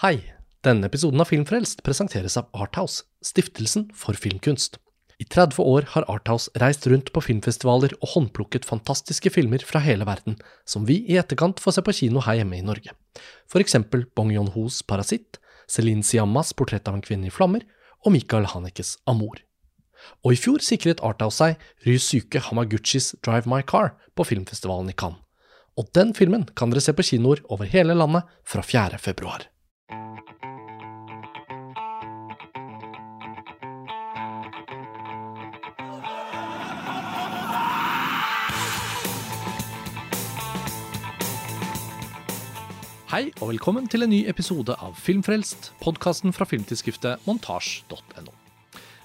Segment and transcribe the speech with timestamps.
[0.00, 0.22] Hei!
[0.64, 4.78] Denne episoden av Filmfrelst presenteres av Arthouse, stiftelsen for filmkunst.
[5.20, 10.06] I 30 år har Arthouse reist rundt på filmfestivaler og håndplukket fantastiske filmer fra hele
[10.08, 12.96] verden, som vi i etterkant får se på kino her hjemme i Norge.
[13.44, 15.36] For eksempel Bong Yon-hos Parasitt,
[15.68, 17.68] Celine Siammas Portrett av en kvinne i flammer
[18.00, 19.44] og Michael Hanekes Amor.
[20.24, 25.20] Og i fjor sikret Arthouse seg Ryusuke Hamaguchis Drive My Car på filmfestivalen i Cannes.
[25.76, 28.96] Og den filmen kan dere se på kinoer over hele landet fra 4.
[28.96, 29.50] februar.
[43.20, 48.32] Hei og velkommen til en ny episode av Filmfrelst, podkasten fra filmtidsskriftet montasj.no.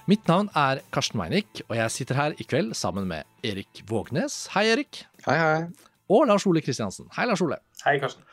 [0.08, 4.46] Mitt navn er Karsten Meinick, og jeg sitter her i kveld sammen med Erik Vågnes.
[4.54, 5.02] Hei, Erik.
[5.26, 5.90] Hei, hei.
[6.08, 7.10] Og Lars Ole Kristiansen.
[7.12, 7.60] Hei, Lars Ole.
[7.82, 8.24] Hei, Karsten.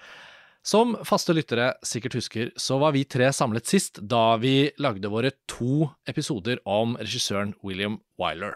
[0.63, 5.33] Som faste lyttere sikkert husker, så var vi tre samlet sist da vi lagde våre
[5.51, 8.55] to episoder om regissøren William Wyler.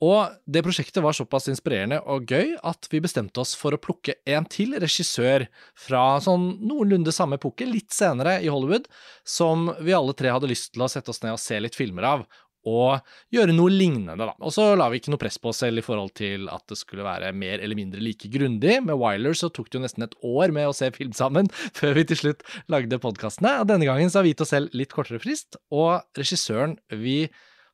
[0.00, 4.16] Og det prosjektet var såpass inspirerende og gøy at vi bestemte oss for å plukke
[4.32, 5.44] en til regissør
[5.76, 8.88] fra sånn noenlunde samme epoke, litt senere i Hollywood,
[9.28, 12.08] som vi alle tre hadde lyst til å sette oss ned og se litt filmer
[12.14, 12.24] av,
[12.68, 13.00] og
[13.32, 14.34] gjøre noe lignende, da.
[14.44, 16.76] Og så la vi ikke noe press på oss selv i forhold til at det
[16.80, 18.78] skulle være mer eller mindre like grundig.
[18.84, 21.96] Med Wiler så tok det jo nesten et år med å se film sammen, før
[21.96, 23.58] vi til slutt lagde podkastene.
[23.68, 27.22] Denne gangen så har vi gitt oss selv litt kortere frist, og regissøren vi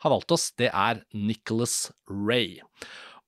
[0.04, 2.58] har valgt oss, det er Nicholas Ray.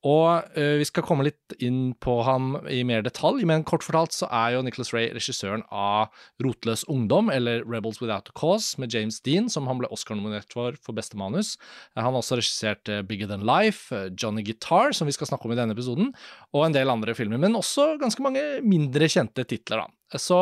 [0.07, 4.15] Og uh, vi skal komme litt inn på ham i mer detalj, men kort fortalt
[4.15, 6.13] så er jo Nicholas Ray regissøren av
[6.45, 10.79] Rotløs ungdom, eller Rebels Without a Cause, med James Dean, som han ble Oscar-nominert for
[10.85, 11.57] for beste manus.
[11.97, 15.51] Uh, han har også regissert uh, Bigger Than Life, Johnny Guitar, som vi skal snakke
[15.51, 16.15] om i denne episoden,
[16.55, 20.19] og en del andre filmer, men også ganske mange mindre kjente titler, da.
[20.19, 20.39] Så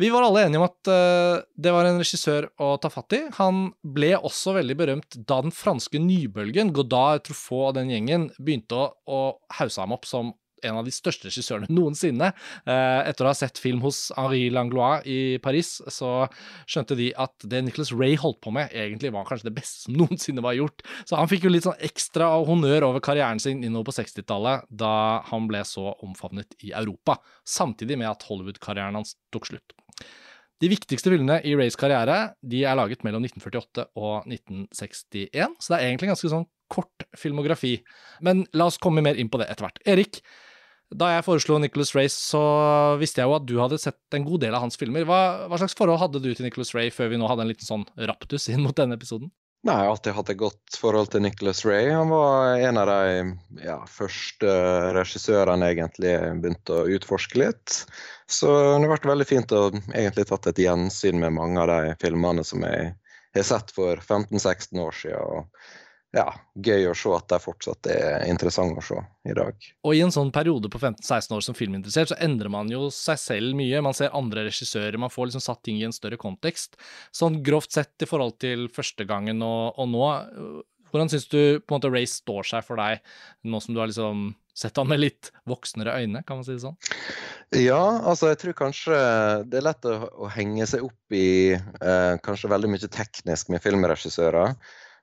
[0.00, 3.22] vi var alle enige om at uh, det var en regissør å ta fatt i.
[3.36, 8.78] Han ble også veldig berømt da den franske nybølgen, Godard, Truffaut og den gjengen, begynte
[8.78, 9.20] å, å
[9.60, 10.32] hause ham opp som
[10.64, 12.30] en av de største regissørene noensinne.
[12.66, 16.26] Uh, etter å ha sett film hos Henri Langlois i Paris, så
[16.68, 19.96] skjønte de at det Nicholas Ray holdt på med, egentlig var kanskje det beste som
[20.00, 20.84] noensinne var gjort.
[21.08, 24.94] Så han fikk jo litt sånn ekstra honnør over karrieren sin innover på 60-tallet, da
[25.30, 27.18] han ble så omfavnet i Europa,
[27.48, 29.76] samtidig med at Hollywood-karrieren hans tok slutt.
[30.60, 35.78] De viktigste filmene i Rays karriere de er laget mellom 1948 og 1961, så det
[35.78, 37.78] er egentlig ganske sånn kort filmografi.
[38.24, 39.80] Men la oss komme mer inn på det etter hvert.
[39.88, 40.20] Erik,
[40.90, 42.42] da jeg foreslo Nicholas Ray, så
[43.00, 45.06] visste jeg jo at du hadde sett en god del av hans filmer.
[45.08, 47.66] Hva, hva slags forhold hadde du til Nicholas Ray før vi nå hadde en liten
[47.66, 49.32] sånn raptus inn mot denne episoden?
[49.60, 51.90] Nei, jeg har alltid hatt et godt forhold til Nicholas Ray.
[51.92, 54.54] Han var en av de ja, første
[54.96, 57.82] regissørene egentlig begynte å utforske litt.
[58.24, 61.92] Så det har vært veldig fint å egentlig tatt et gjensyn med mange av de
[62.00, 62.94] filmene som jeg
[63.36, 65.28] har sett for 15-16 år siden.
[65.28, 65.79] Og
[66.16, 66.26] ja,
[66.58, 68.98] gøy å se at de fortsatt er interessante å se
[69.30, 69.68] i dag.
[69.86, 73.20] Og i en sånn periode på 15-16 år som filminteressert, så endrer man jo seg
[73.22, 73.82] selv mye.
[73.84, 76.74] Man ser andre regissører, man får liksom satt ting i en større kontekst.
[77.14, 80.10] Sånn grovt sett i forhold til første gangen og, og nå,
[80.90, 83.04] hvordan syns du på en måte Ray står seg for deg,
[83.46, 86.64] nå som du har liksom sett han med litt voksnere øyne, kan man si det
[86.64, 86.76] sånn?
[87.56, 88.98] Ja, altså jeg tror kanskje
[89.50, 89.94] det er lett å,
[90.26, 94.58] å henge seg opp i eh, kanskje veldig mye teknisk med filmregissører.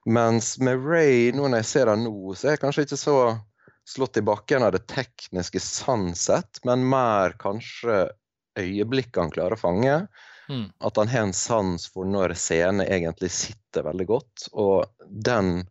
[0.08, 3.18] Mens med Ray, nå når jeg ser han nå, så er jeg kanskje ikke så
[3.88, 8.06] slått i bakken av det tekniske sannsett, men mer kanskje
[8.58, 9.96] øyeblikket han klarer å fange.
[10.48, 10.70] Mm.
[10.80, 14.46] At han har en sans for når scenen egentlig sitter veldig godt.
[14.52, 14.86] Og
[15.28, 15.66] den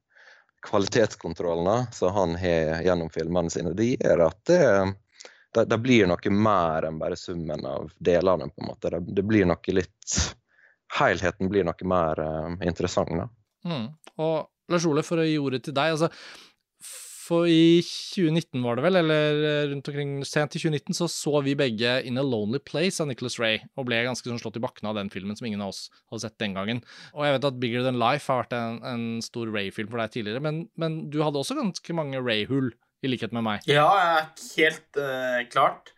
[0.67, 4.61] kvalitetskontrollen som han har gjennom filmene sine, det gjør at det,
[5.53, 8.51] det, det, blir noe mer enn bare summen av delene.
[8.53, 8.93] på en måte.
[8.93, 10.19] Det, det blir noe litt
[10.97, 13.11] Helheten blir noe mer uh, interessant.
[13.11, 13.25] da.
[13.65, 13.87] Mm.
[14.23, 14.35] Og
[14.71, 15.95] Lars Ole, for å gi ordet til deg.
[15.95, 16.11] altså
[17.27, 19.39] for i 2019 var det vel, eller
[19.73, 23.35] rundt omkring sent i 2019, så så vi begge In a Lonely Place av Nicholas
[23.41, 25.87] Ray, og ble ganske sånn slått i bakken av den filmen som ingen av oss
[26.07, 26.79] hadde sett den gangen.
[27.11, 30.15] Og jeg vet at Bigger Than Life har vært en, en stor Ray-film for deg
[30.15, 32.71] tidligere, men, men, du hadde også ganske mange Ray-hull,
[33.05, 33.67] i likhet med meg.
[33.69, 33.85] Ja,
[34.55, 35.91] helt uh, klart.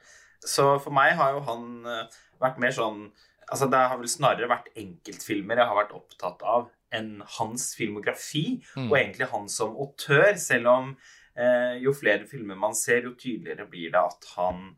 [0.43, 3.09] Så for meg har jo han uh, vært mer sånn
[3.49, 8.59] Altså, det har vel snarere vært enkeltfilmer jeg har vært opptatt av enn hans filmografi,
[8.75, 8.89] mm.
[8.89, 10.93] og egentlig han som autør, selv om
[11.37, 14.71] eh, jo flere filmer man ser, jo tydeligere blir det at han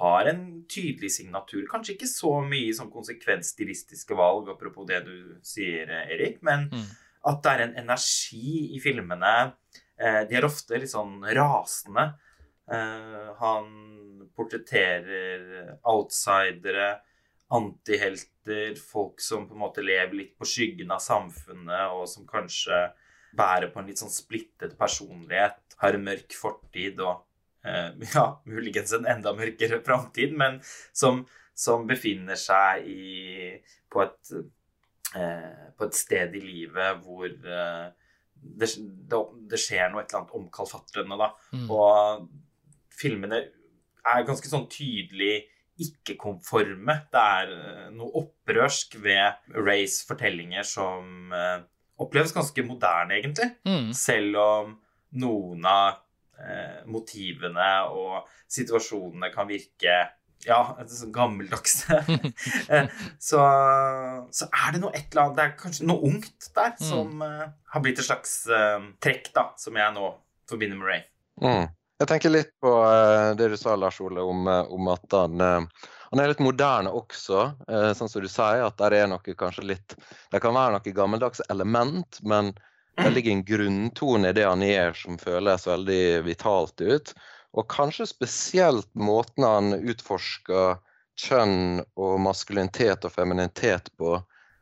[0.00, 1.62] har en tydelig signatur.
[1.70, 5.16] Kanskje ikke så mye som konsekvensstilistiske valg, apropos det du
[5.46, 6.88] sier, Erik, men mm.
[7.30, 9.34] at det er en energi i filmene.
[10.00, 12.10] Eh, de er ofte litt sånn rasende.
[12.64, 13.70] Eh, han
[14.34, 16.96] portretterer outsidere
[17.54, 22.86] antihelter, folk som på en måte lever litt på skyggen av samfunnet, og som kanskje
[23.34, 27.24] bærer på en litt sånn splittet personlighet, har en mørk fortid og
[27.66, 30.60] eh, ja, muligens en enda mørkere framtid, men
[30.92, 31.24] som,
[31.54, 33.56] som, befinner seg i,
[33.90, 34.34] på, et,
[35.18, 37.90] eh, på et sted i livet hvor eh,
[38.44, 39.20] det, det,
[39.50, 41.30] det, skjer noe et eller annet omkalfatrende, da.
[41.56, 41.68] Mm.
[41.72, 43.40] Og filmene
[44.04, 45.46] er ganske sånn tydelig
[45.82, 46.96] ikke-konforme.
[47.12, 51.62] Det er eh, noe opprørsk ved Rays fortellinger som uh,
[52.00, 53.50] oppleves ganske moderne, egentlig.
[53.66, 53.92] Mm.
[53.96, 54.74] Selv om
[55.20, 55.98] noen av
[56.38, 59.96] uh, motivene og situasjonene kan virke
[60.44, 60.58] ja,
[60.90, 62.02] sånn gammeldagse.
[63.28, 63.44] så,
[64.28, 66.82] så, er det noe et eller annet Det er kanskje noe ungt der mm.
[66.84, 68.42] som uh, har blitt et slags
[69.02, 70.12] trekk, da, som jeg nå
[70.50, 71.06] forbinder med Ray.
[71.40, 71.72] Mm.
[72.02, 75.40] Jeg tenker litt på uh, det du sa, Lars Ole, om, uh, om at han,
[75.40, 77.46] uh, han, er litt moderne også.
[77.94, 79.96] sånn som du sier, at det er noe kanskje litt
[80.32, 82.52] Det kan være noe gammeldags element, men
[82.98, 87.14] det ligger en grunntone i det han gjør som føles veldig vitalt ut.
[87.54, 90.78] Og kanskje spesielt måten han utforsker
[91.18, 94.16] kjønn og maskulinitet og femininitet på,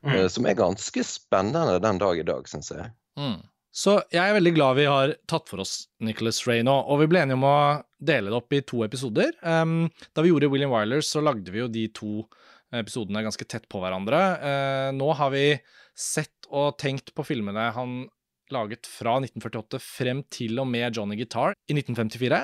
[0.05, 0.17] mm.
[0.33, 2.89] som er ganske spennende den dag i dag, syns jeg.
[3.21, 3.41] Mm.
[3.73, 7.09] Så jeg er veldig glad vi har tatt for oss Nicholas Ray nå, og vi
[7.09, 7.57] ble enige om å
[8.05, 9.33] dele det opp i to episoder.
[9.41, 12.27] Um, da vi gjorde William Wyler, så lagde vi jo de to
[12.73, 14.21] episodene ganske tett på hverandre.
[14.45, 15.47] Uh, nå har vi
[15.97, 18.03] sett og tenkt på filmene han
[18.53, 22.43] laget fra 1948 frem til og med Johnny Guitar i 1954,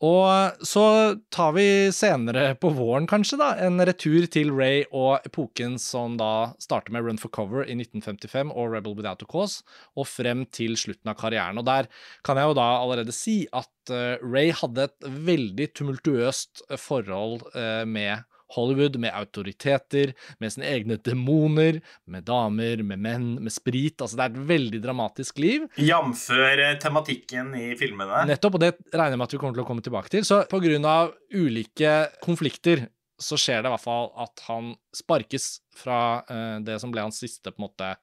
[0.00, 0.82] og så
[1.28, 6.54] tar vi senere på våren, kanskje, da, en retur til Ray og epoken som da
[6.62, 9.60] starter med Run for Cover i 1955 og Rebel Without a Cause,
[10.00, 11.60] og frem til slutten av karrieren.
[11.60, 11.90] Og der
[12.24, 17.84] kan jeg jo da allerede si at uh, Ray hadde et veldig tumultuøst forhold uh,
[17.84, 18.24] med
[18.54, 21.80] Hollywood med autoriteter, med sine egne demoner,
[22.10, 23.98] med damer, med menn, med sprit.
[24.00, 25.66] Altså, det er et veldig dramatisk liv.
[25.80, 28.24] Jamfør eh, tematikken i filmene.
[28.30, 30.26] Nettopp, og det regner jeg med at vi kommer til å komme tilbake til.
[30.26, 31.94] Så på grunn av ulike
[32.24, 32.88] konflikter
[33.20, 37.20] så skjer det i hvert fall at han sparkes fra uh, det som ble hans
[37.20, 37.94] siste på en måte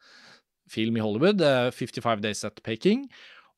[0.70, 3.08] film i Hollywood, uh, 55 Days at Peking,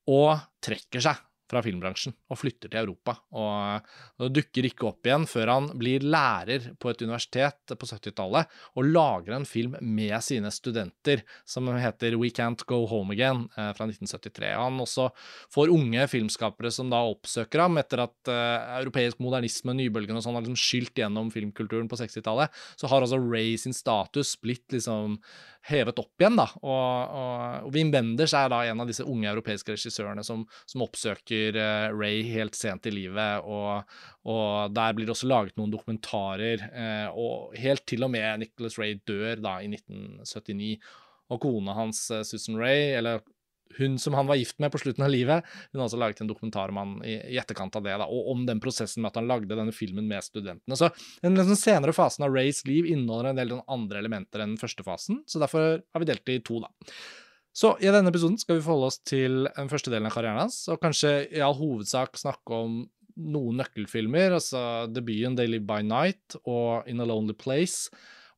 [0.09, 1.19] og trekker seg
[1.49, 3.15] fra filmbransjen og flytter til Europa.
[3.35, 3.89] Og,
[4.21, 8.89] og dukker ikke opp igjen før han blir lærer på et universitet på 70-tallet og
[8.89, 13.87] lager en film med sine studenter som heter We Can't Go Home Again eh, fra
[13.89, 14.53] 1973.
[14.59, 15.09] Han også
[15.53, 20.37] får unge filmskapere som da oppsøker ham etter at eh, europeisk modernisme, nybølgen og sånn
[20.37, 22.53] har liksom skylt gjennom filmkulturen på 60-tallet.
[22.79, 25.17] Så har altså Ray sin status blitt liksom
[25.67, 26.45] hevet opp igjen, da.
[26.61, 30.85] Og, og, og Wim Wenders er da en av disse unge europeiske regissørene som, som
[30.85, 33.89] oppsøker uh, Ray helt sent i livet, og,
[34.29, 38.79] og, der blir det også laget noen dokumentarer, uh, og helt til og med Nicholas
[38.79, 40.71] Ray dør da i 1979.
[41.29, 43.21] Og kona hans, uh, Susan Ray, eller
[43.77, 46.31] hun som han var gift med på slutten av livet, hun har også laget en
[46.31, 49.29] dokumentar om han i, etterkant av det, da, og om den prosessen med at han
[49.29, 50.77] lagde denne filmen med studentene.
[50.79, 50.91] Så
[51.23, 54.85] den liksom senere fasen av Rays liv inneholder en del andre elementer enn den første
[54.85, 56.93] fasen, så derfor har vi delt det i to, da.
[57.59, 60.61] Så i denne episoden skal vi forholde oss til den første delen av karrieren hans,
[60.71, 62.79] og kanskje i all hovedsak snakke om
[63.19, 64.61] noen nøkkelfilmer, altså
[64.91, 67.89] debuten Live By Night og In a Lonely Place,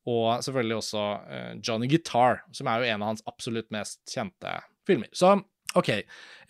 [0.09, 4.55] og selvfølgelig også uh, Johnny Guitar, som er jo en av hans absolutt mest kjente
[4.87, 5.09] filmer.
[5.15, 5.35] Så
[5.77, 5.93] OK,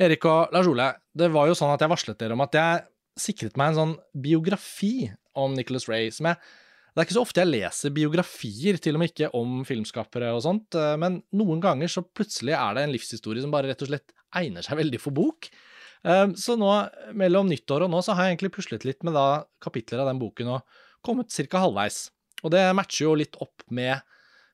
[0.01, 2.85] Erik og Lars Ole, det var jo sånn at jeg varslet dere om at jeg
[3.21, 6.41] sikret meg en sånn biografi om Nicholas Ray som jeg
[6.91, 10.41] det er ikke så ofte jeg leser biografier, til og med ikke om filmskapere og
[10.43, 13.87] sånt, eh, men noen ganger så plutselig er det en livshistorie som bare rett og
[13.87, 14.11] slett
[14.41, 15.47] egner seg veldig for bok.
[16.03, 16.71] Eh, så nå,
[17.15, 20.19] mellom nyttår og nå, så har jeg egentlig puslet litt med da kapitler av den
[20.19, 21.63] boken og kommet ca.
[21.63, 22.09] halvveis.
[22.43, 24.03] Og det matcher jo litt opp med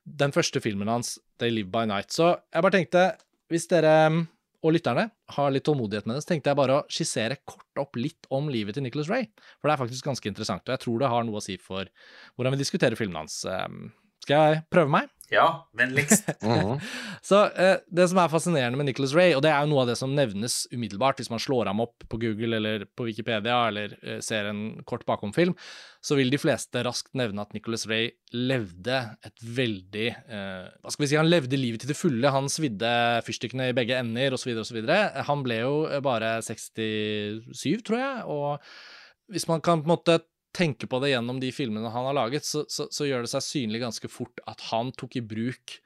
[0.06, 2.14] den første filmen hans, They Live By Night.
[2.14, 3.08] Så jeg bare tenkte,
[3.52, 4.24] hvis dere mm,
[4.66, 5.04] og lytterne
[5.36, 8.48] har litt tålmodighet med det, så tenkte jeg bare å skissere kort opp litt om
[8.50, 9.28] livet til Nicholas Ray.
[9.60, 11.86] For det er faktisk ganske interessant, og jeg tror det har noe å si for
[12.34, 13.38] hvordan vi diskuterer filmene hans.
[13.46, 13.92] Ehm,
[14.24, 15.12] skal jeg prøve meg?
[15.30, 16.28] Ja, vennligst.
[16.42, 16.78] Mhm.
[17.22, 19.90] Så eh, Det som er fascinerende med Nicholas Ray, og det er jo noe av
[19.90, 23.96] det som nevnes umiddelbart hvis man slår ham opp på Google eller på Wikipedia eller
[24.00, 25.52] eh, ser en kort bakomfilm,
[26.00, 31.04] så vil de fleste raskt nevne at Nicholas Ray levde et veldig eh, Hva skal
[31.04, 32.32] vi si, han levde livet til det fulle.
[32.32, 32.94] Han svidde
[33.26, 34.54] fyrstikkene i begge ender osv.
[34.62, 34.80] osv.
[35.28, 40.20] Han ble jo bare 67, tror jeg, og hvis man kan på en måte
[40.58, 43.44] tenker på det gjennom de filmene han har laget, så, så, så, gjør det seg
[43.46, 45.78] synlig ganske fort at han tok i bruk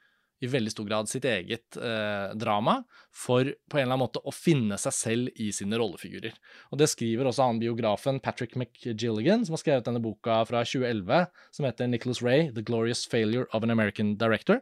[0.43, 2.81] i veldig stor grad sitt eget eh, drama
[3.15, 6.35] for på en eller annen måte å finne seg selv i sine rollefigurer.
[6.73, 11.29] Og det skriver også han biografen Patrick McGilligan, som har skrevet denne boka fra 2011
[11.55, 14.59] som heter Nicholas Ray, The Glorious Failure of an American Director.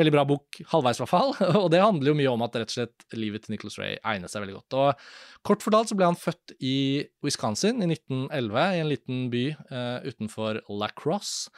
[0.00, 1.34] Veldig bra bok, halvveis i hvert fall.
[1.60, 4.32] Og det handler jo mye om at rett og slett livet til Nicholas Ray egner
[4.32, 4.76] seg veldig godt.
[4.80, 5.04] Og
[5.46, 9.98] kort fortalt så ble han født i Wisconsin i 1911, i en liten by uh,
[10.06, 11.52] utenfor La Crosse.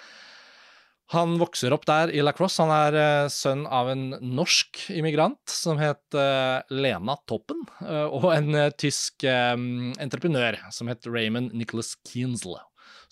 [1.12, 2.64] Han vokser opp der i La Crosse.
[2.64, 7.62] Han er uh, sønn av en norsk immigrant som het uh, Lena Toppen,
[8.10, 12.58] og en tysk entreprenør som het Raymond Nicholas Kinsle.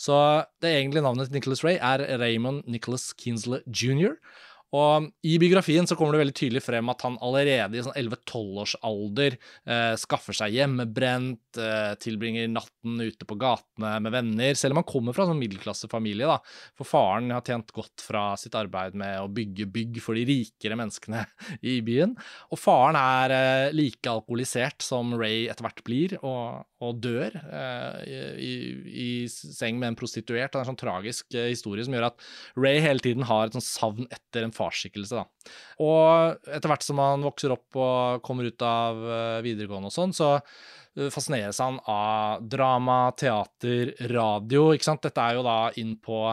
[0.01, 0.17] Så
[0.65, 4.17] det egentlige navnet til Nicholas Ray er Raymond Nicholas Kinsle jr.
[4.77, 9.37] Og I biografien så kommer det veldig tydelig frem at han allerede i sånn 11-12-årsalder
[9.37, 14.89] eh, skaffer seg hjemmebrent, eh, tilbringer natten ute på gatene med venner, selv om han
[14.91, 16.29] kommer fra en sånn middelklassefamilie.
[16.31, 16.39] da.
[16.79, 20.79] For faren har tjent godt fra sitt arbeid med å bygge bygg for de rikere
[20.79, 21.25] menneskene
[21.73, 22.15] i byen.
[22.55, 28.39] Og faren er eh, like alkoholisert som Ray etter hvert blir, og, og dør eh,
[28.39, 28.55] i,
[28.87, 30.53] i, seng med en prostituert.
[30.53, 33.59] Det er en sånn tragisk eh, historie som gjør at Ray hele tiden har et
[33.59, 35.23] sånn savn etter en farsskikkelse.
[35.23, 35.55] da.
[35.83, 40.15] Og etter hvert som man vokser opp og kommer ut av eh, videregående og sånn,
[40.17, 40.37] så
[41.15, 44.71] fascineres han av drama, teater, radio.
[44.75, 45.05] ikke sant?
[45.07, 46.25] Dette er jo da inn på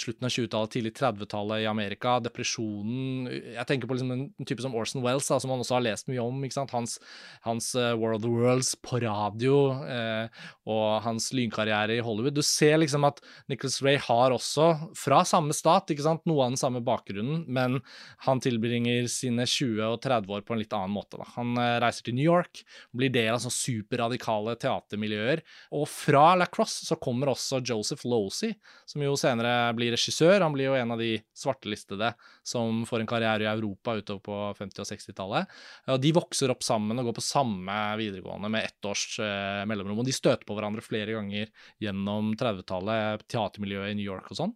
[0.00, 2.16] slutten av 20-tallet, tidlig 30-tallet i Amerika.
[2.24, 5.84] Depresjonen Jeg tenker på liksom en type som Orson Wells, da, som han også har
[5.86, 6.42] lest mye om.
[6.44, 6.74] ikke sant?
[6.76, 6.98] Hans,
[7.46, 12.36] hans uh, World of Worlds på radio eh, og hans lynkarriere i Hollywood.
[12.36, 16.54] Du ser liksom at Nicholas Ray har også, fra samme stat, ikke sant, noe av
[16.54, 17.80] den samme bakgrunnen, men
[18.26, 21.20] han tilbringer sine 20 og 30 år på en litt annen måte.
[21.20, 21.28] Da.
[21.38, 22.64] Han uh, reiser til New York,
[22.96, 25.42] blir del av sånn super radikale teatermiljøer.
[25.76, 28.56] Og fra La Crosse så kommer også Joseph Losey,
[28.88, 30.40] som jo senere blir regissør.
[30.40, 32.12] Han blir jo en av de svartelistede
[32.46, 35.54] som får en karriere i Europa utover på 50- og 60-tallet.
[35.94, 40.02] Og de vokser opp sammen og går på samme videregående med ett års eh, mellomrom.
[40.02, 44.54] Og de støter på hverandre flere ganger gjennom 30-tallet, teatermiljøet i New York og sånn.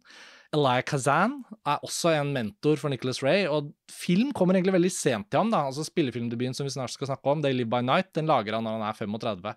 [0.50, 5.28] Elia Kazan er også en mentor for Nicholas Ray, og film kommer egentlig veldig sent
[5.30, 5.52] til ham.
[5.52, 8.56] da, altså Spillefilmdebuten som vi snart skal snakke om, They Live By Night, den lager
[8.58, 9.54] han når han er 35.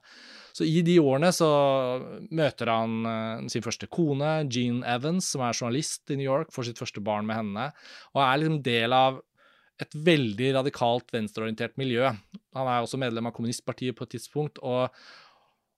[0.54, 1.50] Så i de årene så
[2.30, 6.70] møter han uh, sin første kone, Jean Evans, som er journalist i New York, får
[6.70, 7.72] sitt første barn med henne,
[8.14, 9.24] og er liksom del av
[9.82, 12.06] et veldig radikalt venstreorientert miljø.
[12.54, 14.94] Han er også medlem av kommunistpartiet på et tidspunkt, og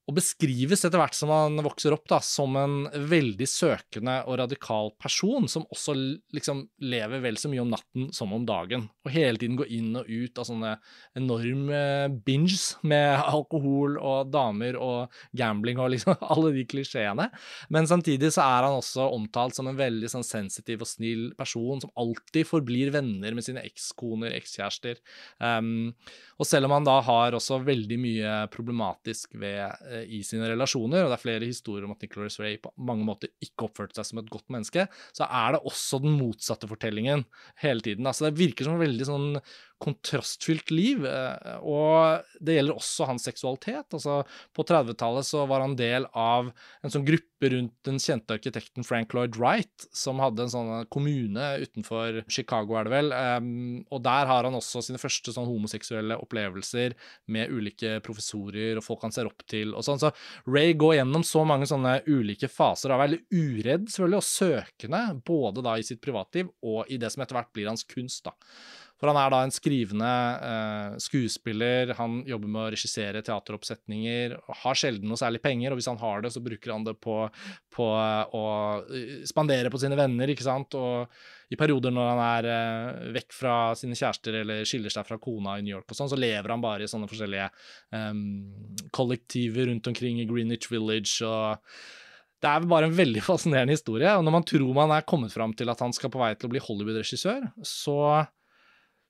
[0.05, 2.75] og beskrives etter hvert som han vokser opp, da, som en
[3.09, 5.95] veldig søkende og radikal person, som også
[6.35, 9.97] liksom lever vel så mye om natten som om dagen, og hele tiden går inn
[9.97, 10.75] og ut av sånne
[11.17, 11.79] enorme
[12.27, 17.29] binges med alkohol og damer og gambling og liksom alle de klisjeene.
[17.73, 21.81] Men samtidig så er han også omtalt som en veldig sånn sensitiv og snill person,
[21.81, 25.01] som alltid forblir venner med sine ekskoner, ekskjærester.
[25.41, 25.95] Um,
[26.37, 31.11] og selv om han da har også veldig mye problematisk ved i sine relasjoner, og
[31.11, 34.21] det er flere historier om at Nicholas Ray på mange måter ikke oppførte seg som
[34.21, 37.25] et godt menneske, så er det også den motsatte fortellingen
[37.63, 38.07] hele tiden.
[38.07, 39.29] Altså, det virker som en veldig sånn
[39.83, 41.05] kontrastfylt liv.
[41.05, 43.87] Eh, og det gjelder også hans seksualitet.
[43.95, 44.21] Altså,
[44.55, 46.51] på 30-tallet så var han del av
[46.81, 51.49] en sånn gruppe rundt den kjente arkitekten Frank Lloyd Wright, som hadde en sånn kommune
[51.61, 53.11] utenfor Chicago, er det vel.
[53.91, 56.95] Og der har han også sine første sånn homoseksuelle opplevelser
[57.35, 60.01] med ulike professorer og folk han ser opp til og sånn.
[60.01, 60.13] Så
[60.49, 62.89] Ray går gjennom så mange sånne ulike faser.
[62.89, 67.11] og Er veldig uredd selvfølgelig og søkende, både da i sitt privatliv og i det
[67.13, 68.23] som etter hvert blir hans kunst.
[68.25, 68.33] da.
[68.95, 70.09] For han er da en skrivende
[70.47, 75.89] eh, skuespiller, han jobber med å regissere teateroppsetninger, har sjelden noe særlig penger, og hvis
[75.91, 77.17] han har det, så bruker han det på,
[77.75, 78.45] på å
[78.87, 80.77] eh, spandere på sine venner, ikke sant.
[80.79, 85.19] Og i perioder når han er eh, vekk fra sine kjærester eller skiller seg fra
[85.21, 87.51] kona i New York og sånn, så lever han bare i sånne forskjellige
[87.99, 88.23] eh,
[88.95, 91.59] kollektiver rundt omkring i Greenwich Village og
[92.43, 94.11] det er bare en veldig fascinerende historie.
[94.15, 96.49] Og når man tror man er kommet fram til at han skal på vei til
[96.49, 97.99] å bli Hollywood-regissør, så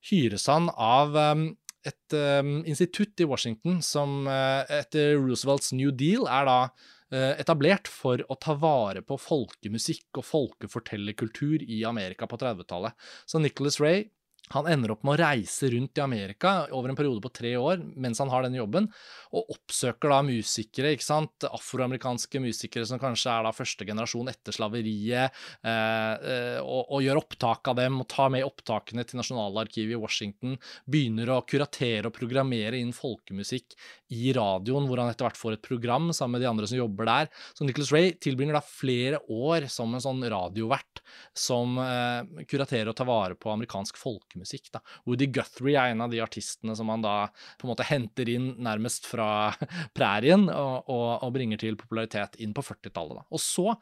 [0.09, 1.47] hyres han av um,
[1.85, 7.89] et um, institutt i Washington som uh, etter Roosevelts New Deal er da uh, etablert
[7.91, 12.97] for å ta vare på folkemusikk og folkefortellerkultur i Amerika på 30-tallet.
[13.29, 14.07] Så Nicholas Ray
[14.53, 17.81] han ender opp med å reise rundt i Amerika over en periode på tre år
[17.97, 18.87] mens han har denne jobben,
[19.33, 24.53] og oppsøker da musikere, ikke sant, afroamerikanske musikere som kanskje er da første generasjon etter
[24.55, 25.33] slaveriet,
[25.65, 30.01] eh, eh, og, og, gjør opptak av dem og tar med opptakene til Nasjonalarkivet i
[30.01, 33.73] Washington, begynner å kuratere og programmere inn folkemusikk
[34.13, 37.09] i radioen, hvor han etter hvert får et program sammen med de andre som jobber
[37.09, 37.33] der.
[37.57, 41.01] Så Nicholas Ray tilbringer da flere år som en sånn radiovert
[41.33, 44.71] som eh, kuraterer og tar vare på amerikansk folkemusikk folkemusikk.
[44.71, 44.81] da.
[45.05, 47.27] Woody Guthrie er en av de artistene som han da
[47.59, 49.53] på en måte henter inn nærmest fra
[49.97, 53.21] prærien og, og, og bringer til popularitet inn på 40-tallet.
[53.21, 53.25] da.
[53.31, 53.75] Og så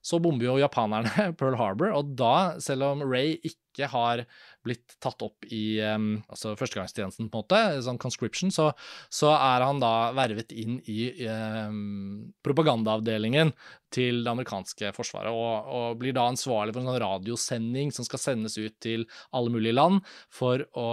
[0.00, 4.24] så bomber jo japanerne Pearl Harbor, og da, selv om Ray ikke har
[4.66, 8.70] blitt tatt opp i um, altså førstegangstjenesten, på en måte, sånn conscription, så,
[9.08, 13.54] så er han da vervet inn i um, propagandaavdelingen
[13.90, 18.22] til det amerikanske forsvaret, og, og, blir da ansvarlig for en sånn radiosending som skal
[18.22, 20.88] sendes ut til alle mulige land for å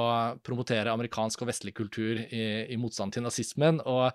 [0.46, 3.82] promotere amerikansk og vestlig kultur i, i motstand til nazismen.
[3.86, 4.10] Og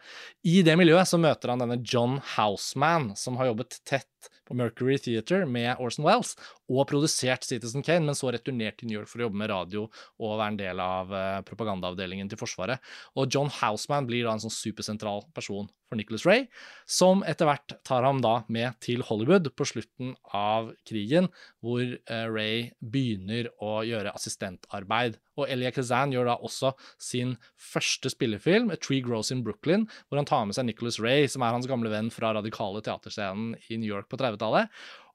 [0.48, 4.98] i det miljøet så møter han denne John Houseman, som har jobbet tett på Mercury
[4.98, 6.34] Theatre med Orson Wells,
[6.72, 9.84] og produsert Citizen Kane, men så returnert til New York for å jobbe med radio
[9.86, 12.82] og være en del av uh, propagandaavdelingen til Forsvaret.
[13.18, 16.46] Og John Houseman blir da en sånn supersentral person for Nicholas Ray,
[16.88, 21.28] som etter hvert tar ham da med til Hollywood på slutten av krigen,
[21.60, 25.18] hvor uh, Ray begynner å gjøre assistentarbeid.
[25.40, 30.20] Og Elia Kazan gjør da også sin første spillefilm, A Tree Grows in Brooklyn, hvor
[30.20, 33.80] han tar med seg Nicholas Ray, som er hans gamle venn fra radikale teaterscenen i
[33.80, 34.72] New York på 30-tallet.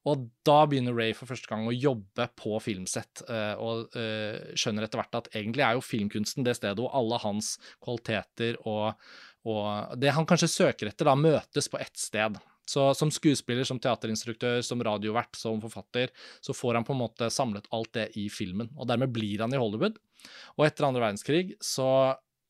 [0.08, 4.88] Og da begynner Ray for første gang å jobbe på filmsett, uh, og uh, skjønner
[4.88, 8.94] etter hvert at egentlig er jo filmkunsten det stedet hvor alle hans kvaliteter og,
[9.48, 12.40] og det han kanskje søker etter, da møtes på ett sted.
[12.68, 16.12] Så som skuespiller, som teaterinstruktør, som radiovert, som forfatter,
[16.44, 18.68] så får han på en måte samlet alt det i filmen.
[18.76, 19.96] Og dermed blir han i Hollywood.
[20.58, 21.88] Og etter andre verdenskrig så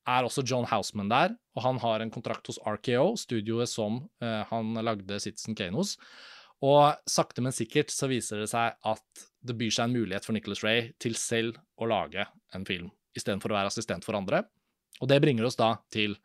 [0.08, 4.42] er også John Houseman der, og han har en kontrakt hos RKO, studioet som uh,
[4.50, 5.98] han lagde Citizen Kane hos.
[6.66, 10.34] Og sakte, men sikkert så viser det seg at det byr seg en mulighet for
[10.34, 12.26] Nicholas Ray til selv å lage
[12.58, 14.42] en film, istedenfor å være assistent for andre.
[15.02, 16.18] Og det bringer oss da til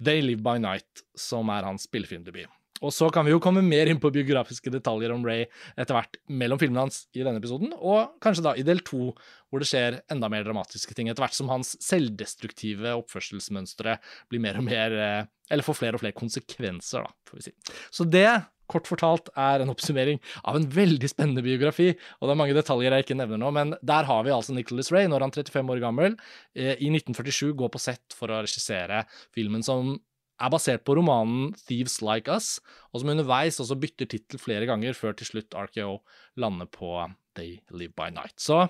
[0.00, 2.48] They Live By Night, som er hans spillefilmdebut.
[2.82, 5.44] Og så kan vi jo komme mer inn på biografiske detaljer om Ray
[5.78, 9.12] etter hvert mellom filmene hans i denne episoden, og kanskje da i del to,
[9.48, 13.98] hvor det skjer enda mer dramatiske ting, etter hvert som hans selvdestruktive oppførselsmønstre
[14.32, 17.54] blir mer og mer eh, Eller får flere og flere konsekvenser, da, får vi si.
[17.92, 18.28] Så det
[18.70, 21.90] kort fortalt er en oppsummering av en veldig spennende biografi.
[22.18, 24.90] Og det er mange detaljer jeg ikke nevner nå, men der har vi altså Nicholas
[24.94, 26.16] Ray, når han er 35 år gammel,
[26.56, 29.04] eh, i 1947 går på sett for å regissere
[29.36, 29.98] filmen som
[30.40, 32.58] er basert på romanen Thieves Like Us,
[32.92, 35.98] og som underveis også bytter tittel flere ganger, før til slutt RKO
[36.40, 36.96] lander på
[37.38, 38.36] They Live By Night.
[38.42, 38.64] Så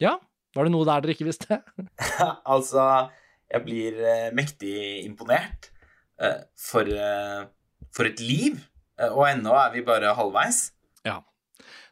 [0.00, 0.16] ja,
[0.56, 1.60] var det noe der dere ikke visste?
[2.54, 2.86] altså,
[3.50, 4.74] jeg blir uh, mektig
[5.06, 5.72] imponert.
[6.20, 7.48] Uh, for, uh,
[7.96, 8.60] for et liv!
[9.00, 10.68] Eh, og ennå er vi bare halvveis.
[11.06, 11.20] Ja.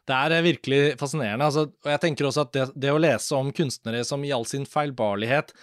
[0.07, 1.49] Det er eh, virkelig fascinerende.
[1.49, 4.47] Altså, og jeg tenker også at det, det, å lese om kunstnere som i all
[4.49, 5.53] sin feilbarlighet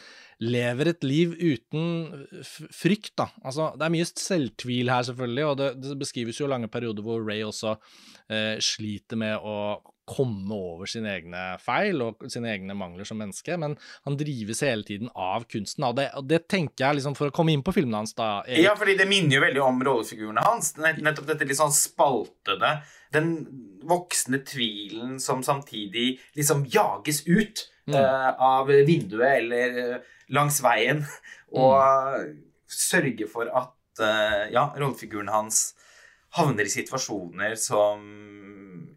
[0.43, 3.31] lever et liv uten frykt, da.
[3.43, 7.25] Altså, det er mye selvtvil her, selvfølgelig, og det, det beskrives jo lange perioder hvor
[7.25, 7.77] Ray også
[8.29, 9.57] eh, sliter med å
[10.07, 13.75] komme over sine egne feil og sine egne mangler som menneske, men
[14.07, 15.87] han drives hele tiden av kunsten.
[15.89, 18.45] Og det, og det tenker jeg, liksom, for å komme inn på filmene hans, da
[18.45, 18.63] Erik.
[18.69, 20.75] Ja, fordi det minner jo veldig om rollefigurene hans.
[20.79, 22.77] Nettopp dette litt sånn spaltede.
[23.15, 23.33] Den
[23.87, 27.97] voksne tvilen som samtidig liksom jages ut mm.
[27.97, 31.03] uh, av vinduet eller uh, langs veien,
[31.55, 32.37] og mm.
[32.67, 35.69] sørge for at uh, ja, rollefiguren hans
[36.37, 38.03] havner i situasjoner som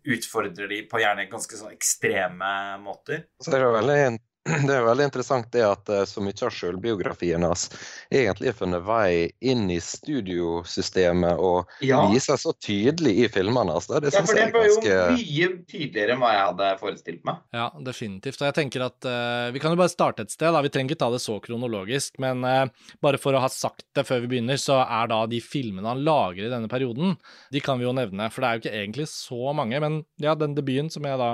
[0.10, 2.52] utfordrer de på gjerne ganske sånn ekstreme
[2.84, 3.28] måter.
[3.39, 4.02] Så det er veldig
[4.67, 7.67] det er veldig interessant det at eh, så mye av selvbiografien hans
[8.09, 12.01] egentlig har funnet vei inn i studiosystemet og ja.
[12.09, 13.89] viser så tydelig i filmene hans.
[13.89, 14.95] Det ja, for det var ganske...
[14.95, 17.41] jo mye tydeligere enn hva jeg hadde forestilt meg.
[17.55, 18.39] Ja, definitivt.
[18.41, 20.51] Og jeg tenker at uh, vi kan jo bare starte et sted.
[20.55, 23.85] da, Vi trenger ikke ta det så kronologisk, men uh, bare for å ha sagt
[23.97, 27.17] det før vi begynner, så er da de filmene han lager i denne perioden,
[27.53, 28.29] de kan vi jo nevne.
[28.33, 29.81] For det er jo ikke egentlig så mange.
[29.83, 31.31] Men ja, den debuten som jeg da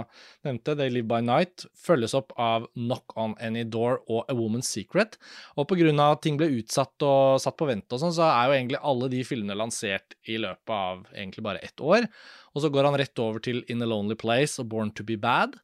[0.48, 4.34] nevnte, They Live By Night, følges opp av Knock Knock on Any Door og A
[4.34, 5.18] Woman's Secret.
[5.58, 6.12] Og pga.
[6.12, 9.10] at ting ble utsatt og satt på vent og sånn, så er jo egentlig alle
[9.10, 12.08] de filmene lansert i løpet av egentlig bare ett år.
[12.56, 15.18] Og så går han rett over til In a Lonely Place og Born to be
[15.18, 15.56] Bad.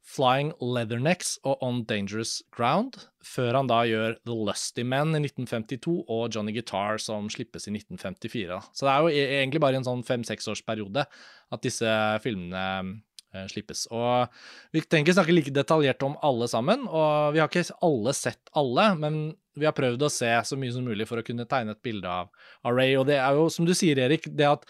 [0.00, 6.00] Flying Leathernecks og On Dangerous Ground, før han da gjør The Lusty Men i 1952
[6.08, 8.58] og Johnny Guitar som slippes i 1954.
[8.72, 11.92] Så det er jo e-, egentlig bare en sånn fem-seksårsperiode at disse
[12.24, 13.02] filmene
[13.50, 13.86] slippes.
[13.94, 14.28] Og
[14.74, 18.90] Vi ikke snakke like detaljert om alle sammen, og vi har ikke alle sett alle,
[18.98, 19.20] men
[19.58, 22.08] vi har prøvd å se så mye som mulig for å kunne tegne et bilde
[22.08, 22.30] av,
[22.64, 22.96] av Ray.
[22.98, 24.66] Og det er jo, som du sier, Erik, det at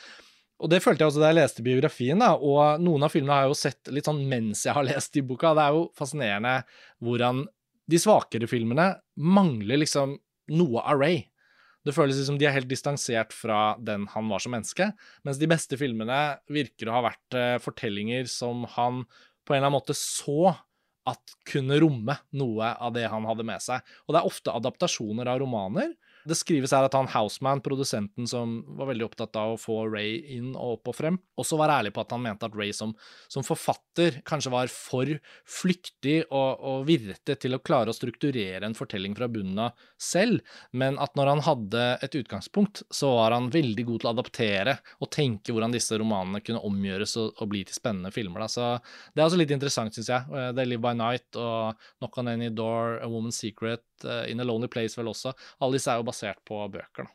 [0.60, 3.46] og det følte jeg også da jeg leste biografien, da, og noen av filmene har
[3.46, 5.54] jeg jo sett litt sånn mens jeg har lest de boka.
[5.56, 6.54] Det er jo fascinerende
[7.00, 7.46] hvordan
[7.90, 10.18] de svakere filmene mangler liksom
[10.52, 11.22] noe av Ray.
[11.86, 14.90] Det føles som de er helt distansert fra den han var som menneske,
[15.24, 16.18] mens de beste filmene
[16.52, 19.04] virker å ha vært uh, fortellinger som han
[19.48, 20.52] på en eller annen måte så
[21.08, 23.80] at kunne romme noe av det han hadde med seg.
[24.06, 25.94] Og det er ofte adaptasjoner av romaner.
[26.28, 30.18] Det skrives her at han Houseman, produsenten som var veldig opptatt av å få Ray
[30.36, 32.92] inn og opp og frem, også var ærlig på at han mente at Ray som,
[33.30, 35.10] som forfatter kanskje var for
[35.48, 40.40] flyktig og, og, virrete til å klare å strukturere en fortelling fra bunnen av selv,
[40.72, 44.76] men at når han hadde et utgangspunkt, så var han veldig god til å adaptere
[45.00, 48.44] og tenke hvordan disse romanene kunne omgjøres og, og bli til spennende filmer.
[48.44, 48.50] Da.
[48.52, 48.70] Så
[49.14, 50.28] det er også litt interessant, syns jeg.
[50.30, 54.40] Det The Live by Night og Knock on Any Door, A Woman's Secret, uh, In
[54.40, 55.34] a Lonely Place vel også.
[55.60, 57.08] Alle disse er jo basert på bøker.
[57.08, 57.14] da.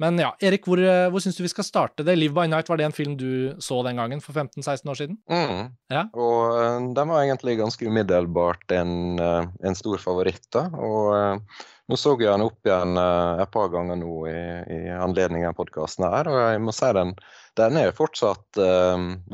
[0.00, 2.16] Men ja, Erik, hvor, eh, hvor syns du vi skal starte det?
[2.16, 5.18] 'Live by Night', var det en film du så den gangen for 15-16 år siden?
[5.30, 5.74] Mm.
[5.92, 6.06] Ja.
[6.14, 10.46] Og uh, den var egentlig ganske umiddelbart en, en stor favoritt.
[10.52, 12.94] da, og uh, nå så jeg den opp igjen
[13.42, 14.40] et par ganger nå i,
[14.70, 17.16] i anledning av podkasten her, og jeg må si den,
[17.58, 18.60] den er fortsatt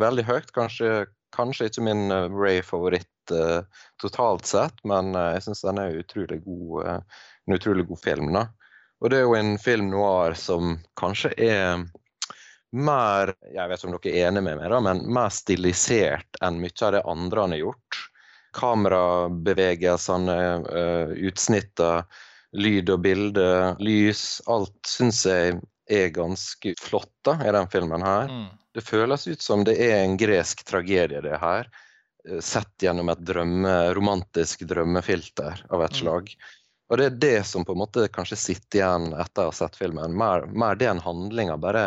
[0.00, 0.48] veldig høyt.
[0.56, 1.04] Kanskje,
[1.37, 3.33] kanskje ikke min Ray-favoritt
[4.03, 7.05] totalt sett, men jeg syns den er utrolig god,
[7.46, 8.33] en utrolig god film.
[8.35, 8.46] da.
[9.03, 11.85] Og det er jo en film noir som kanskje er
[12.77, 16.85] mer jeg vet om dere er enig med meg da, men mer stilisert enn mye
[16.85, 18.01] av det andre han har gjort.
[18.57, 20.38] Kamerabevegelsene,
[21.29, 22.05] utsnittene,
[22.57, 23.49] lyd og bilde,
[23.85, 24.40] lys.
[24.49, 25.59] Alt syns jeg
[25.92, 28.33] er ganske flott da, i den filmen her.
[28.33, 28.49] Mm.
[28.76, 31.70] Det føles ut som det er en gresk tragedie, det her.
[32.44, 36.28] Sett gjennom et drømme, romantisk drømmefilter av et slag.
[36.28, 36.50] Mm.
[36.90, 39.78] Og det er det som på en måte kanskje sitter igjen etter å ha sett
[39.78, 40.12] filmen.
[40.18, 41.86] Mer, mer det enn handlinga, bare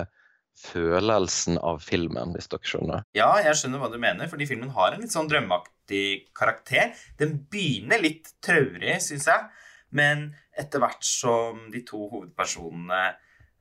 [0.59, 3.05] følelsen av filmen, hvis dere skjønner.
[3.15, 6.97] Ja, jeg skjønner hva du mener, fordi filmen har en litt sånn drømmeaktig karakter.
[7.21, 9.47] Den begynner litt traurig, syns jeg,
[9.95, 13.13] men etter hvert som de to hovedpersonene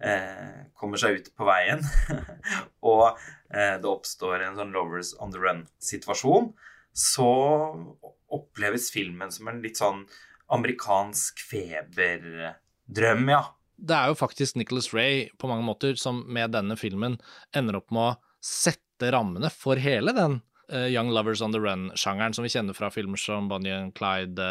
[0.04, 1.82] eh, kommer seg ut på veien,
[2.92, 3.04] og
[3.52, 6.52] eh, det oppstår en sånn lovers on the run-situasjon,
[6.92, 7.28] så
[8.34, 10.04] oppleves filmen som en litt sånn
[10.52, 13.44] amerikansk feberdrøm, ja.
[13.78, 17.20] Det er jo faktisk Nicholas Ray på mange måter som med denne filmen
[17.54, 22.44] ender opp med å sette rammene for hele den Young Lovers on the Run-sjangeren som
[22.44, 24.48] vi kjenner fra filmer som Bonnie and Clyde,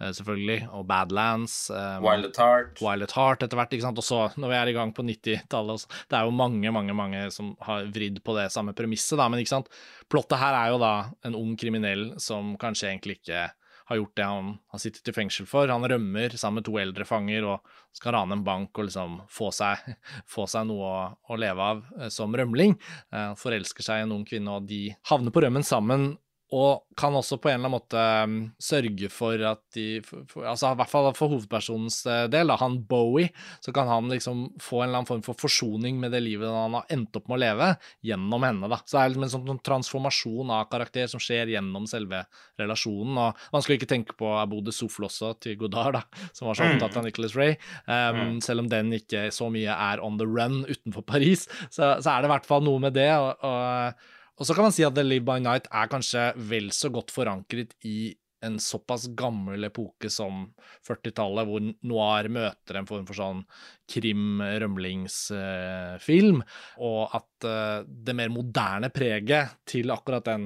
[0.00, 1.56] uh, selvfølgelig, og Badlands.
[1.72, 2.84] Um, Wild at Heart.
[2.84, 4.00] Wild at Heart etter hvert, ikke sant.
[4.00, 7.26] Og så, når vi er i gang på 90-tallet Det er jo mange, mange mange
[7.34, 9.72] som har vridd på det samme premisset, da, men ikke sant.
[10.12, 13.48] Plottet her er jo da en ung kriminell som kanskje egentlig ikke
[13.84, 15.68] har gjort det han har sittet i fengsel for.
[15.68, 19.50] Han rømmer sammen med to eldre fanger og skal rane en bank og liksom få
[19.54, 19.80] seg,
[20.34, 22.76] få seg noe å, å, leve av eh, som rømling.
[23.14, 26.14] Han forelsker seg i en ung kvinne, og de havner på rømmen sammen
[26.54, 30.70] og kan også på en eller annen måte um, sørge for at de for, altså
[30.70, 33.32] I hvert fall for hovedpersonens uh, del, da, han Bowie,
[33.64, 36.76] så kan han liksom få en eller annen form for forsoning med det livet han
[36.78, 37.70] har endt opp med å leve,
[38.06, 38.70] gjennom henne.
[38.70, 38.78] da.
[38.84, 42.22] Så det er liksom en sånn transformasjon av karakter som skjer gjennom selve
[42.60, 43.18] relasjonen.
[43.18, 46.68] og Man skulle ikke tenke på Abode Souffle også, til Godard, da, som var så
[46.68, 46.76] mm.
[46.76, 47.58] opptatt av Nicholas Ray.
[47.88, 48.42] Um, mm.
[48.46, 52.22] Selv om den ikke så mye er on the run utenfor Paris, så, så er
[52.22, 53.10] det i hvert fall noe med det.
[53.18, 56.70] og, og og så kan man si at The Live by Night er kanskje vel
[56.74, 60.52] så godt forankret i en såpass gammel epoke som
[60.84, 63.44] 40-tallet, hvor noir møter en form for sånn
[63.90, 66.42] krim-rømlingsfilm,
[66.84, 70.44] og at uh, det mer moderne preget til akkurat den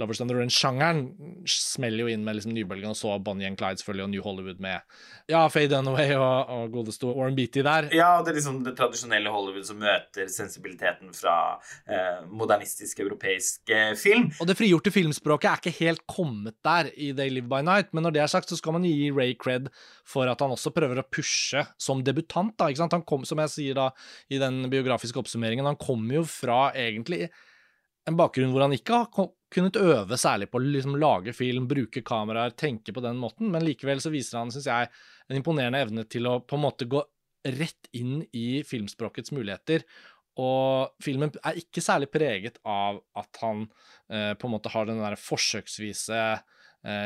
[0.00, 1.02] Lovers and the Run-sjangeren
[1.48, 4.60] smeller jo inn med liksom nybølgen, og så Bonnie and Clyde selvfølgelig, og New Hollywood
[4.62, 4.82] med
[5.32, 7.88] ja, Faye Dunaway og, og godeste Warren Beatty der.
[7.96, 11.36] Ja, det er liksom det tradisjonelle Hollywood som møter sensibiliteten fra
[11.88, 14.28] eh, modernistisk europeisk eh, film.
[14.40, 18.06] Og det frigjorte filmspråket er ikke helt kommet der i They Live By Night, men
[18.06, 19.70] når det er sagt, så skal man gi Ray cred
[20.06, 22.96] for at han også prøver å pushe som debutant, da, ikke sant.
[22.96, 23.90] Han kom, som jeg sier da
[24.32, 27.26] i den biografiske oppsummeringen, han kommer jo fra egentlig
[28.06, 29.08] en bakgrunn hvor han ikke har
[29.52, 33.64] kunnet øve særlig på å liksom lage film, bruke kameraer, tenke på den måten, men
[33.64, 34.90] likevel så viser han, syns jeg,
[35.30, 37.02] en imponerende evne til å på en måte gå
[37.56, 39.86] rett inn i filmspråkets muligheter.
[40.42, 43.64] Og filmen er ikke særlig preget av at han
[44.10, 46.20] eh, på en måte har den der forsøksvise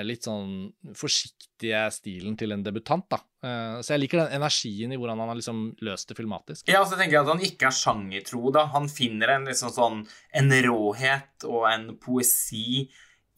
[0.05, 3.21] litt sånn forsiktige stilen til en debutant, da.
[3.41, 6.69] Eh, så jeg liker den energien i hvordan han har liksom løst det filmatisk.
[6.69, 8.67] Ja, så tenker jeg at han ikke er sjangertro, da.
[8.75, 10.03] Han finner en liksom sånn
[10.37, 12.85] en råhet og en poesi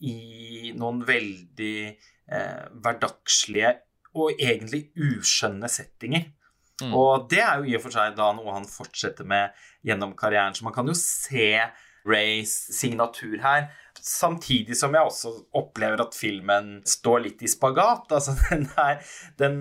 [0.03, 3.77] i noen veldig eh, hverdagslige
[4.19, 6.27] og egentlig uskjønne settinger.
[6.81, 6.91] Mm.
[6.97, 9.55] Og det er jo i og for seg da noe han fortsetter med
[9.87, 11.55] gjennom karrieren, så man kan jo se
[12.09, 13.67] Rays signatur her.
[14.03, 18.11] Samtidig som jeg også opplever at filmen står litt i spagat.
[18.11, 19.03] Altså, den, er,
[19.39, 19.59] den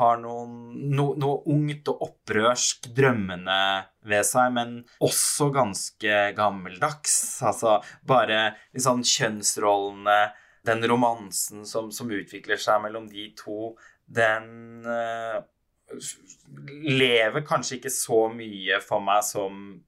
[0.00, 0.52] har noen,
[0.94, 3.62] no, noe ungt og opprørsk drømmende
[4.08, 7.16] ved seg, men også ganske gammeldags.
[7.44, 10.20] Altså bare liksom kjønnsrollene
[10.66, 13.72] den romansen som, som, utvikler seg mellom de to,
[14.06, 15.42] den uh,
[16.86, 19.82] lever kanskje ikke så mye for meg som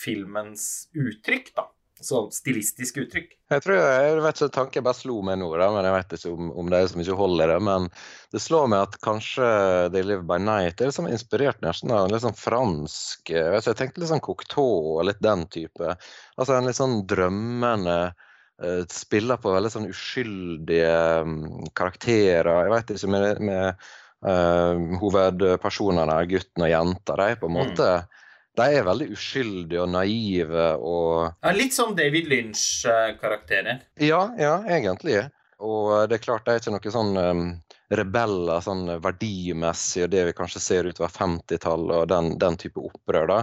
[0.00, 0.64] filmens
[0.96, 1.68] uttrykk, da.
[2.00, 3.34] Så stilistisk uttrykk.
[3.52, 6.30] Jeg tror jeg vet ikke, tanken bare slo meg nå, da, men jeg vet ikke
[6.32, 7.58] om, om det er så mye hold i det.
[7.66, 7.88] Men
[8.32, 9.48] det slår meg at kanskje
[9.92, 13.78] They Live By Night er liksom inspirert nesten av litt sånn fransk Jeg, vet jeg
[13.82, 15.96] tenkte litt sånn Cocteau og litt den type.
[16.40, 21.36] Altså en litt sånn drømmende uh, Spiller på veldig sånn uskyldige um,
[21.76, 22.64] karakterer.
[22.64, 23.84] Jeg vet ikke, med, med
[24.24, 27.60] uh, hovedpersonene, gutten og jenta, de på en mm.
[27.60, 28.26] måte mm
[28.58, 33.84] de er veldig uskyldige og naive og ja, Litt som David Lynch-karakterer.
[34.02, 35.22] Ja, ja, egentlig.
[35.60, 37.44] Og det er klart det er ikke noe sånn um,
[37.90, 43.26] rebeller sånn verdimessig og det vi kanskje ser utover 50-tallet og den, den, type opprør.
[43.28, 43.38] da.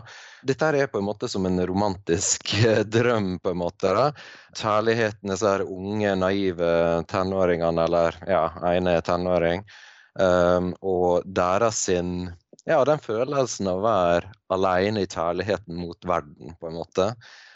[0.48, 2.56] Dette er på en måte som en romantisk
[2.98, 3.92] drøm, på en måte.
[3.94, 4.08] da.
[4.58, 6.72] Kjærligheten disse unge, naive
[7.12, 9.66] tenåringene, eller ja, ene tenåring,
[10.18, 12.32] um, og deres sin
[12.68, 17.06] ja, den følelsen av å være alene i kjærligheten mot verden, på en måte.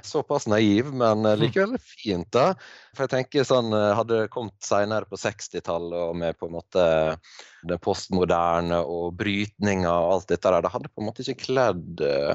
[0.08, 1.42] Såpass naiv, men eh, mm.
[1.42, 2.54] likevel fint, da.
[2.96, 6.56] For jeg tenker sånn, eh, Hadde det kommet senere på 60-tallet og med på en
[6.56, 6.86] måte
[7.68, 12.02] det postmoderne og brytninga og alt dette der, det hadde på en måte ikke kledd
[12.02, 12.34] uh,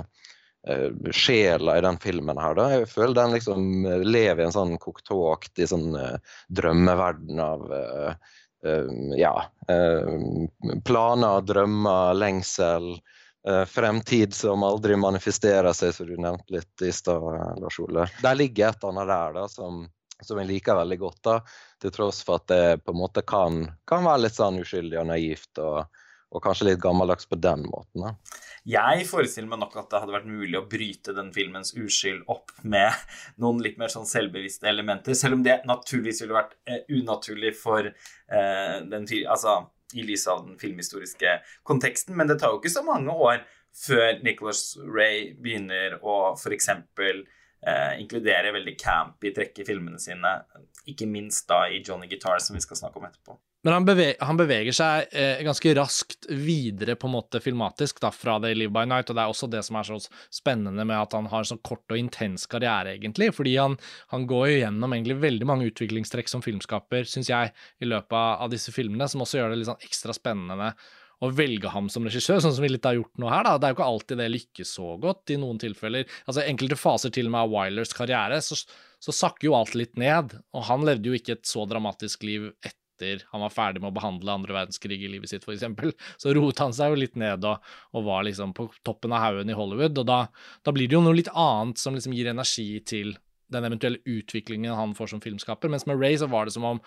[1.10, 2.68] sjela i den filmen her, da.
[2.76, 3.66] Jeg føler den liksom
[4.06, 8.36] lever i en sånn Cocteau-aktig sånn uh, drømmeverden av uh,
[9.18, 9.34] ja,
[9.68, 12.96] eh, planer, drømmer, lengsel.
[13.46, 17.22] Eh, fremtid som aldri manifesterer seg, som du nevnte litt i stad,
[17.62, 18.08] Lars Ole.
[18.22, 19.84] Der ligger et annet der da, som,
[20.18, 21.36] som jeg liker veldig godt, da,
[21.82, 25.06] til tross for at det på en måte kan, kan være litt sånn uskyldig og
[25.12, 25.52] naivt.
[25.62, 25.86] og
[26.36, 28.04] og kanskje litt gammeldags på den måten.
[28.04, 28.42] Da.
[28.66, 32.52] Jeg forestiller meg nok at det hadde vært mulig å bryte den filmens uskyld opp
[32.62, 32.92] med
[33.42, 37.88] noen litt mer sånn selvbevisste elementer, selv om det naturligvis ville vært eh, unaturlig for
[37.88, 39.60] eh, den Altså
[39.94, 42.16] i lys av den filmhistoriske konteksten.
[42.18, 43.44] Men det tar jo ikke så mange år
[43.76, 46.72] før Nicholas Ray begynner å f.eks.
[47.66, 50.36] Eh, inkludere veldig campy trekk i filmene sine,
[50.86, 53.38] ikke minst da i Johnny Guitar, som vi skal snakke om etterpå.
[53.64, 58.12] Men han, beve han beveger seg eh, ganske raskt videre på en måte filmatisk da,
[58.14, 59.96] fra i Live by Night, og det er også det som er så
[60.30, 63.32] spennende med at han har en sånn kort og intens karriere, egentlig.
[63.34, 63.74] Fordi han,
[64.12, 67.50] han går jo gjennom egentlig veldig mange utviklingstrekk som filmskaper, syns jeg,
[67.82, 70.70] i løpet av disse filmene, som også gjør det litt sånn ekstra spennende
[71.24, 73.44] å velge ham som regissør, sånn som vi litt har gjort nå her.
[73.46, 73.56] da.
[73.58, 76.08] Det er jo ikke alltid det lykkes så godt i noen tilfeller.
[76.26, 78.58] Altså Enkelte faser til og med av Wilers karriere, så,
[79.00, 80.36] så sakker jo alt litt ned.
[80.52, 83.92] Og han levde jo ikke et så dramatisk liv etter etter han var ferdig med
[83.92, 87.44] å behandle andre verdenskrig i livet sitt, f.eks., så roet han seg jo litt ned
[87.44, 89.98] og, og var liksom på toppen av haugen i Hollywood.
[89.98, 90.20] Og da,
[90.64, 93.16] da, blir det jo noe litt annet som liksom gir energi til
[93.52, 95.70] den eventuelle utviklingen han får som filmskaper.
[95.70, 96.82] Mens med Ray så var det som om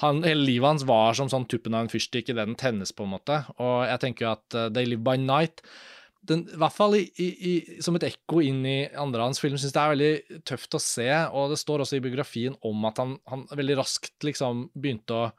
[0.00, 3.04] han, hele livet hans var som sånn tuppen av en fyrstikk idet den tennes, på
[3.04, 3.42] en måte.
[3.58, 5.64] Og jeg tenker jo at uh, They Live By Night
[6.28, 7.52] den, i hvert fall i, i,
[7.82, 11.08] som et ekko inn i andre hans film, syns det er veldig tøft å se.
[11.32, 15.30] Og det står også i biografien om at han, han veldig raskt liksom begynte å,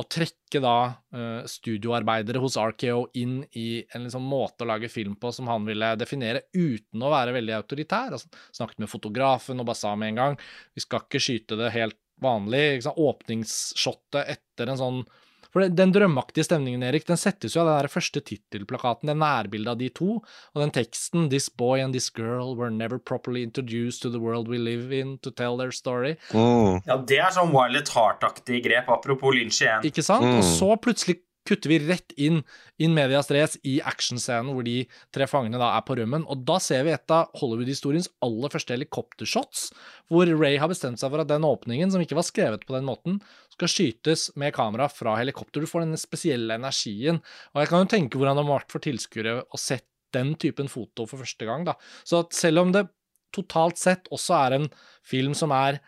[0.00, 5.18] å trekke da uh, studioarbeidere hos RKO inn i en liksom måte å lage film
[5.20, 8.16] på som han ville definere uten å være veldig autoritær.
[8.16, 10.38] Altså, snakket med fotografen og bare sa med en gang
[10.72, 12.86] vi skal ikke skyte det helt vanlig.
[12.88, 15.04] Åpningsshottet etter en sånn
[15.52, 19.74] for den drømmeaktige stemningen, Erik, den settes jo av den der første tittelplakaten, det nærbildet
[19.74, 24.02] av de to, og den teksten 'This boy and this girl were never properly introduced
[24.02, 26.16] to the world we live in to tell their story'.
[26.32, 26.80] Mm.
[26.86, 29.84] Ja, det er sånn Violet Heart-aktig grep, apropos Lynch igjen.
[29.84, 30.24] Ikke sant?
[30.24, 30.40] Mm.
[30.40, 32.42] Og så plutselig kutter vi rett inn
[32.82, 34.84] in medias res i actionscenen hvor de
[35.14, 36.24] tre fangene da er på rømmen.
[36.30, 39.70] Og da ser vi et av Hollywood-historiens aller første helikoptershots,
[40.12, 42.86] hvor Ray har bestemt seg for at den åpningen, som ikke var skrevet på den
[42.88, 43.20] måten,
[43.52, 45.62] skal skytes med kamera fra helikopter.
[45.62, 47.20] Du får denne spesielle energien.
[47.52, 50.68] Og jeg kan jo tenke hvordan det har vært for tilskuere å sett den typen
[50.68, 51.64] foto for første gang.
[51.68, 51.76] da.
[52.04, 52.86] Så selv om det
[53.32, 54.70] totalt sett også er en
[55.08, 55.80] film som er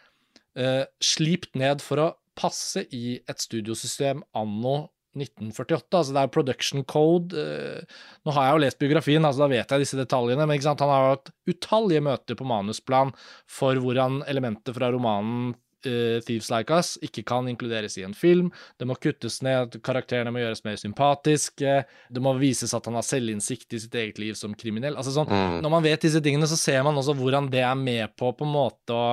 [0.56, 5.86] uh, slipt ned for å passe i et studiosystem anno 1948.
[5.94, 7.38] altså Det er production code.
[7.38, 10.90] Eh, nå har jeg jo lest biografien, altså da vet jeg disse detaljene, men han
[10.90, 13.12] har hatt utallige møter på manusplan
[13.46, 15.54] for hvordan elementer fra romanen
[15.88, 18.50] uh, Thieves Like Us ikke kan inkluderes i en film.
[18.80, 21.76] Det må kuttes ned, karakterene må gjøres mer sympatiske.
[21.84, 24.96] Det må vises at han har selvinnsikt i sitt eget liv som kriminell.
[24.96, 25.60] altså sånn, mm.
[25.64, 28.46] Når man vet disse tingene, så ser man også hvordan det er med på på
[28.46, 29.06] en måte å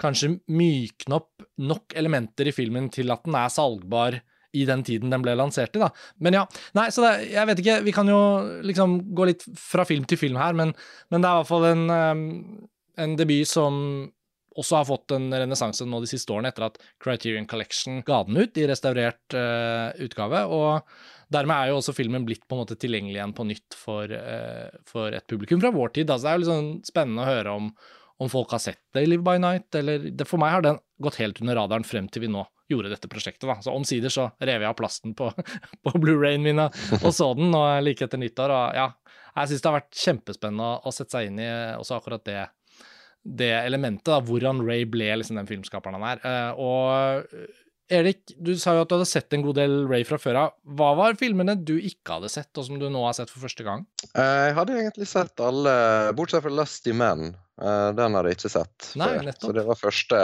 [0.00, 4.18] kanskje mykne opp nok elementer i filmen til at den er salgbar
[4.54, 5.90] i den tiden den ble lansert i, da.
[6.22, 6.44] Men ja.
[6.78, 7.78] Nei, så det, jeg vet ikke.
[7.88, 8.20] Vi kan jo
[8.66, 10.74] liksom gå litt fra film til film her, men,
[11.10, 12.68] men det er i hvert fall en, um,
[13.02, 13.80] en debut som
[14.60, 18.38] også har fått en renessanse nå de siste årene, etter at Criterion Collection ga den
[18.38, 20.44] ut i restaurert uh, utgave.
[20.46, 24.10] og Dermed er jo også filmen blitt på en måte tilgjengelig igjen på nytt for,
[24.10, 26.10] uh, for et publikum fra vår tid.
[26.10, 27.70] Altså, det er jo sånn spennende å høre om,
[28.22, 29.70] om folk har sett det i Live by Night.
[29.74, 32.92] eller det, For meg har den gått helt under radaren frem til vi nå gjorde
[32.94, 33.46] dette prosjektet.
[33.48, 33.58] da.
[33.62, 35.30] Så Omsider så rev jeg av plasten på,
[35.84, 38.54] på Blu-rayen min og så den nå like etter nyttår.
[38.54, 38.90] og ja,
[39.34, 42.44] Jeg syns det har vært kjempespennende å, sette seg inn i også akkurat det
[43.24, 46.24] det elementet, da, hvordan Ray ble liksom den filmskaperen han er.
[46.24, 47.46] Uh, og
[47.94, 50.52] Erik, du sa jo at du hadde sett en god del Ray fra før av.
[50.76, 53.64] Hva var filmene du ikke hadde sett, og som du nå har sett for første
[53.66, 53.86] gang?
[54.12, 55.74] Uh, jeg hadde egentlig sett alle,
[56.16, 57.32] bortsett fra Lusty Men.
[57.54, 59.26] Den hadde jeg ikke sett Nei, før.
[59.28, 59.44] Nettopp.
[59.46, 60.20] Så det var første,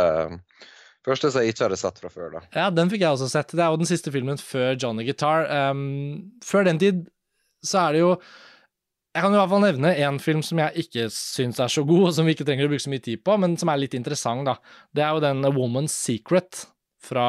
[1.07, 2.33] første som jeg ikke hadde sett fra før.
[2.35, 2.41] da.
[2.57, 3.55] Ja, den fikk jeg også sett.
[3.55, 5.47] Det er jo den siste filmen før Johnny Guitar.
[5.71, 7.05] Um, før den tid
[7.63, 8.11] så er det jo
[9.11, 12.05] jeg kan i hvert fall nevne én film som jeg ikke syns er så god,
[12.09, 13.97] og som vi ikke trenger å bruke så mye tid på, men som er litt
[13.99, 14.55] interessant, da.
[14.95, 16.67] Det er jo den Woman's Secret,
[17.03, 17.25] fra,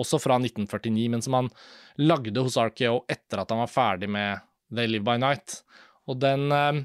[0.00, 1.50] også fra 1949, men som han
[2.00, 4.40] lagde hos RKO etter at han var ferdig med
[4.72, 5.60] They Live By Night.
[6.08, 6.80] Og den eh,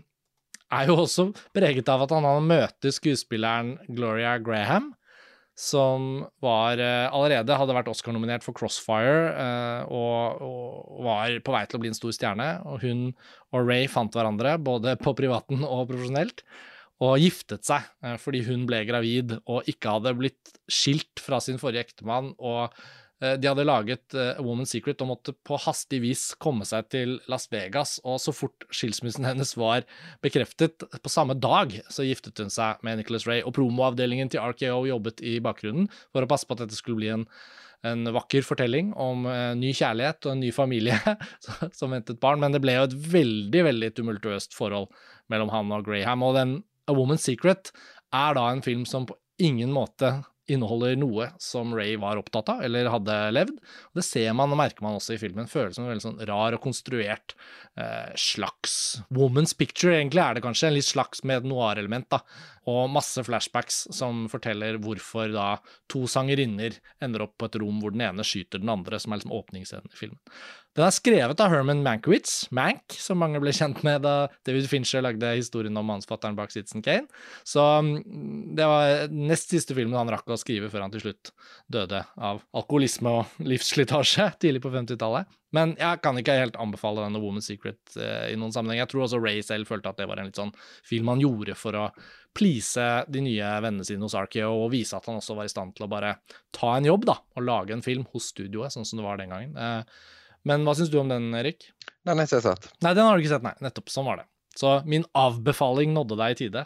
[0.74, 4.91] er jo også preget av at han hadde møte skuespilleren Gloria Graham,
[5.55, 11.63] som var eh, allerede hadde vært Oscar-nominert for Crossfire eh, og, og, var på vei
[11.63, 12.49] til å bli en stor stjerne.
[12.67, 13.05] Og hun
[13.55, 16.43] og Ray fant hverandre, både på privaten og profesjonelt,
[17.03, 21.59] og giftet seg eh, fordi hun ble gravid og ikke hadde blitt skilt fra sin
[21.61, 22.33] forrige ektemann.
[22.35, 22.75] og
[23.23, 27.13] de hadde laget uh, A Woman's Secret og måtte på hastig vis komme seg til
[27.32, 29.86] Las Vegas, og så fort skilsmissen hennes var
[30.25, 33.39] bekreftet, på samme dag, så giftet hun seg med Nicholas Ray.
[33.45, 37.13] Og promoavdelingen til RKO jobbet i bakgrunnen for å passe på at dette skulle bli
[37.13, 37.25] en,
[37.88, 40.99] en vakker fortelling om uh, ny kjærlighet og en ny familie
[41.80, 44.91] som ventet barn, men det ble jo et veldig, veldig tumultuøst forhold
[45.32, 46.25] mellom han og Graham.
[46.28, 46.58] Og den
[46.91, 47.71] A Woman's Secret
[48.13, 50.17] er da en film som på ingen måte
[50.51, 53.62] inneholder noe som Ray var opptatt av, eller hadde levd.
[53.97, 55.49] Det ser man og merker man også i filmen.
[55.49, 57.36] Føles som en veldig sånn rar og konstruert
[57.79, 58.75] eh, slags
[59.13, 60.69] woman's picture, egentlig er det kanskje.
[60.69, 62.21] En litt slags med et noir-element, da.
[62.69, 65.47] Og masse flashbacks som forteller hvorfor da
[65.91, 69.21] to sangerinner ender opp på et rom hvor den ene skyter den andre, som er
[69.21, 70.21] liksom åpningsscenen i filmen.
[70.75, 75.05] Den er skrevet av Herman Mankiewicz, Mank, som mange ble kjent med da David Fincher
[75.05, 77.07] lagde historien om mannsfatteren bak Citizen Kane.
[77.47, 81.31] Så mm, det var nest siste filmen han rakk å skrive før han til slutt
[81.71, 85.31] døde av alkoholisme og livsslitasje tidlig på 50-tallet.
[85.55, 88.81] Men jeg kan ikke helt anbefale denne Woman's Secret eh, i noen sammenheng.
[88.81, 90.51] Jeg tror også Ray selv følte at det var en litt sånn
[90.83, 91.85] film han gjorde for å
[92.35, 95.77] please de nye vennene sine hos Arkeo og vise at han også var i stand
[95.77, 96.17] til å bare
[96.51, 99.31] ta en jobb da, og lage en film hos studioet, sånn som det var den
[99.31, 99.55] gangen.
[99.55, 101.71] Eh, men hva syns du om den, Erik?
[102.05, 102.69] Den har jeg sett.
[102.86, 103.55] Nei, den har du ikke sett, nei.
[103.65, 103.89] Nettopp.
[103.91, 104.27] Sånn var det.
[104.55, 106.65] Så min avbefaling nådde deg i tide.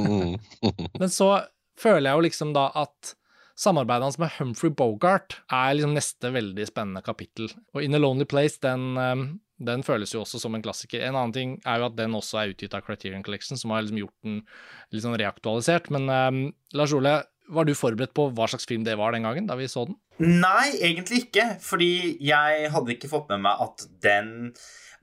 [1.00, 1.30] Men så
[1.76, 3.16] føler jeg jo liksom da at
[3.56, 7.50] samarbeidet hans med Humphrey Bogart er liksom neste veldig spennende kapittel.
[7.74, 9.26] Og In a Lonely Place, den, um,
[9.58, 11.02] den, føles jo også som en klassiker.
[11.04, 13.84] En annen ting er jo at den også er utgitt av Criterion Collection, som har
[13.84, 14.42] liksom gjort den
[14.92, 15.90] litt sånn reaktualisert.
[15.92, 16.42] Men um,
[16.76, 19.68] Lars Ole, var du forberedt på hva slags film det var den gangen, da vi
[19.70, 19.98] så den?
[20.22, 21.46] Nei, egentlig ikke.
[21.62, 24.34] Fordi jeg hadde ikke fått med meg at den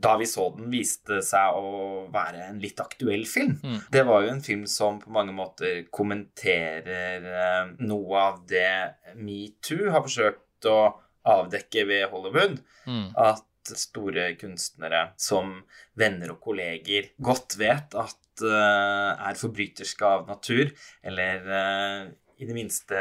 [0.03, 3.55] da vi så den, viste seg å være en litt aktuell film.
[3.61, 3.77] Mm.
[3.93, 9.93] Det var jo en film som på mange måter kommenterer eh, noe av det metoo
[9.93, 10.79] har forsøkt å
[11.29, 12.59] avdekke ved Hollywood.
[12.89, 13.07] Mm.
[13.15, 15.61] At store kunstnere som
[15.99, 20.73] venner og kolleger godt vet at uh, er forbryterske av natur,
[21.05, 22.11] eller uh,
[22.43, 22.99] i det minste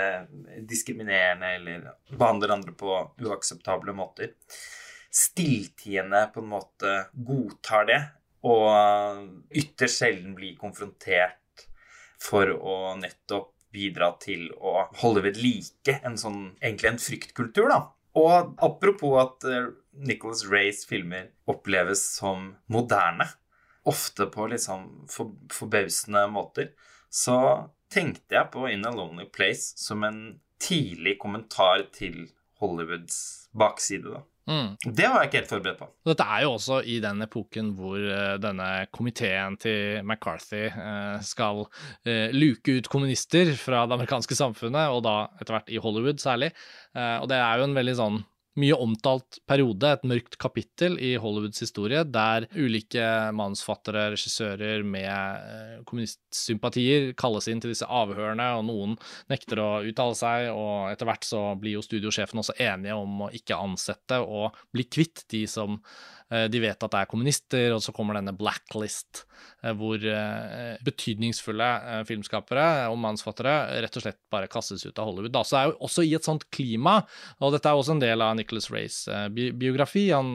[0.68, 2.94] diskriminerende eller behandler andre på
[3.26, 4.32] uakseptable måter
[5.12, 8.00] stilltiende på en måte godtar det,
[8.48, 11.66] og ytterst sjelden blir konfrontert
[12.22, 17.78] for å nettopp bidra til å holde ved like en sånn, egentlig en fryktkultur, da.
[18.20, 19.70] Og apropos at eh,
[20.04, 23.28] Nicholas Rays filmer oppleves som moderne,
[23.88, 26.72] ofte på liksom for, forbausende måter,
[27.08, 27.38] så
[27.92, 30.22] tenkte jeg på In a Lonely Place som en
[30.62, 32.28] tidlig kommentar til
[32.62, 34.22] Hollywoods bakside, da.
[34.50, 34.74] Mm.
[34.82, 35.86] Det var jeg ikke helt forberedt på.
[36.08, 41.62] Dette er jo også i den epoken hvor uh, denne komiteen til McCarthy uh, skal
[41.62, 46.50] uh, luke ut kommunister fra det amerikanske samfunnet, og da etter hvert i Hollywood særlig.
[46.92, 48.18] og det er jo en veldig sånn
[48.60, 53.04] mye omtalt periode, et mørkt kapittel i Hollywoods historie, der ulike
[53.36, 58.96] manusfattere, regissører med eh, kommunistsympatier kalles inn til disse avhørene, og noen
[59.32, 63.32] nekter å uttale seg, og etter hvert så blir jo studiosjefen også enige om å
[63.32, 65.80] ikke ansette og bli kvitt de som
[66.48, 69.24] de vet at det er kommunister, og så kommer denne blacklist,
[69.62, 71.68] eh, hvor eh, betydningsfulle
[72.08, 75.36] filmskapere og mannsfattere rett og slett bare kastes ut av Hollywood.
[75.42, 76.98] Så det er jo også i et sånt klima,
[77.40, 79.02] og dette er også en del av Nicholas Rays
[79.32, 80.08] biografi.
[80.14, 80.32] Han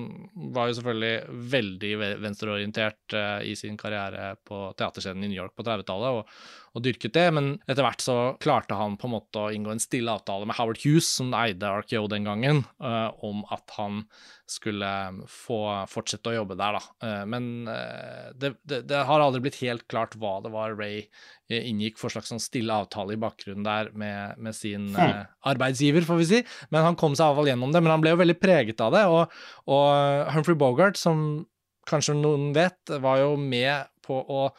[0.53, 1.93] var jo selvfølgelig veldig
[2.23, 3.17] venstreorientert
[3.47, 6.21] i sin karriere på teaterscenen i New York på 30-tallet.
[6.21, 9.73] og og dyrket det, men etter hvert så klarte han på en måte å inngå
[9.73, 14.03] en stille avtale med Howard Hughes, som eide RKO den gangen, om at han
[14.47, 14.89] skulle
[15.27, 15.59] få
[15.91, 16.83] fortsette å jobbe der, da.
[17.03, 21.03] Uh, men uh, det, det, det, har aldri blitt helt klart hva det var Ray
[21.51, 25.27] inngikk for slags sånn stille avtale i bakgrunnen der med, med sin hmm.
[25.47, 26.41] arbeidsgiver, får vi si.
[26.75, 27.79] Men han kom seg iallfall gjennom det.
[27.83, 29.05] Men han ble jo veldig preget av det.
[29.07, 29.37] Og,
[29.71, 31.45] og Humphrey Bogart, som
[31.87, 34.49] kanskje noen vet, var jo med på å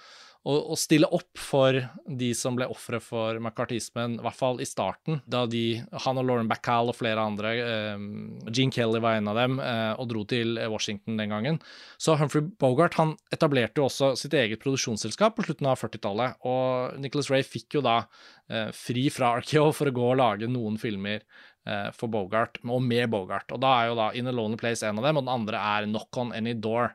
[0.48, 1.76] å, stille opp for
[2.20, 6.26] de som ble ofre for McCartismen, i hvert fall i starten, da de, han og
[6.28, 8.06] Lauren Bacall og flere andre, eh,
[8.48, 11.60] Gene Kelly var en av dem, eh, og dro til Washington den gangen.
[12.00, 16.98] Så Humphrey Bogart han etablerte jo også sitt eget produksjonsselskap på slutten av 40-tallet, og
[17.02, 18.00] Nicholas Ray fikk jo da
[18.48, 22.82] eh, fri fra Arkeo for å gå og lage noen filmer eh, for Bogart, og
[22.82, 23.52] med Bogart.
[23.52, 25.64] Og da er jo da In a Lonely Place en av dem, og den andre
[25.76, 26.94] er Knock on Any Door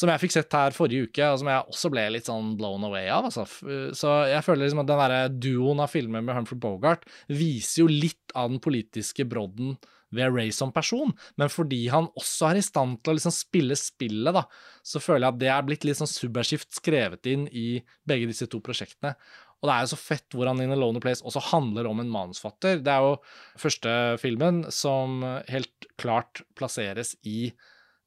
[0.00, 2.86] som jeg fikk sett her forrige uke, og som jeg også ble litt sånn blown
[2.88, 3.28] away av.
[3.28, 3.44] Altså.
[3.96, 7.90] Så jeg føler liksom at den derre duoen av filmer med Humphrey Bogart viser jo
[7.92, 9.76] litt av den politiske brodden
[10.16, 13.76] ved Ray som person, men fordi han også er i stand til å liksom spille
[13.78, 14.42] spillet, da,
[14.82, 17.68] så føler jeg at det er blitt litt sånn subversivt skrevet inn i
[18.08, 19.14] begge disse to prosjektene.
[19.60, 22.10] Og det er jo så fett hvordan In a Lonely Place også handler om en
[22.10, 22.80] manusfatter.
[22.80, 23.18] Det er jo
[23.60, 23.92] første
[24.22, 25.20] filmen som
[25.52, 27.50] helt klart plasseres i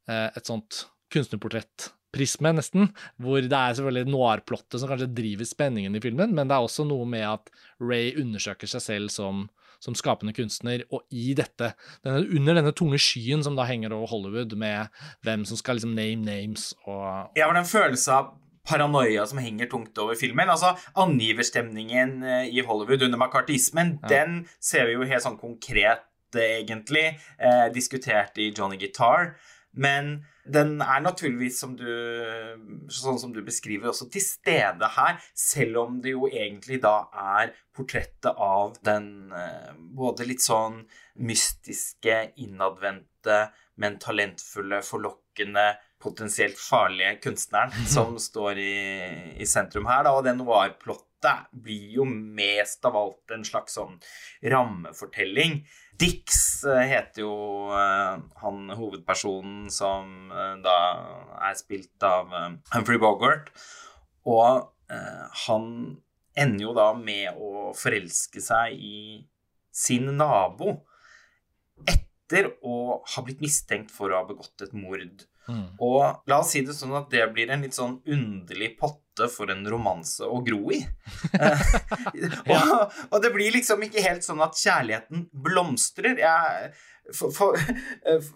[0.09, 2.91] eh, et sånt kunstnerportrettprisme, nesten.
[3.21, 6.87] Hvor det er selvfølgelig noir-plottet som kanskje driver spenningen i filmen, men det er også
[6.89, 7.51] noe med at
[7.81, 9.47] Ray undersøker seg selv som,
[9.83, 11.73] som skapende kunstner, og i dette,
[12.05, 14.93] denne, under denne tunge skyen som da henger over Hollywood, med
[15.25, 18.31] hvem som skal liksom name names og Ja, har den følelsen av
[18.67, 20.49] paranoia som henger tungt over filmen.
[20.49, 24.11] Altså, Angiverstemningen eh, i Hollywood under makartismen, ja.
[24.11, 29.35] den ser vi jo helt sånn konkret, egentlig, eh, diskutert i Johnny Guitar.
[29.73, 31.87] Men den er naturligvis, som du,
[32.91, 37.05] sånn som du beskriver, også til stede her, selv om det jo egentlig da
[37.37, 40.81] er portrettet av den eh, både litt sånn
[41.23, 43.45] mystiske, innadvendte,
[43.79, 45.71] men talentfulle, forlokkende,
[46.03, 48.75] potensielt farlige kunstneren som står i,
[49.39, 50.03] i sentrum her.
[50.03, 53.95] Da, og det noir-plottet blir jo mest av alt en slags sånn
[54.51, 55.61] rammefortelling
[56.03, 57.33] Dix eh, heter jo
[57.71, 60.77] uh, han hovedpersonen som uh, da
[61.47, 62.33] er spilt av
[62.73, 63.53] Humphrey Bogart.
[64.27, 64.69] Og
[65.47, 65.63] han
[66.37, 68.97] ender jo da med å forelske seg i
[69.73, 70.75] sin nabo
[71.89, 75.65] etter å ha blitt mistenkt for å ha begått et mord Mm.
[75.83, 79.51] Og la oss si det sånn at det blir en litt sånn underlig potte for
[79.53, 80.79] en romanse å gro i.
[82.53, 82.71] og,
[83.09, 86.21] og, det blir liksom ikke helt sånn at kjærligheten blomstrer.
[86.23, 86.71] Jeg,
[87.11, 87.59] for, for,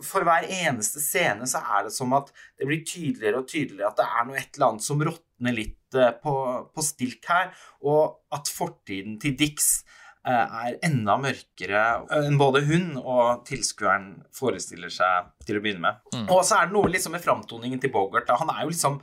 [0.03, 4.01] for, hver eneste scene så er det som at det blir tydeligere og tydeligere at
[4.01, 6.35] det er noe et eller annet som råtner litt eh, på,
[6.73, 7.53] på stilk her,
[7.87, 9.96] og at fortiden til Dix Eh,
[10.33, 11.83] er enda mørkere
[12.17, 16.01] enn både hun og tilskueren forestiller seg til å begynne med.
[16.15, 16.27] Mm.
[16.33, 18.27] Og så er det noe liksom med framtoningen til Bogart.
[18.27, 18.39] Da.
[18.41, 18.99] Han er jo liksom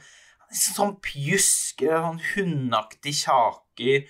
[0.55, 4.07] sånn pjusk, sånn hundeaktig kjaker,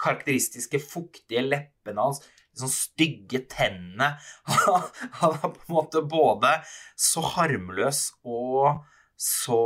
[0.00, 2.22] karakteristiske fuktige leppene hans
[2.58, 4.14] sånn stygge tennene.
[5.20, 6.58] Han er på en måte både
[6.98, 8.80] så harmløs og
[9.20, 9.62] så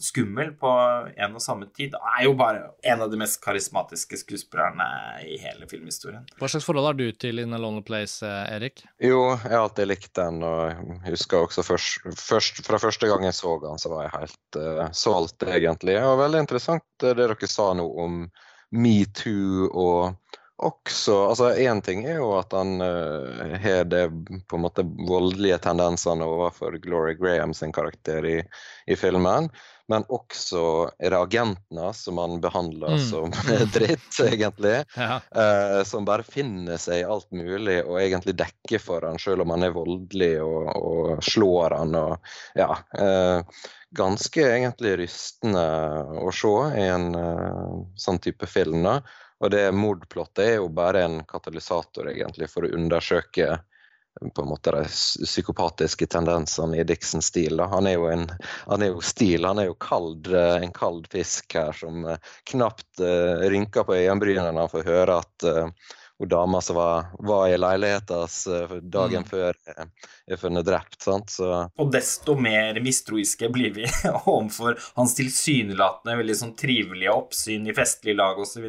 [0.00, 0.70] skummel på
[1.16, 1.92] en og samme tid.
[2.00, 4.86] Han er jo bare en av de mest karismatiske skuespillerne
[5.28, 6.24] i hele filmhistorien.
[6.40, 8.80] Hva slags forhold har du til In a Lonely Place, eh, Erik?
[9.04, 13.28] Jo, jeg har alltid likt den, og jeg husker også først, først, fra første gang
[13.28, 15.98] jeg så den, så var jeg helt uh, solgt, egentlig.
[15.98, 18.22] Det var veldig interessant det dere sa nå om
[18.76, 24.06] metoo og også altså Én ting er jo at han uh, har det
[24.48, 28.36] på en måte voldelige tendensene overfor Glory Graham sin karakter i,
[28.86, 29.50] i filmen.
[29.92, 33.02] Men også er det agentene som han behandler mm.
[33.04, 33.34] som
[33.76, 34.78] dritt, egentlig.
[34.96, 35.20] Ja.
[35.36, 39.52] Uh, som bare finner seg i alt mulig og egentlig dekker for han selv om
[39.52, 42.72] han er voldelig og, og slår han og ja.
[42.96, 43.44] Uh,
[43.96, 45.62] ganske egentlig rystende
[46.18, 47.06] å se i en
[47.96, 48.82] sånn type film.
[48.84, 48.98] da
[49.40, 53.56] og det mordplottet er jo bare en katalysator egentlig for å undersøke
[54.34, 57.58] på en måte de psykopatiske tendensene i Dixons stil.
[57.60, 57.66] Da.
[57.72, 58.24] Han er jo en
[58.64, 62.32] han er jo stil, han er jo kald, eh, en kald fisk her som eh,
[62.50, 67.10] knapt uh, rynker på øyenbrynene når han får høre at uh, hun dama som var,
[67.18, 68.38] var i leiligheten hans
[68.82, 69.28] dagen Mm.
[69.28, 69.88] før eh,
[70.32, 71.00] er funnet drept.
[71.02, 71.30] sant?
[71.30, 73.84] Så Og desto mer mistroiske blir vi
[74.24, 78.64] overfor hans tilsynelatende veldig sånn trivelige oppsyn i festlige lag osv.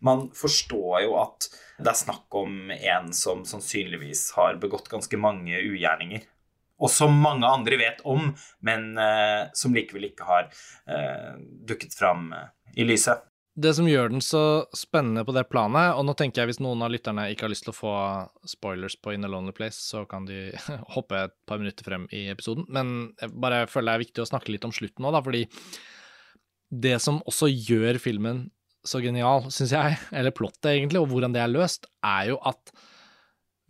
[0.00, 1.48] Man forstår jo at
[1.80, 6.26] det er snakk om en som sannsynligvis har begått ganske mange ugjerninger.
[6.80, 8.30] Og som mange andre vet om,
[8.64, 10.46] men eh, som likevel ikke har
[10.88, 11.34] eh,
[11.68, 12.46] dukket fram eh,
[12.80, 13.24] i lyset.
[13.60, 14.42] Det som gjør den så
[14.76, 17.66] spennende på det planet, og nå tenker jeg hvis noen av lytterne ikke har lyst
[17.66, 17.94] til å få
[18.48, 20.48] spoilers på In a Lonely Place, så kan de
[20.94, 24.30] hoppe et par minutter frem i episoden, men jeg bare føler det er viktig å
[24.30, 25.44] snakke litt om slutten nå, da, fordi
[26.70, 28.46] det som også gjør filmen
[28.86, 32.72] så genial, syns jeg, eller plottet egentlig, og hvordan det er løst, er jo at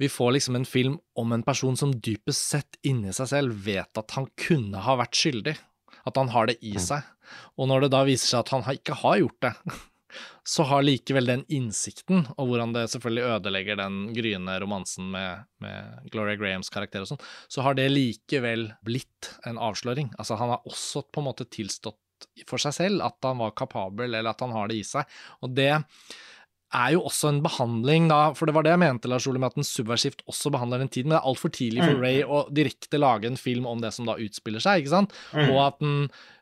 [0.01, 3.99] vi får liksom en film om en person som dypest sett inni seg selv vet
[4.01, 5.53] at han kunne ha vært skyldig.
[6.09, 7.07] At han har det i seg.
[7.59, 9.53] Og når det da viser seg at han ikke har gjort det,
[10.55, 16.11] så har likevel den innsikten, og hvordan det selvfølgelig ødelegger den gryende romansen med, med
[16.11, 17.23] Gloria Grahams karakter og sånn,
[17.53, 20.11] så har det likevel blitt en avsløring.
[20.19, 22.01] Altså, han har også på en måte tilstått
[22.49, 25.09] for seg selv at han var kapabel, eller at han har det i seg.
[25.45, 25.73] Og det
[26.75, 29.51] er jo også en behandling, da, for det var det jeg mente, Lars Ole, med
[29.51, 32.05] at den subversivt også behandler den tiden, men det er altfor tidlig for Mm.
[32.05, 35.17] Ray å direkte lage en film om det som da utspiller seg, ikke sant?
[35.35, 35.51] Mm.
[35.51, 35.97] Og at den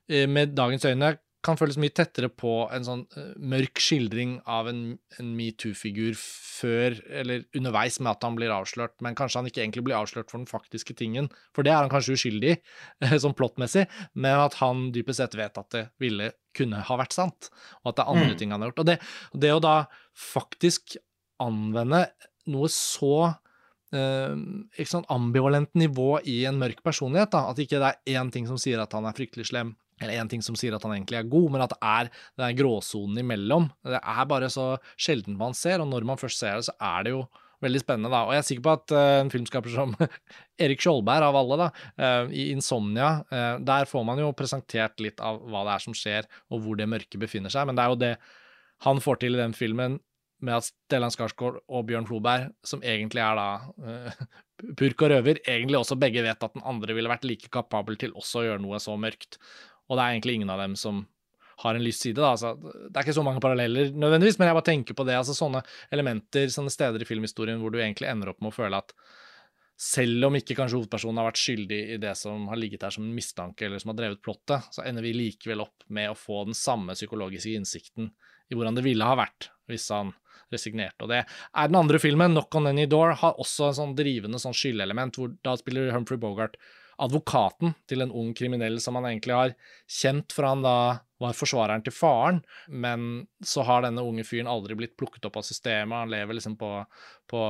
[0.09, 4.67] eh, med dagens øyne kan føles mye tettere på en sånn eh, mørk skildring av
[4.71, 4.81] en,
[5.21, 9.85] en metoo-figur før, eller underveis med at han blir avslørt, men kanskje han ikke egentlig
[9.87, 12.59] blir avslørt for den faktiske tingen, for det er han kanskje uskyldig i,
[13.23, 13.87] sånn plottmessig,
[14.19, 17.53] men at han dypest sett vet at det ville kunne ha vært sant,
[17.85, 18.39] og at det er andre Mm.
[18.41, 18.83] ting han har gjort.
[18.83, 18.99] Og det,
[19.47, 19.77] det å da
[20.19, 20.99] faktisk
[21.43, 22.09] anvende
[22.51, 23.37] noe så
[23.89, 24.37] Uh,
[24.77, 27.31] ikke sånn ambivalent nivå i en mørk personlighet.
[27.33, 29.71] da, At ikke det er én ting som sier at han er fryktelig slem,
[30.01, 32.57] eller én ting som sier at han egentlig er god, men at det er den
[32.61, 33.69] gråsonen imellom.
[33.87, 34.71] Det er bare så
[35.01, 37.27] sjelden man ser, og når man først ser det, så er det jo
[37.65, 38.11] veldig spennende.
[38.13, 39.95] da, Og jeg er sikker på at uh, en filmskaper som
[40.65, 41.69] Erik Skjoldberg, av alle, da,
[41.99, 45.97] uh, i 'Insomnia', uh, der får man jo presentert litt av hva det er som
[45.97, 47.67] skjer, og hvor det mørke befinner seg.
[47.67, 48.15] Men det er jo det
[48.87, 49.99] han får til i den filmen,
[50.39, 53.49] med at Stellan Skarsgård og Bjørn Floberg, som egentlig er da
[53.83, 54.21] uh,
[54.79, 58.15] purk og røver, egentlig også begge vet at den andre ville vært like kapabel til
[58.15, 59.41] også å gjøre noe så mørkt.
[59.89, 61.07] Og det er egentlig ingen av dem som
[61.59, 62.21] har en lys side.
[62.21, 62.35] Da.
[62.37, 65.17] Altså, det er ikke så mange paralleller nødvendigvis, men jeg bare tenker på det.
[65.19, 65.65] altså Sånne
[65.95, 68.95] elementer, sånne steder i filmhistorien hvor du egentlig ender opp med å føle at
[69.79, 73.05] selv om ikke kanskje hovedpersonen har vært skyldig i det som har ligget der som
[73.07, 76.43] en mistanke, eller som har drevet plottet, så ender vi likevel opp med å få
[76.49, 78.11] den samme psykologiske innsikten
[78.51, 80.11] i hvordan det ville ha vært hvis han
[80.51, 81.05] resignerte.
[81.05, 84.41] Og det er den andre filmen, 'Knock on Any Door', har også en sånn drivende
[84.43, 86.57] sånn skyldelement, hvor da spiller Humphrey Bogart
[86.99, 89.55] advokaten til en ung kriminell som han egentlig har
[90.01, 90.79] kjent fra han da
[91.19, 92.41] var forsvareren til faren,
[92.71, 96.55] men så har denne unge fyren aldri blitt plukket opp av systemet, han lever liksom
[96.61, 96.71] på,
[97.31, 97.41] på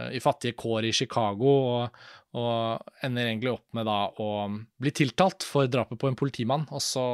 [0.00, 2.04] eh, i fattige kår i Chicago, og,
[2.34, 4.28] og ender egentlig opp med da å
[4.82, 7.04] bli tiltalt for drapet på en politimann, og så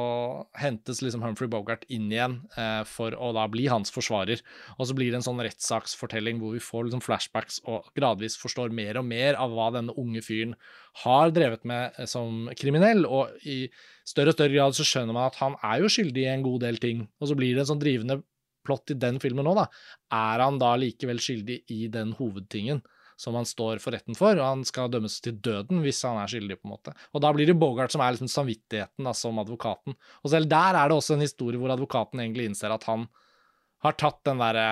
[0.57, 4.41] hentes liksom Humphrey Bogart inn igjen eh, for å da bli hans forsvarer,
[4.79, 8.73] og så blir det en sånn rettssaksfortelling hvor vi får liksom flashbacks og gradvis forstår
[8.73, 10.55] mer og mer av hva denne unge fyren
[11.03, 13.67] har drevet med eh, som kriminell, og i
[14.09, 16.65] større og større grad så skjønner man at han er jo skyldig i en god
[16.65, 18.23] del ting, og så blir det en sånn drivende
[18.65, 19.67] plott i den filmen nå, da.
[20.13, 22.81] Er han da likevel skyldig i den hovedtingen
[23.21, 26.31] som han står for retten for, og han skal dømmes til døden hvis han er
[26.31, 26.93] skyldig, på en måte.
[27.13, 29.97] Og da blir det Bogart som er liksom samvittigheten da, som advokaten.
[30.25, 33.05] Og selv der er det også en historie hvor advokaten egentlig innser at han
[33.85, 34.67] har tatt den derre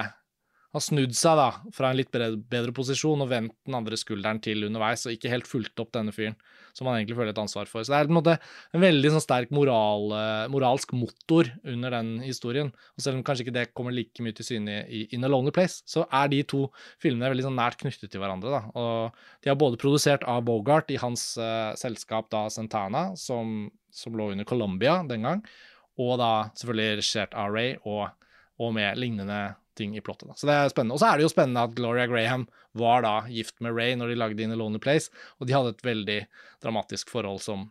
[0.75, 4.67] har snudd seg da, fra en litt bedre, posisjon og vendt den andre skulderen til
[4.67, 6.35] underveis, og ikke helt fulgt opp denne fyren,
[6.77, 7.81] som han egentlig føler et ansvar for.
[7.81, 12.11] Så det er en måte en veldig sånn sterk moral, eh, moralsk motor under den
[12.21, 12.69] historien.
[12.93, 15.53] Og selv om kanskje ikke det kommer like mye til syne i, In a Lonely
[15.55, 16.67] Place, så er de to
[17.01, 18.53] filmene veldig sånn nært knyttet til hverandre.
[18.53, 18.61] da.
[18.77, 24.13] Og de har både produsert av Bogart i hans uh, selskap da Santana, som, som
[24.13, 25.41] lå under Columbia den gang,
[25.97, 28.13] og da selvfølgelig regissert av Ray, og,
[28.61, 29.41] og med lignende
[29.79, 30.29] ting i plottet.
[30.29, 30.37] Da.
[30.37, 30.97] Så det er spennende.
[30.97, 32.45] Og så er det jo spennende at Gloria Graham
[32.77, 35.09] var da gift med Ray når de lagde In a Lonely Place,
[35.39, 36.21] og de hadde et veldig
[36.63, 37.69] dramatisk forhold som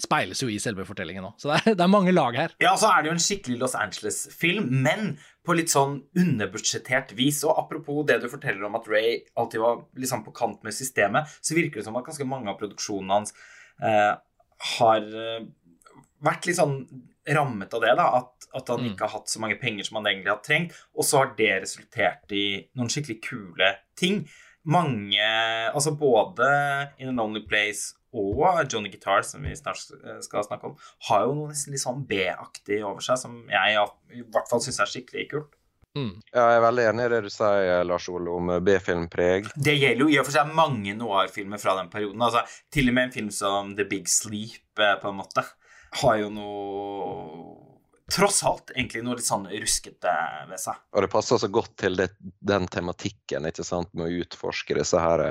[0.00, 1.34] speiles jo i selve fortellingen òg.
[1.40, 2.54] Så det er, det er mange lag her.
[2.62, 7.42] Ja, så er det jo en skikkelig Los Angeles-film, men på litt sånn underbudsjettert vis.
[7.44, 11.28] Og apropos det du forteller om at Ray alltid var liksom på kant med systemet,
[11.44, 13.34] så virker det som at ganske mange av produksjonene hans
[13.84, 14.14] eh,
[14.78, 15.44] har eh,
[16.22, 16.76] vært litt sånn
[17.28, 18.06] rammet av det, da.
[18.18, 18.88] At, at han Mm.
[18.92, 20.72] ikke har hatt så mange penger som han egentlig har trengt.
[20.96, 22.44] Og så har det resultert i
[22.74, 24.24] noen skikkelig kule ting.
[24.64, 25.22] Mange
[25.74, 26.48] Altså både
[27.02, 29.80] In a Lonely Place og Johnny Guitar, som vi snart
[30.22, 30.74] skal snakke om,
[31.08, 33.78] har jo noe nesten litt sånn B-aktig over seg, som jeg
[34.18, 35.54] i hvert fall syns er skikkelig kult.
[35.96, 36.20] Mm.
[36.34, 39.48] Ja, jeg er veldig enig i det du sier, Lars Ole, om B-filmpreg.
[39.56, 42.20] Det gjelder jo i og for seg mange noir-filmer fra den perioden.
[42.24, 45.44] Altså, til og med en film som The Big Sleep, eh, på en måte,
[46.00, 47.52] har jo noe
[48.12, 50.12] Tross alt egentlig noe litt sånn ruskete
[50.50, 50.76] ved seg.
[50.92, 52.10] Og det passer så godt til det,
[52.44, 55.22] den tematikken, ikke sant, med å utforske disse her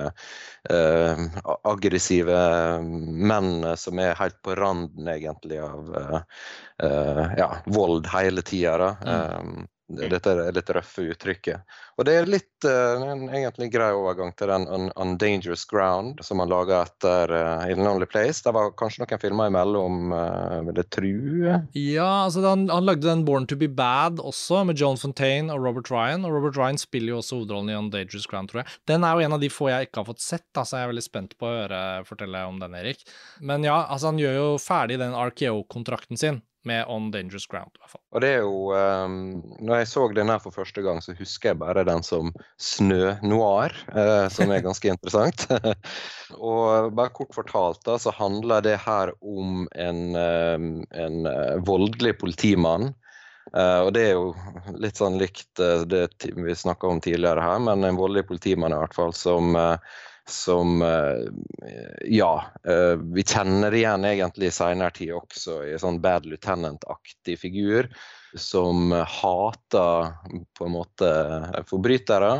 [0.72, 1.22] eh,
[1.70, 2.40] aggressive
[2.82, 8.96] mennene som er helt på randen, egentlig, av eh, ja, vold hele tida.
[9.06, 9.68] Mm.
[9.98, 11.66] Dette litt røffe uttrykket.
[12.00, 16.42] Og det er litt uh, en egentlig grei overgang til den On Dangerous Ground som
[16.42, 18.44] han laga etter uh, In Lonely Place.
[18.46, 21.14] Det var kanskje noen filmer imellom, uh, vil jeg tro?
[21.78, 25.66] Ja, altså han, han, lagde den Born to be Bad også, med Joan Fontaine og
[25.66, 26.26] Robert Ryan.
[26.28, 28.78] Og Robert Ryan spiller jo også hovedrollen i 'On Dangerous Ground, tror jeg.
[28.90, 30.94] Den er jo en av de få jeg ikke har fått sett, så jeg er
[30.94, 33.04] veldig spent på å høre fortelle om den, Erik.
[33.42, 37.72] Men ja, altså han gjør jo ferdig den RKO-kontrakten sin med On Dangerous Ground.
[37.76, 38.02] i hvert fall.
[38.12, 41.52] Og det er jo, um, når jeg så den her for første gang, så husker
[41.52, 42.32] jeg bare den som
[42.62, 45.48] Snø Noir, uh, som er ganske interessant.
[46.52, 52.18] og bare kort fortalt da, så handler det her om en, um, en uh, voldelig
[52.22, 52.92] politimann.
[53.58, 54.30] Uh, og det er jo
[54.80, 56.06] litt sånn likt det
[56.38, 59.58] vi snakka om tidligere her, men en voldelig politimann i hvert fall som
[60.30, 61.28] som eh,
[62.06, 67.90] Ja, eh, vi kjenner igjen egentlig i seinere tid også i sånn Bad Lieutenant-aktig figur.
[68.38, 70.14] Som hater
[70.56, 71.10] på en måte
[71.68, 72.36] forbrytere.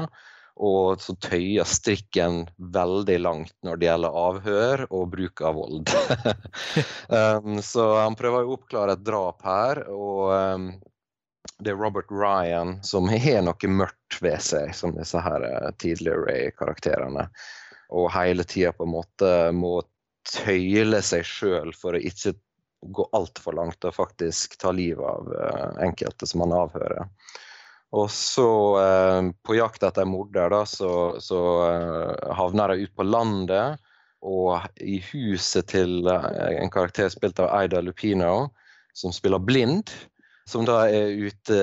[0.62, 2.44] Og så tøyer strikken
[2.76, 5.92] veldig langt når det gjelder avhør og bruk av vold.
[7.18, 9.84] um, så han prøver å oppklare et drap her.
[9.90, 10.70] og um,
[11.62, 16.26] det er Robert Ryan som har noe mørkt ved seg, som disse her eh, tidligere
[16.26, 17.28] Ray-karakterene
[17.92, 19.82] og hele tida på en måte må
[20.28, 22.34] tøyle seg sjøl for å ikke
[22.82, 27.06] gå altfor langt og faktisk ta livet av uh, enkelte som man avhører.
[27.92, 33.04] Og så, eh, på jakt etter morder, da, så, så eh, havner de ut på
[33.04, 33.82] landet.
[34.24, 38.54] Og i huset til en karakter spilt av Aida Lupino,
[38.96, 39.92] som spiller blind.
[40.48, 41.60] Som da er ute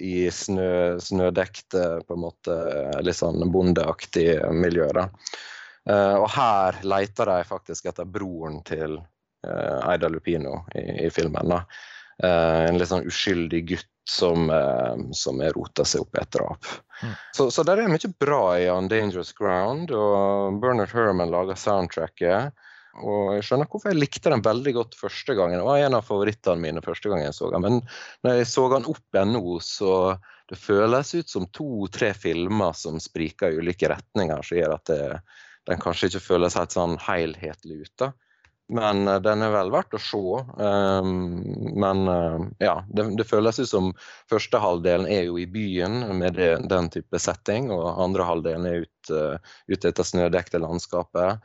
[0.00, 2.56] i snø, snødekte, på en måte
[3.04, 4.88] litt sånn bondeaktig miljø.
[4.96, 5.08] da.
[5.88, 11.54] Uh, og her leter de faktisk etter broren til uh, Lupino i, i filmen.
[11.54, 14.48] Uh, en litt sånn uskyldig gutt som,
[15.12, 16.68] som er rota seg opp i et drap.
[17.04, 17.10] Mm.
[17.36, 22.56] Så, så det er mye bra i On Dangerous Ground, og Bernard Herman lager soundtracket.
[23.04, 25.60] Og jeg skjønner hvorfor jeg likte den veldig godt første gangen.
[25.60, 27.66] Det var en av favorittene mine første gang jeg så den.
[27.66, 27.76] Men
[28.24, 29.92] når jeg så den opp igjen nå, så
[30.48, 35.02] det føles ut som to-tre filmer som spriker i ulike retninger, som gjør at det,
[35.68, 37.94] den kanskje ikke føles helt sånn helhetlig ut.
[38.00, 38.12] da.
[38.68, 40.20] Men uh, den er vel verdt å se.
[40.60, 41.12] Um,
[41.80, 43.92] men uh, ja, det, det, føles ut som
[44.30, 48.84] første halvdelen er jo i byen med det, den type setting, og andre halvdelen er
[48.84, 51.44] ute uh, ut etter snødekte landskapet.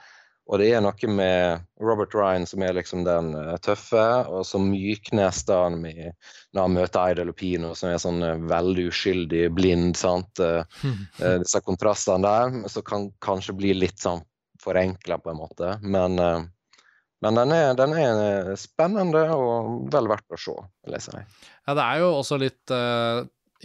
[0.52, 4.60] Og det er noe med Robert Ryan som er liksom den uh, tøffe, og så
[4.60, 9.96] myknes da når han møter Aida Lupino, som er sånn uh, veldig uskyldig, blind.
[10.00, 10.44] sant?
[10.44, 10.68] Uh,
[11.44, 14.24] disse kontrastene der, så kan kanskje bli litt sånn
[14.64, 15.78] forenkla på en måte.
[15.82, 21.24] Men, men den, er, den, er, spennende og vel verdt å se, vil jeg si.
[21.68, 22.72] Ja, det er jo også litt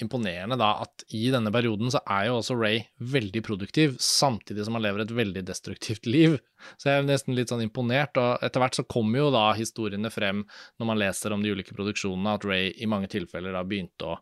[0.03, 4.79] imponerende da at i denne perioden så er jo også Ray veldig produktiv, samtidig som
[4.79, 6.39] han lever et veldig destruktivt liv.
[6.77, 10.13] Så jeg er nesten litt sånn imponert, og etter hvert så kommer jo da historiene
[10.15, 10.45] frem
[10.79, 14.21] når man leser om de ulike produksjonene, at Ray i mange tilfeller da begynte å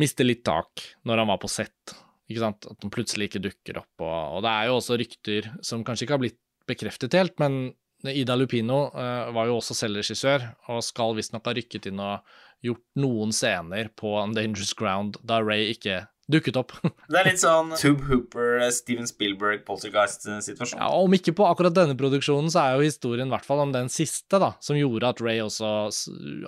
[0.00, 1.96] miste litt tak når han var på sett.
[2.30, 2.66] Ikke sant?
[2.70, 3.92] At han plutselig ikke dukker opp.
[3.98, 6.40] Og, og det er jo også rykter som kanskje ikke har blitt
[6.70, 7.72] bekreftet helt, men
[8.08, 12.24] Ida Lupino uh, var jo også selv regissør, og skal visstnok ha rykket inn og
[12.64, 16.74] gjort noen scener på Undangerous Ground da Ray ikke dukket opp.
[17.10, 20.80] det er litt sånn Tube Hooper, Steven Spielberg, Poltergeist-situasjon.
[20.80, 23.74] Ja, Om ikke på akkurat denne produksjonen, så er jo historien i hvert fall om
[23.74, 25.70] den siste, da, som gjorde at Ray også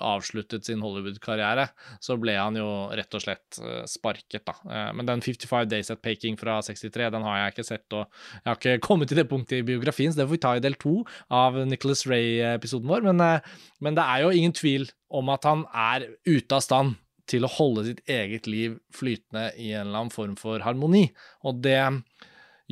[0.02, 1.68] avsluttet sin Hollywood-karriere.
[2.02, 4.56] Så ble han jo rett og slett eh, sparket, da.
[4.66, 8.06] Eh, men den 55 Days at Paking fra 63, den har jeg ikke sett, og
[8.40, 10.64] jeg har ikke kommet til det punktet i biografien, så det får vi ta i
[10.64, 10.98] del to
[11.32, 13.06] av Nicholas Ray-episoden vår.
[13.10, 16.98] Men, eh, men det er jo ingen tvil om at han er ute av stand
[17.32, 21.06] til å holde sitt eget liv flytende i en eller annen form for harmoni.
[21.48, 21.80] Og det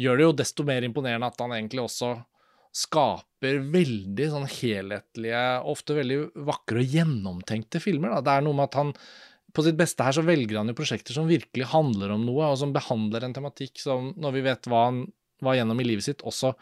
[0.01, 2.15] gjør det jo desto mer imponerende at han egentlig også
[2.77, 8.15] skaper veldig sånn helhetlige, ofte veldig vakre og gjennomtenkte filmer.
[8.15, 8.23] Da.
[8.27, 8.95] Det er noe med at han
[9.51, 12.61] på sitt beste her så velger han jo prosjekter som virkelig handler om noe, og
[12.61, 15.01] som behandler en tematikk som, når vi vet hva han
[15.45, 16.53] var gjennom i livet sitt, også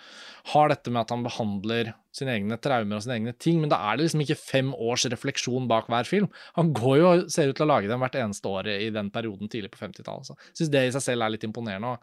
[0.53, 3.81] har dette med at han behandler sine egne traumer og sine egne ting, men da
[3.89, 6.31] er det liksom ikke fem års refleksjon bak hver film.
[6.59, 9.13] Han går jo og ser ut til å lage dem hvert eneste år i den
[9.15, 10.33] perioden tidlig på 50-tallet.
[10.51, 11.97] Jeg syns det i seg selv er litt imponerende.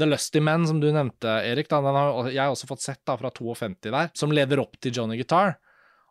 [0.00, 3.18] The Lusty Men, som du nevnte, Erik, da, den har jeg også fått sett da,
[3.20, 5.58] fra 52 der, som lever opp til Johnny Guitar.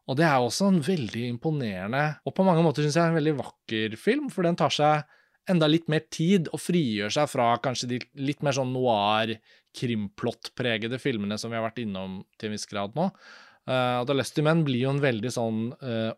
[0.10, 3.36] Og det er også en veldig imponerende, og på mange måter syns jeg en veldig
[3.40, 5.10] vakker film, for den tar seg
[5.50, 9.34] enda litt mer tid og frigjør seg fra kanskje de litt mer sånn noir,
[9.78, 13.10] krimplott-pregede filmene som vi har vært innom til en viss grad nå.
[13.70, 16.12] Uh, The Lusty Men blir jo en veldig sånn uh,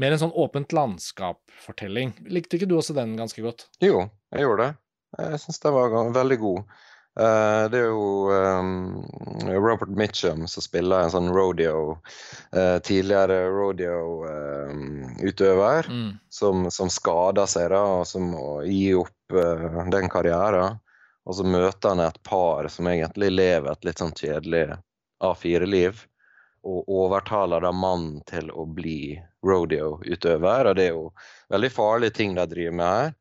[0.00, 2.14] Mer en sånn åpent landskap-fortelling.
[2.32, 3.66] Likte ikke du også den ganske godt?
[3.84, 4.72] Jo, jeg gjorde det.
[5.20, 6.62] Jeg syns den var veldig god.
[7.12, 9.04] Uh, det er jo um,
[9.52, 12.00] Robert Mitchum som spiller en sånn rodeo
[12.56, 14.72] uh, Tidligere rodeo-utøver
[15.90, 16.14] um, mm.
[16.32, 19.12] som, som, skader seg da, og som må gi opp
[19.92, 20.80] den karrieren.
[21.24, 24.64] Og så møter han et par som egentlig lever et litt sånn kjedelig
[25.22, 26.06] A4-liv.
[26.62, 29.16] Og overtaler da mannen til å bli
[29.46, 30.70] rodeo-utøver.
[30.70, 31.08] Og det er jo
[31.50, 33.12] veldig farlige ting de driver med her.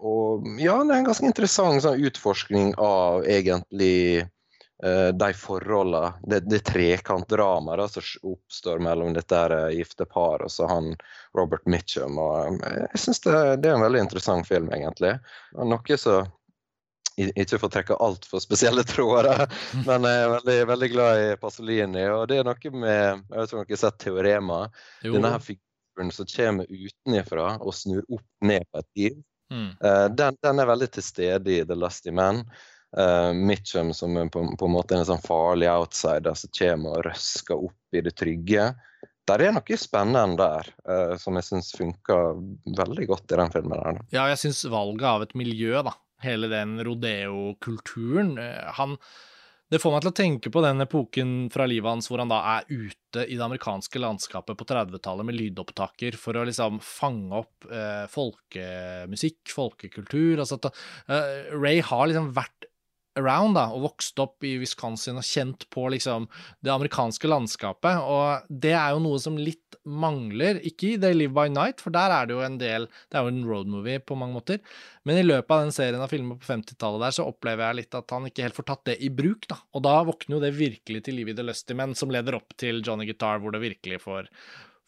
[0.00, 6.40] Og ja, det er en ganske interessant sånn, utforskning av egentlig uh, de forholdene, det,
[6.48, 10.94] det trekantdramaet som oppstår mellom dette her uh, gifte paret og så han
[11.36, 12.16] Robert Mitchum.
[12.16, 15.18] Og, uh, jeg syns det, det, er en veldig interessant film, egentlig.
[15.58, 16.22] Og noe så
[17.28, 19.46] ikke for å trekke altfor spesielle tråder,
[19.88, 22.04] men jeg er veldig, veldig, glad i Pasolini.
[22.14, 24.60] Og det er noe med Jeg vet ikke om dere har sett Teorema.
[25.04, 25.16] Jo.
[25.16, 29.22] Denne her figuren som kommer utenfra og snur opp ned på et liv.
[29.50, 29.70] Mm.
[29.84, 32.44] Uh, den, den, er veldig til stede i The Lusty Man.
[32.96, 37.04] Uh, Mitchum som er på, på, en måte en sånn farlig outsider som kommer og
[37.06, 38.70] røsker opp i det trygge.
[39.30, 42.40] Der er noe spennende der uh, som jeg syns funker
[42.78, 43.78] veldig godt i den filmen.
[43.78, 44.00] der.
[44.14, 45.94] Ja, jeg syns valget av et miljø, da,
[46.24, 48.36] hele den rodeo-kulturen
[48.78, 48.96] han
[49.70, 52.40] det får meg til å tenke på den epoken fra livet hans hvor han da
[52.56, 57.68] er ute i det amerikanske landskapet på 30-tallet med lydopptaker for å liksom fange opp
[57.70, 60.42] eh, folkemusikk, folkekultur.
[60.42, 60.72] Altså at,
[61.06, 62.66] eh, Ray har liksom vært
[63.18, 66.28] around da, og vokst opp i Wisconsin og kjent på liksom
[66.64, 67.98] det amerikanske landskapet.
[68.04, 71.94] Og det er jo noe som litt mangler, ikke i They Live By Night, for
[71.94, 74.60] der er det jo en del Det er jo en roadmovie på mange måter.
[75.08, 77.98] Men i løpet av den serien av filmer på 50-tallet der, så opplever jeg litt
[77.98, 79.60] at han ikke helt får tatt det i bruk, da.
[79.74, 82.56] Og da våkner jo det virkelig til liv i The Lusty Men, som leder opp
[82.60, 84.30] til Johnny Guitar, hvor det virkelig får,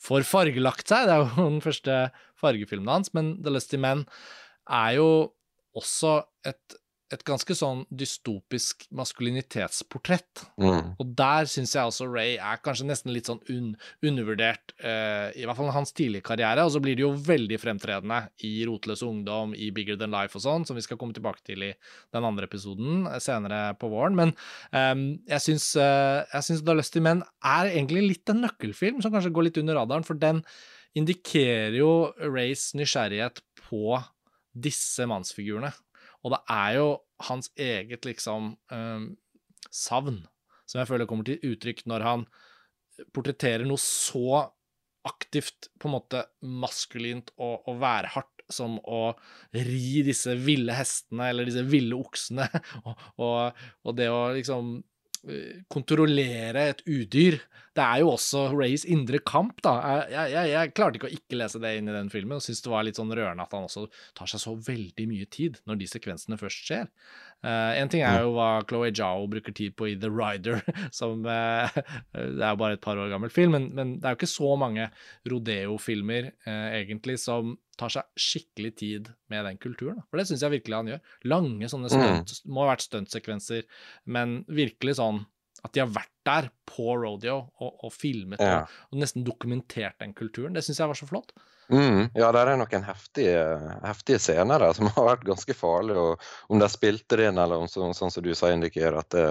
[0.02, 1.08] får fargelagt seg.
[1.08, 1.98] Det er jo den første
[2.42, 4.06] fargefilmen hans, men The Lusty Men
[4.70, 5.08] er jo
[5.78, 6.81] også et
[7.12, 10.44] et ganske sånn dystopisk maskulinitetsportrett.
[10.60, 10.94] Mm.
[11.00, 13.72] Og der syns jeg også Ray er kanskje nesten litt sånn un
[14.08, 16.64] undervurdert, uh, i hvert fall i hans tidlige karriere.
[16.64, 20.46] Og så blir det jo veldig fremtredende i Rotløs ungdom, i Bigger Than Life og
[20.46, 21.72] sånn, som vi skal komme tilbake til i
[22.14, 24.16] den andre episoden eh, senere på våren.
[24.18, 24.34] Men
[24.72, 29.50] um, jeg syns uh, The Lusty Men er egentlig litt en nøkkelfilm som kanskje går
[29.50, 30.42] litt under radaren, for den
[30.98, 33.96] indikerer jo Rays nysgjerrighet på
[34.52, 35.72] disse mannsfigurene.
[36.22, 36.86] Og det er jo
[37.28, 39.08] hans eget liksom eh,
[39.70, 40.22] savn
[40.66, 42.26] som jeg føler kommer til uttrykk når han
[43.12, 44.44] portretterer noe så
[45.08, 46.20] aktivt, på en måte
[46.62, 49.14] maskulint og, og værhardt som å
[49.56, 52.46] ri disse ville hestene eller disse ville oksene,
[52.86, 54.91] og, og, og det å liksom Eh,
[55.70, 57.38] kontrollere et udyr.
[57.72, 59.74] Det er jo også Rays indre kamp, da.
[60.10, 62.60] Jeg, jeg, jeg, klarte ikke å ikke lese det inn i den filmen, og syns
[62.64, 63.86] det var litt sånn rørende at han også
[64.18, 66.90] tar seg så veldig mye tid når de sekvensene først skjer.
[67.42, 70.60] Uh, en ting er jo hva Chloé Zhao bruker tid på i The Rider,
[70.98, 71.66] som uh,
[72.14, 74.52] Det er bare et par år gammel film, men, men det er jo ikke så
[74.60, 74.86] mange
[75.30, 80.02] rodeo-filmer uh, egentlig som tar seg skikkelig tid med den kulturen.
[80.08, 81.04] For det syns jeg virkelig han gjør.
[81.32, 81.94] Lange sånne mm.
[81.96, 82.54] stunt, mm.
[82.54, 83.66] må ha vært stuntsekvenser,
[84.12, 85.24] men virkelig sånn
[85.62, 88.62] at de har vært der på rodeo og, og filmet ja.
[88.90, 90.54] og, nesten dokumentert den kulturen.
[90.56, 91.32] Det syns jeg var så flott.
[91.72, 93.42] Mm, ja, der er noen heftige,
[93.86, 96.02] heftige scener der som har vært ganske farlige.
[96.02, 99.10] og Om de spilte det inn, eller om sånn, sånn som du sa indikerer, at
[99.14, 99.26] det,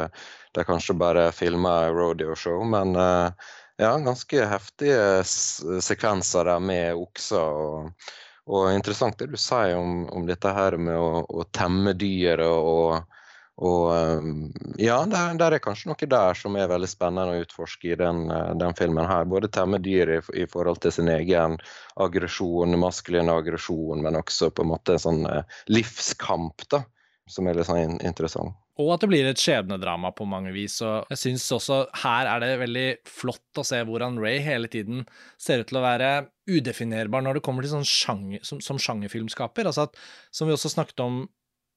[0.55, 2.63] det kanskje bare filma rodeo-show.
[2.71, 3.51] Men uh,
[3.82, 7.61] ja, ganske heftige sekvenser der med okser.
[7.61, 8.11] og
[8.51, 12.71] og interessant det du sier om, om dette her med å, å temme dyret og,
[12.73, 13.19] og
[13.62, 14.47] um,
[14.82, 18.55] ja, det er kanskje noe der som er veldig spennende å utforske i den, uh,
[18.57, 19.28] den filmen her.
[19.30, 21.59] Både temme dyr i, i, forhold til sin egen
[22.01, 26.82] aggresjon, maskulin aggresjon, men også på en måte sånn uh, livskamp, da,
[27.30, 28.57] som er litt sånn interessant.
[28.82, 30.80] Og at det blir et skjebnedrama på mange vis.
[30.82, 35.03] Og jeg syns også her er det veldig flott å se hvordan Ray hele tiden
[35.38, 36.14] ser ut til å være
[36.49, 39.70] udefinerbar når det kommer til sånn sjanger, som, som sjangerfilmskaper.
[39.70, 39.99] Altså at,
[40.34, 41.28] som vi også snakket om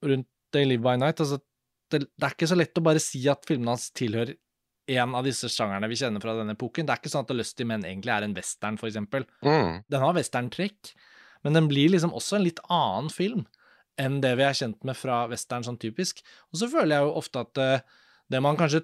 [0.07, 1.43] rundt They Live By Night, altså
[1.93, 4.37] det, det er ikke så lett å bare si at filmene hans tilhører
[4.95, 6.87] en av disse sjangerne vi kjenner fra denne epoken.
[6.87, 9.24] Det er ikke sånn at Lusty Men egentlig er en western, for eksempel.
[9.45, 9.85] Mm.
[9.89, 10.95] Den har westerntrekk,
[11.45, 13.47] men den blir liksom også en litt annen film
[14.01, 16.24] enn det vi er kjent med fra western sånn typisk.
[16.51, 18.01] Og så føler jeg jo ofte at uh,
[18.32, 18.82] det man kanskje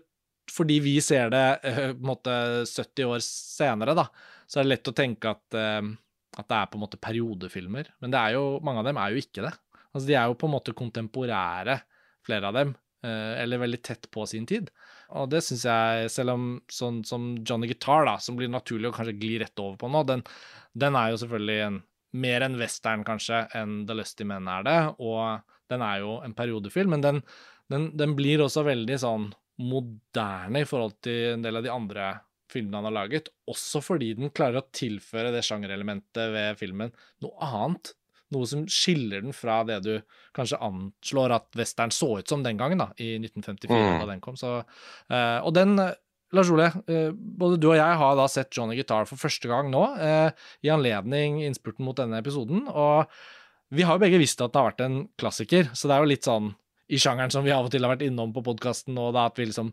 [0.51, 2.37] fordi vi ser det uh, på en måte
[2.67, 4.07] 70 år senere, da,
[4.47, 5.91] så er det lett å tenke at, uh,
[6.39, 7.91] at det er på en måte periodefilmer.
[8.05, 9.53] Men det er jo, mange av dem er jo ikke det.
[9.91, 11.81] Altså, de er jo på en måte kontemporære,
[12.27, 12.77] flere av dem.
[13.03, 14.69] Eller veldig tett på sin tid.
[15.17, 18.95] Og det syns jeg, selv om sånn som Johnny Guitar, da, som blir naturlig å
[18.95, 20.25] kanskje gli rett over på nå, den,
[20.79, 21.79] den er jo selvfølgelig en,
[22.21, 24.79] mer en western, kanskje, enn The Lusty Men er det.
[25.03, 25.41] Og
[25.73, 27.23] den er jo en periodefilm, men den,
[27.73, 29.31] den, den blir også veldig sånn
[29.61, 32.11] moderne i forhold til en del av de andre
[32.51, 36.91] filmene han har laget, også fordi den klarer å tilføre det sjangerelementet ved filmen
[37.23, 37.93] noe annet
[38.35, 39.93] noe som skiller den fra det du
[40.37, 43.99] kanskje anslår at western så ut som den gangen, da, i 1954, Mm.
[44.01, 44.37] da den kom.
[44.39, 44.65] Så,
[45.11, 45.95] eh, og den eh,
[46.33, 49.71] Lars Ole, eh, både du og jeg har da sett Johnny Guitar for første gang
[49.73, 50.31] nå, eh,
[50.63, 53.11] i anledning innspurten mot denne episoden, og
[53.75, 56.11] vi har jo begge visst at det har vært en klassiker, så det er jo
[56.13, 56.53] litt sånn
[56.91, 59.37] i sjangeren som vi av og til har vært innom på podkasten nå, da at
[59.39, 59.73] vi liksom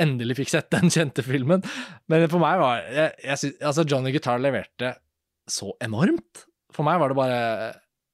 [0.00, 1.60] endelig fikk sett den kjente filmen.
[2.08, 4.94] Men for meg var jeg, jeg synes, Altså, Johnny Guitar leverte
[5.48, 6.46] så enormt.
[6.74, 7.40] For meg var det bare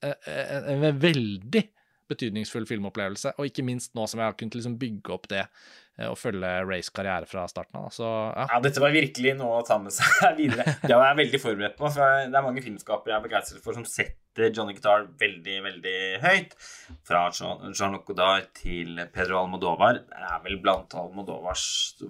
[0.03, 1.67] en, en veldig
[2.11, 6.09] betydningsfull filmopplevelse, og ikke minst nå som jeg har kunnet liksom bygge opp det eh,
[6.09, 7.93] og følge Rays karriere fra starten av.
[7.95, 8.49] Så ja.
[8.51, 10.09] Ja, dette var virkelig noe å ta med seg
[10.41, 10.65] videre.
[10.83, 11.87] Det var jeg veldig forberedt på.
[11.95, 15.95] For det er mange filmskapere jeg er begeistret for, som setter Johnny Guitar veldig, veldig
[16.25, 16.59] høyt.
[17.07, 20.03] Fra Jean- Jean-Luc Godard til Pedro Almodovar.
[20.11, 21.65] Det er vel blant Almodovars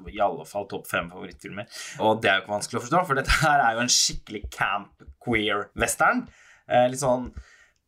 [0.09, 1.69] i alle fall topp fem favorittfilmer.
[2.09, 4.47] Og det er jo ikke vanskelig å forstå, for dette her er jo en skikkelig
[4.57, 6.25] camp queer western.
[6.71, 7.29] Eh, litt sånn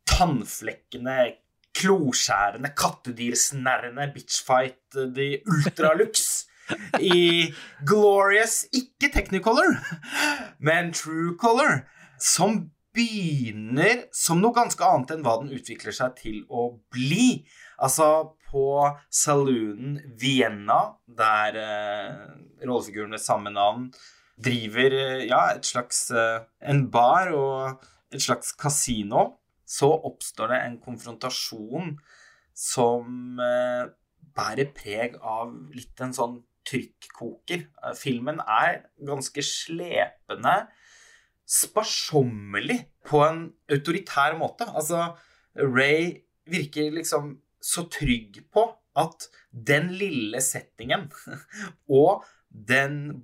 [0.09, 1.19] tannflekkende
[1.77, 6.47] kloskjærende, kattedyrsnerrende bitchfight eh, de ultralux
[7.15, 7.49] i
[7.87, 9.75] glorious, ikke technicolor,
[10.61, 11.83] men true color,
[12.21, 17.43] som begynner som noe ganske annet enn hva den utvikler seg til å bli.
[17.83, 18.67] Altså på
[19.09, 22.19] saloonen Vienna, der eh,
[22.67, 23.89] rollefiguren med samme navn
[24.43, 29.31] driver eh, ja, et slags eh, en bar og et slags kasino,
[29.73, 31.97] så oppstår det en konfrontasjon
[32.57, 33.87] som eh,
[34.37, 37.67] bærer preg av litt en sånn trykkoker.
[37.83, 40.57] Eh, Filmen er ganske slepende,
[41.49, 44.69] sparsommelig på en autoritær måte.
[44.69, 45.13] Altså,
[45.57, 48.67] Ray virker liksom så trygg på
[48.99, 51.07] at den lille settingen
[52.01, 53.23] og den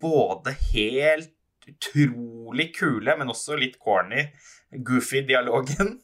[0.00, 1.34] både helt
[1.68, 4.24] utrolig kule, men også litt corny,
[4.70, 5.96] goofy dialogen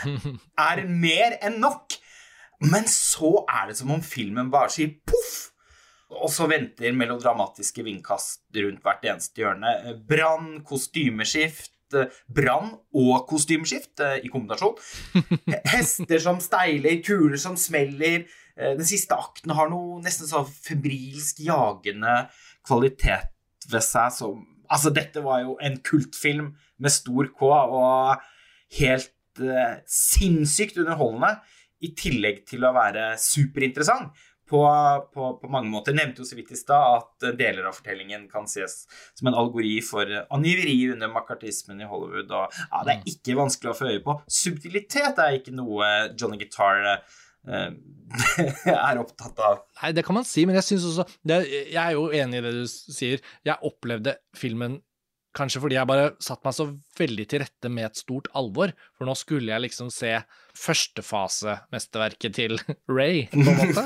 [0.70, 1.98] er mer enn nok.
[2.66, 5.36] Men så er det som om filmen bare sier poff!
[6.08, 9.74] Og så venter melodramatiske vindkast rundt hvert eneste hjørne.
[10.08, 11.74] Brann, kostymeskift,
[12.32, 14.78] brann og kostymeskift eh, i kombinasjon.
[15.74, 18.24] Hester som steiler, kuler som smeller.
[18.56, 22.22] Eh, Den siste akten har noe nesten så febrilsk jagende
[22.66, 23.28] kvalitet
[23.68, 26.50] ved seg som Altså, dette var jo en kultfilm
[26.82, 28.26] med stor K og
[28.78, 31.38] helt eh, sinnssykt underholdende,
[31.78, 34.24] i tillegg til å være superinteressant.
[34.48, 34.62] På,
[35.12, 35.92] på, på mange måter.
[35.92, 38.78] Nevnte jo så vidt i stad at eh, deler av fortellingen kan ses
[39.18, 42.32] som en algori for angiveri under makartismen i Hollywood.
[42.32, 44.16] Og ja, det er ikke vanskelig å få øye på.
[44.32, 47.76] Subtilitet er ikke noe Johnny Guitar eh,
[48.88, 49.60] er opptatt av.
[49.82, 52.46] Nei, det kan man si, men jeg synes også det, Jeg er jo enig i
[52.48, 53.24] det du sier.
[53.44, 54.80] Jeg opplevde filmen
[55.36, 56.66] kanskje fordi jeg bare satt meg så
[56.98, 58.72] veldig til rette med et stort alvor.
[58.96, 60.14] For nå skulle jeg liksom se
[60.58, 62.56] førstefasemesterverket til
[62.96, 63.84] Ray, på en måte.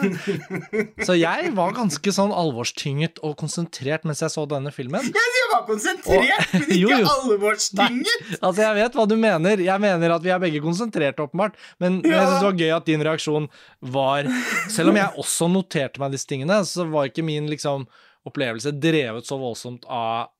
[1.07, 5.05] Så jeg var ganske sånn alvorstynget og konsentrert mens jeg så denne filmen.
[5.13, 8.31] Jeg var konsentrert, men ikke alvorstynget!
[8.39, 9.65] Altså, jeg vet hva du mener.
[9.67, 11.59] Jeg mener at vi er begge konsentrerte, åpenbart.
[11.83, 13.51] Men, men jeg syns det var gøy at din reaksjon
[13.93, 14.29] var
[14.73, 17.85] Selv om jeg også noterte meg disse tingene, så var ikke min liksom,
[18.29, 20.31] opplevelse drevet så voldsomt av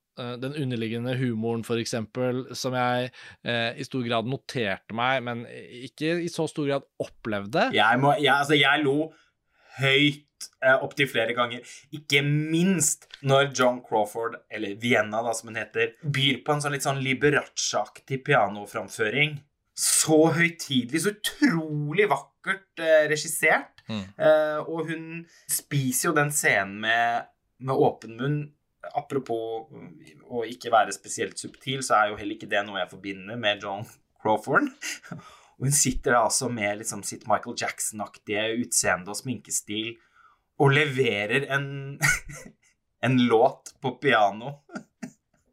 [0.41, 3.09] den underliggende humoren, for eksempel, som jeg
[3.41, 7.69] eh, i stor grad noterte meg, men ikke i så stor grad opplevde.
[7.75, 9.11] Jeg, må, jeg, altså, jeg lo
[9.79, 11.63] høyt eh, opptil flere ganger.
[11.95, 16.75] Ikke minst når John Crawford, eller Vienna da, som hun heter, byr på en sånn
[16.75, 19.39] litt sånn Liberace-aktig pianoframføring.
[19.73, 23.81] Så høytidelig, så utrolig vakkert eh, regissert.
[23.89, 24.03] Mm.
[24.17, 25.07] Eh, og hun
[25.51, 27.31] spiser jo den scenen med,
[27.63, 28.43] med åpen munn.
[28.91, 32.91] Apropos mm, å ikke være spesielt subtil, så er jo heller ikke det noe jeg
[32.91, 33.85] forbinder med John
[34.21, 34.67] Crawford.
[35.13, 39.93] Og hun sitter da altså med liksom sitt Michael Jackson-aktige utseende og sminkestil
[40.61, 41.67] og leverer en,
[43.05, 44.57] en låt på piano.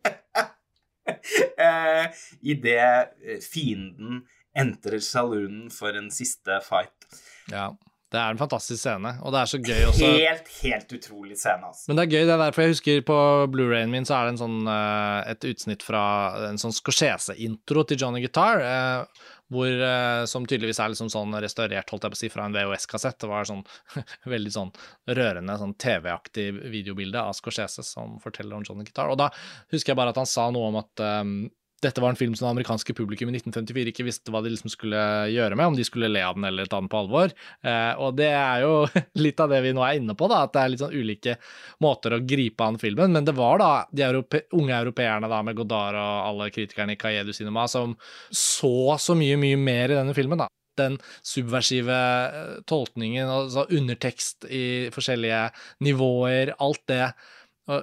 [1.66, 4.24] eh, Idet fienden
[4.58, 7.06] entrer saloonen for en siste fight.
[7.50, 7.70] Ja.
[8.10, 10.06] Det er en fantastisk scene, og det er så gøy også.
[10.16, 11.84] Helt, helt utrolig scene, altså.
[11.86, 13.18] Men det er gøy, det der, for jeg husker på
[13.52, 16.02] Blu-rayen min så er det en sånn, eh, et utsnitt fra
[16.48, 21.94] en sånn Scorsese-intro til Johnny Guitar, eh, hvor, eh, som tydeligvis er liksom sånn restaurert,
[21.94, 23.20] holdt jeg på å si, fra en VHS-kassett.
[23.22, 23.62] Det var sånn
[24.34, 24.74] veldig sånn
[25.06, 29.14] rørende, sånn TV-aktig videobilde av Scorsese som forteller om Johnny Guitar.
[29.14, 29.30] Og da
[29.70, 31.06] husker jeg bare at han sa noe om at
[31.82, 34.72] dette var en film som det amerikanske publikum i 1954 ikke visste hva de liksom
[34.72, 35.00] skulle
[35.32, 37.32] gjøre med, om de skulle le av den eller ta den på alvor.
[37.64, 38.74] Eh, og det er jo
[39.24, 41.38] litt av det vi nå er inne på, da, at det er litt sånn ulike
[41.84, 43.16] måter å gripe an filmen.
[43.16, 47.00] Men det var da de europe unge europeerne da, med Godard og alle kritikerne i
[47.00, 47.96] Cayedu Cinema som
[48.28, 50.44] så så mye, mye mer i denne filmen.
[50.44, 50.94] da den
[51.26, 55.42] subversive eh, tolkningen, altså undertekst i forskjellige
[55.84, 57.10] nivåer, alt det.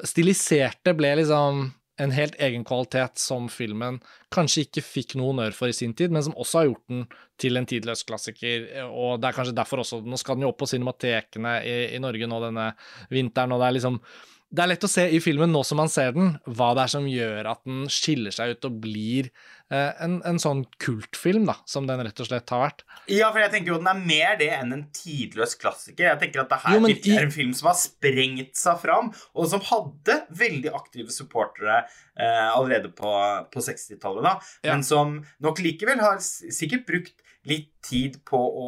[0.08, 1.68] Stiliserte ble liksom
[2.02, 4.00] en helt egen kvalitet som filmen
[4.34, 7.04] kanskje ikke fikk noe honnør for i sin tid, men som også har gjort den
[7.41, 8.68] til en tidløs klassiker.
[8.88, 12.02] Og det er kanskje derfor også Nå skal den jo opp på cinematekene i, i
[12.04, 12.72] Norge nå denne
[13.14, 14.02] vinteren, og det er liksom
[14.48, 16.91] det er lett å se i filmen nå som man ser den, hva det er
[16.93, 19.28] som gjør at den skiller seg ut og blir
[19.76, 22.84] en, en, sånn kultfilm, da, som den rett og slett har vært.
[23.11, 26.07] Ja, for jeg tenker jo den er mer det enn en tidløs klassiker.
[26.07, 29.11] Jeg tenker at det her jo, virkelig er en film som har sprengt seg fram,
[29.36, 33.13] og som hadde veldig aktive supportere eh, allerede på,
[33.51, 34.74] på 60-tallet, da, ja.
[34.74, 38.68] men som nok likevel har sikkert brukt litt tid på å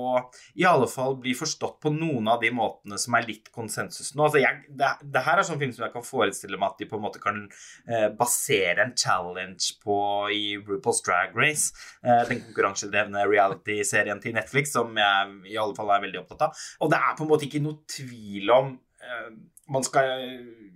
[0.59, 4.25] i alle fall bli forstått på noen av de måtene som er litt konsensus nå.
[4.27, 6.89] Altså jeg, det, det, her er sånn film som jeg kan forestille meg at de
[6.89, 7.41] på en måte kan
[7.89, 9.99] eh, basere en challenge på
[10.35, 11.75] i RuPaul's Drag Race.
[12.03, 16.67] Eh, den konkurransedrevne reality-serien til Netflix som jeg i alle fall er veldig opptatt av.
[16.83, 19.31] Og det er på en måte ikke noe tvil om eh,
[19.69, 20.25] man skal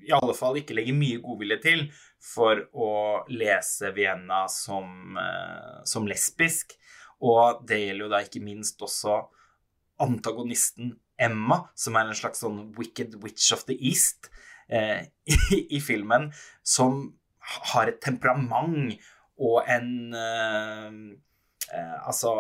[0.04, 1.86] i alle fall ikke legge mye godvilje til
[2.24, 2.91] for å
[3.32, 6.78] lese Vienna som, eh, som lesbisk.
[7.24, 9.21] Og det gjelder jo da ikke minst også
[10.03, 14.30] antagonisten Emma, som er en slags sånn Wicked Witch of the East
[14.67, 16.32] eh, i, i, filmen,
[16.65, 17.05] som
[17.74, 18.97] har et temperament
[19.43, 20.89] og en eh,
[21.74, 22.34] eh, Altså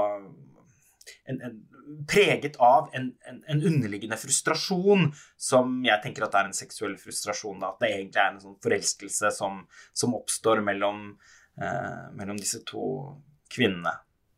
[1.27, 1.55] en, en,
[2.07, 7.59] preget av en, en, underliggende frustrasjon, som jeg tenker at det er en seksuell frustrasjon.
[7.59, 7.73] Da.
[7.73, 9.61] At det egentlig er en sånn forelskelse som,
[9.95, 11.05] som oppstår mellom,
[11.59, 12.85] eh, mellom disse to
[13.51, 13.93] kvinnene.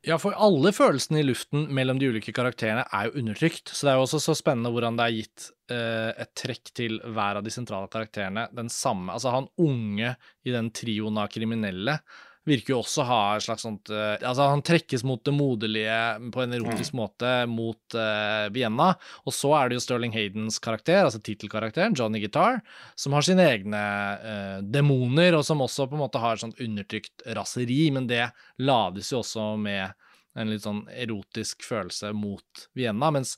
[0.06, 3.72] Ja, for alle følelsene i luften mellom de ulike karakterene er jo undertrykt.
[3.74, 7.00] Så det er jo også så spennende hvordan det er gitt eh, et trekk til
[7.02, 8.46] hver av de sentrale karakterene.
[8.54, 10.14] Den samme Altså, han unge
[10.46, 11.98] i den trioen av kriminelle
[12.46, 15.98] virker jo også å ha et slags sånt uh, Altså, han trekkes mot det moderlige
[16.34, 17.00] på en erotisk mm.
[17.00, 18.92] måte mot uh, Vienna.
[19.26, 22.62] Og så er det jo Sterling Haydens karakter, altså tittelkarakteren, Johnny Guitar,
[23.00, 23.84] som har sine egne
[24.22, 28.28] uh, demoner, og som også på en måte har et sånt undertrykt raseri, men det
[28.62, 29.96] lades jo også med
[30.36, 33.38] en litt sånn erotisk følelse mot Vienna, mens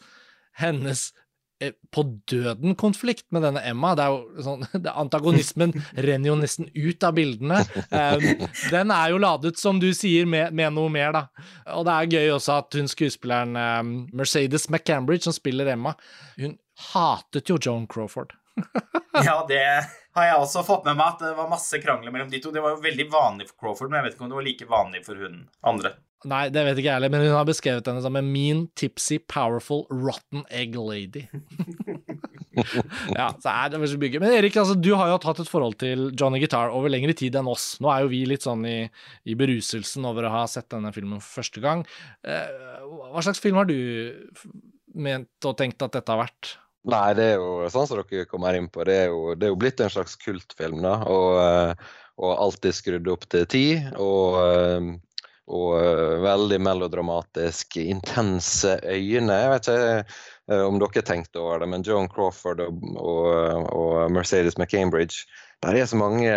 [0.57, 1.26] hennes Eh,
[1.91, 3.93] på døden-konflikt med denne Emma.
[3.97, 7.63] Det er jo sånn, det, Antagonismen renner jo nesten ut av bildene.
[7.89, 11.47] Um, den er jo ladet, som du sier, med, med, noe mer, da.
[11.77, 15.95] Og det er gøy også at hun skuespilleren um, Mercedes McCambridge, som spiller Emma,
[16.37, 16.57] hun
[16.93, 18.35] hatet jo Joan Crawford.
[19.25, 19.63] ja, det
[20.17, 22.53] har jeg også fått med meg, at det var masse krangler mellom de to.
[22.53, 24.69] Det var jo veldig vanlig for Crawford, men jeg vet ikke om det var like
[24.69, 25.41] vanlig for hun
[25.73, 25.93] andre.
[26.25, 29.19] Nei, det vet ikke jeg heller, men hun har beskrevet henne som en mean, tipsy,
[29.29, 31.27] powerful, rotten egg lady.
[33.19, 34.21] ja, så er det så bygge.
[34.23, 37.37] Men Erik, altså, du har jo tatt et forhold til Johnny Guitar over lengre tid
[37.37, 37.75] enn oss.
[37.83, 38.79] Nå er jo vi litt sånn i,
[39.29, 41.85] i beruselsen over å ha sett denne filmen for første gang.
[42.25, 42.81] Eh,
[43.13, 43.77] hva slags film har du
[44.97, 46.57] ment og tenkt at dette har vært?
[46.87, 48.85] Nei, det er jo sånn som dere kommer inn på.
[48.87, 50.97] Det er jo, det er jo blitt en slags kultfilm, da.
[51.11, 53.67] Og, eh, og alltid skrudd opp til ti.
[54.01, 54.95] Og eh,
[55.47, 59.39] og uh, veldig melodramatisk, intense øyne.
[59.41, 59.93] Jeg vet ikke
[60.51, 65.23] uh, om dere tenkte over det, men Joan Crawford og, og, og Mercedes McCambridge
[65.65, 66.29] der er så mange,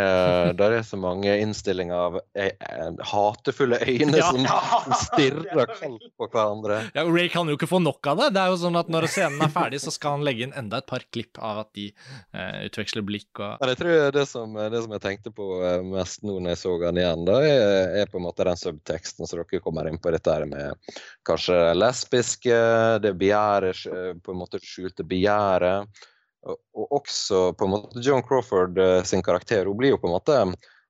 [0.56, 6.06] der er så mange innstillinger av eh, eh hatefulle øyne ja, som, som stirrer kaldt
[6.16, 6.78] på hverandre.
[6.96, 8.30] Ja, Ray kan jo ikke få nok av det.
[8.36, 10.80] Det er jo sånn at Når scenen er ferdig, så skal han legge inn enda
[10.80, 13.28] et par klipp av at de eh, utveksler blikk.
[13.36, 13.60] Og...
[13.60, 16.62] Men jeg tror det som, det som, jeg tenkte på eh, mest nå når jeg
[16.62, 20.00] så han igjen, da, er, er, på en måte den subteksten som dere kommer inn
[20.00, 20.14] på.
[20.16, 20.96] Dette her med
[21.28, 22.62] kanskje lesbiske,
[23.04, 23.84] det begjæret,
[24.24, 26.08] på en måte skjulte begjæret
[26.46, 29.66] og også på en måte Joan Crawford uh, sin karakter.
[29.66, 30.38] Hun blir jo på en måte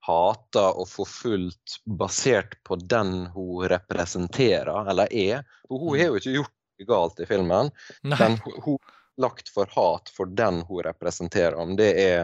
[0.07, 5.45] hata og forfulgt basert på den hun representerer, eller er.
[5.69, 7.71] For hun har jo ikke gjort noe galt i filmen,
[8.03, 8.17] Nei.
[8.17, 11.59] men hun hun er lagt for hat for den hun representerer.
[11.61, 12.21] Om det er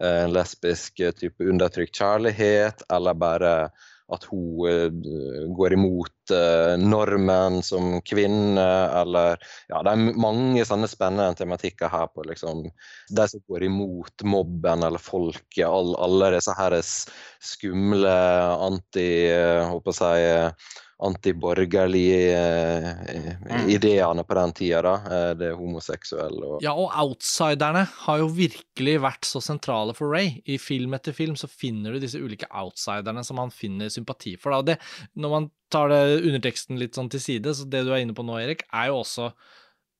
[0.00, 3.52] eh, en lesbisk eh, type undertrykt kjærlighet, eller bare
[4.12, 8.66] at hun eh, går imot eh, normen som kvinne,
[9.02, 9.38] eller
[9.70, 12.64] Ja, det er mange sånne spennende tematikker her på liksom
[13.14, 18.16] De som går imot mobben eller folket, all, alle disse her skumle
[18.68, 19.08] anti...
[19.30, 20.72] eh, Håper jeg å si
[21.02, 23.68] antiborgerlige eh, Mm.
[23.70, 24.82] ideene på den tida.
[24.82, 24.94] da,
[25.34, 30.40] Det Det homoseksuelle og Ja, og outsiderne har jo virkelig vært så sentrale for Ray.
[30.46, 34.50] I film etter film så finner du disse ulike outsiderne som han finner sympati for.
[34.52, 34.62] Da.
[34.62, 34.78] Det,
[35.16, 38.24] når man tar det underteksten litt sånn til side, så det du er inne på
[38.24, 39.32] nå, Erik, er jo også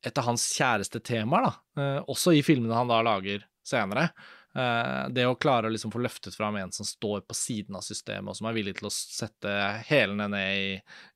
[0.04, 1.82] et av hans kjæreste temaer, da.
[1.82, 4.10] Eh, også i filmene han da lager senere.
[4.52, 7.84] Eh, det å klare å liksom få løftet fram en som står på siden av
[7.86, 9.54] systemet, og som er villig til å sette
[9.88, 10.66] hælene ned i,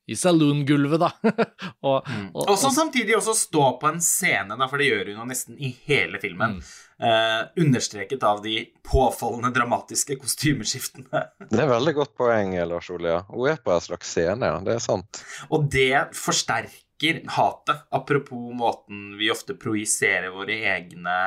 [0.09, 1.11] i saloongulvet, da.
[1.89, 2.31] og, Mm.
[2.33, 5.59] og, Og samtidig også stå på en scene, da, for det gjør hun jo nesten
[5.61, 6.57] i hele filmen.
[6.57, 6.71] Mm.
[6.97, 8.55] Eh, understreket av de
[8.89, 11.27] påfallende dramatiske kostymeskiftene.
[11.53, 13.19] Det er veldig godt poeng, Lars Olia.
[13.29, 14.63] Hun er på en slags scene, ja.
[14.65, 15.21] Det er sant.
[15.51, 17.85] Og det forsterker hatet.
[17.93, 21.19] Apropos måten vi ofte projiserer våre egne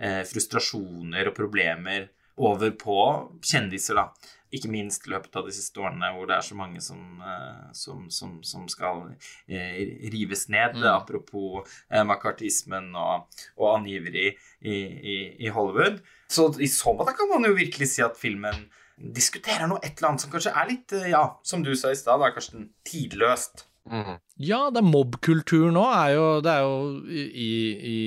[0.00, 2.96] frustrasjoner og problemer over på
[3.44, 4.08] kjendiser, da.
[4.54, 7.64] Ikke minst i løpet av de siste årene hvor det er så mange som, eh,
[7.74, 9.08] som, som, som skal
[9.50, 9.80] eh,
[10.12, 10.78] rives ned.
[10.78, 10.86] Mm.
[10.92, 13.26] Apropos eh, makartismen og,
[13.58, 15.16] og angiveri i, i,
[15.46, 15.98] i Hollywood.
[16.30, 20.12] Så i så måte kan man jo virkelig si at filmen diskuterer noe et eller
[20.12, 23.66] annet som kanskje er litt, eh, ja, som du sa i stad, Karsten, tidløst.
[23.84, 24.14] Mhm.
[24.40, 26.76] Ja, det er mobbkultur nå er jo, det er jo
[27.06, 27.48] i,
[27.92, 27.98] i,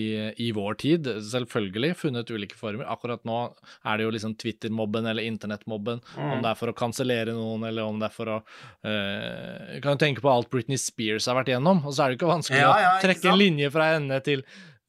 [0.44, 2.88] i vår tid, selvfølgelig, funnet ulike former.
[2.90, 3.36] Akkurat nå
[3.86, 7.86] er det jo liksom Twitter-mobben eller internettmobben, om det er for å kansellere noen, eller
[7.86, 11.54] om det er for å eh, Kan jo tenke på alt Britney Spears har vært
[11.54, 14.20] igjennom, og så er det ikke vanskelig Ja, ja, å trekke en linje fra henne
[14.26, 14.44] til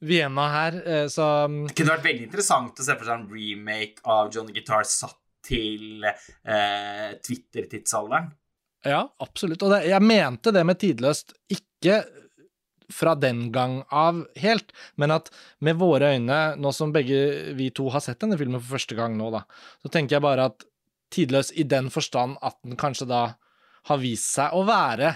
[0.09, 1.29] Vienna her, eh, så
[1.69, 5.17] Det kunne vært veldig interessant å se for seg en remake av Johnny Guitar satt
[5.45, 8.33] til eh, Twitter-tidsalderen.
[8.87, 9.63] Ja, absolutt.
[9.65, 12.01] Og det, jeg mente det med tidløst ikke
[12.89, 15.29] fra den gang av helt, men at
[15.65, 19.17] med våre øyne, nå som begge vi to har sett denne filmen for første gang
[19.17, 19.43] nå, da,
[19.83, 20.65] så tenker jeg bare at
[21.13, 23.21] tidløs i den forstand at den kanskje da
[23.89, 25.13] har vist seg å være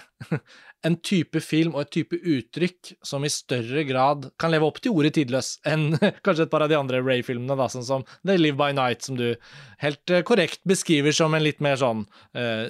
[0.87, 4.91] en type film og et type uttrykk som i større grad kan leve opp til
[4.95, 5.93] ordet tidløs enn
[6.25, 9.17] kanskje et par av de andre Ray-filmene, da, sånn som The Live By Night, som
[9.19, 9.29] du
[9.83, 12.05] helt eh, korrekt beskriver som en litt mer sånn
[12.35, 12.67] eh,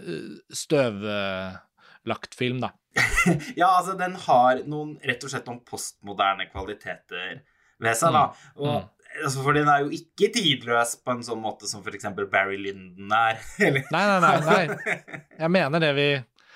[0.54, 2.74] støvlagt film, da.
[3.60, 7.40] Ja, altså, den har noen rett og slett noen postmoderne kvaliteter
[7.84, 8.28] ved seg, da.
[8.62, 12.60] Og, altså, for den er jo ikke tidløs på en sånn måte som eksempel Barry
[12.62, 13.42] Lyndon er.
[13.66, 14.36] Eller Nei, nei, nei.
[14.70, 15.24] nei.
[15.40, 16.08] Jeg mener det vi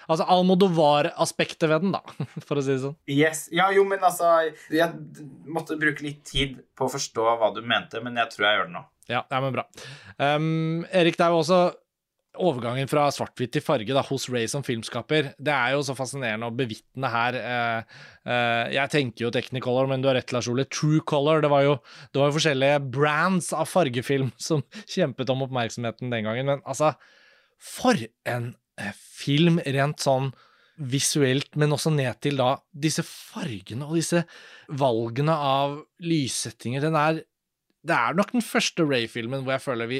[0.08, 2.01] Altså Almodovar-aspektet ved den, da,
[2.47, 2.97] for å si det sånn.
[3.12, 3.47] Yes.
[3.53, 4.30] Ja, jo, men altså
[4.74, 4.91] Jeg
[5.47, 8.70] måtte bruke litt tid på å forstå hva du mente, men jeg tror jeg gjør
[8.70, 8.86] det nå.
[9.08, 9.68] Ja, ja men bra.
[10.20, 11.62] Um, Erik, det er jo også
[12.38, 15.32] overgangen fra svart-hvitt til farge da, hos Ray som filmskaper.
[15.38, 17.38] Det er jo så fascinerende å bevitne her.
[17.39, 17.97] Eh,
[18.30, 20.68] eh, jeg tenker jo Technicolor, men du har rett, Lars Ole.
[20.70, 21.43] True Color.
[21.45, 21.76] Det var, jo,
[22.12, 26.53] det var jo forskjellige brands av fargefilm som kjempet om oppmerksomheten den gangen.
[26.53, 26.93] Men altså,
[27.58, 28.53] for en
[28.98, 30.32] film rent sånn
[30.78, 34.24] visuelt, men også ned til da disse fargene og disse
[34.78, 36.86] valgene av lyssettinger.
[36.86, 37.24] Den er
[37.88, 40.00] Det er nok den første Ray-filmen hvor jeg føler vi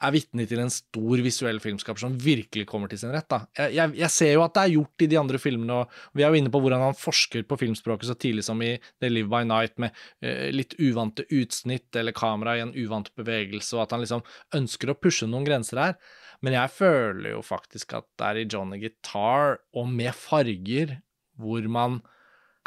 [0.00, 3.28] er vitne til en stor visuell filmskaper som virkelig kommer til sin rett.
[3.30, 3.42] Da.
[3.58, 6.24] Jeg, jeg, jeg ser jo at det er gjort i de andre filmene, og vi
[6.24, 8.72] er jo inne på hvordan han forsker på filmspråket så tidlig som i
[9.02, 13.74] The Live By Night, med eh, litt uvante utsnitt eller kamera i en uvant bevegelse,
[13.76, 14.24] og at han liksom
[14.56, 16.00] ønsker å pushe noen grenser her.
[16.40, 20.96] Men jeg føler jo faktisk at det er i Johnny Guitar, og med farger,
[21.40, 22.00] hvor man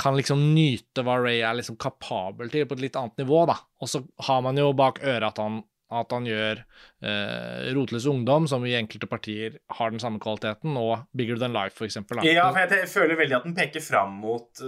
[0.02, 3.60] kan liksom nyte hva Ray er liksom kapabel til på et litt annet nivå, da.
[3.82, 5.62] Og så har man jo bak øret at han
[6.00, 11.06] at han gjør eh, Rotløs ungdom, som i enkelte partier har den samme kvaliteten, og
[11.16, 12.24] Bigger Than Life, eksempel.
[12.28, 14.64] Ja, for jeg føler veldig at den peker fram mot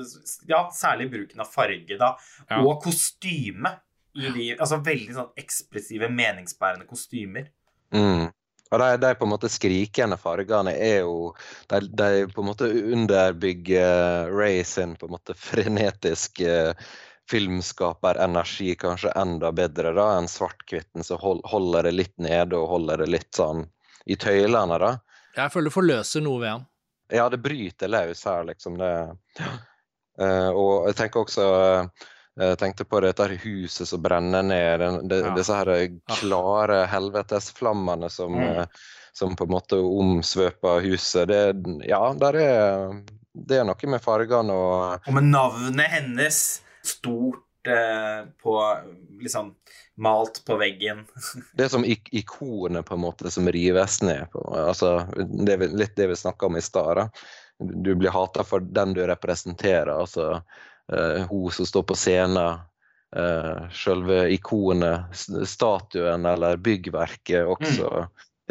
[0.50, 2.16] ja, særlig bruken av farge, da,
[2.50, 2.62] Ja.
[2.62, 3.78] og kostyme.
[4.16, 7.50] I de, altså veldig sånn ekspressive, meningsbærende kostymer.
[7.92, 8.30] Mm.
[8.72, 11.34] Og de, de på en måte skrikende fargene er jo
[11.70, 16.74] De, de på en måte underbygger Ray sin på en måte frenetiske
[17.30, 23.02] filmskaperenergi kanskje enda bedre da enn svart-hvitten, som hold, holder det litt nede og holder
[23.04, 23.66] det litt sånn
[24.06, 24.78] i tøylene.
[24.82, 24.92] da.
[25.36, 26.66] Jeg føler det forløser noe ved han.
[27.14, 28.78] Ja, det bryter løs her, liksom.
[28.82, 28.92] Det.
[30.22, 32.06] Uh, og jeg tenker også uh,
[32.40, 35.34] Jeg tenkte på dette huset som brenner ned, de, ja.
[35.36, 35.72] disse her
[36.18, 38.66] klare helvetesflammene som, mm.
[39.16, 41.32] som på en måte omsvøper huset.
[41.32, 41.42] Det,
[41.88, 42.98] ja, der er,
[43.32, 46.42] det er noe med fargene og Og med navnet hennes
[46.88, 48.78] stort eh, på
[49.22, 49.56] liksom
[49.96, 51.06] malt på veggen.
[51.54, 54.28] det er som ik ikonet på en måte som rives ned.
[54.32, 55.08] På, altså,
[55.46, 57.08] det er litt det vi snakka om i stad.
[57.60, 59.92] Du blir hata for den du representerer.
[60.00, 60.42] altså
[60.94, 62.60] eh, hun som står på scenen,
[63.16, 65.16] uh, selve ikonet,
[65.48, 68.10] statuen eller byggverket også mm.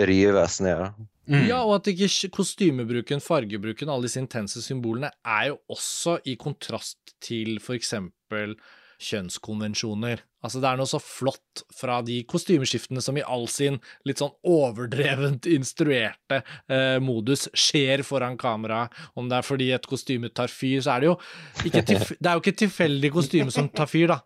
[0.09, 0.89] rives ned.
[1.25, 1.47] Mm.
[1.49, 7.17] Ja, og at ikke kostymebruken, fargebruken, alle disse intense symbolene er jo også i kontrast
[7.25, 8.59] til for eksempel
[9.05, 10.23] kjønnskonvensjoner.
[10.45, 13.79] Altså, det er noe så flott fra de kostymeskiftene som i all sin
[14.09, 18.85] litt sånn overdrevent instruerte eh, modus skjer foran kamera.
[19.17, 21.17] Om det er fordi et kostyme tar fyr, så er det jo
[21.65, 21.85] ikke,
[22.21, 24.21] det er jo ikke tilfeldig kostyme som tar fyr, da.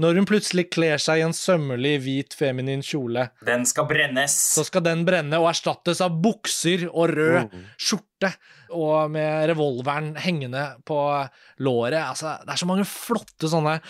[0.00, 4.36] Når hun plutselig kler seg i en sømmelig, hvit, feminin kjole Den skal brennes.
[4.56, 7.66] Så skal den brenne og erstattes av bukser og rød mm.
[7.76, 8.32] skjorte.
[8.76, 10.96] Og med revolveren hengende på
[11.66, 12.00] låret.
[12.04, 13.80] Altså, det er så mange flotte sånne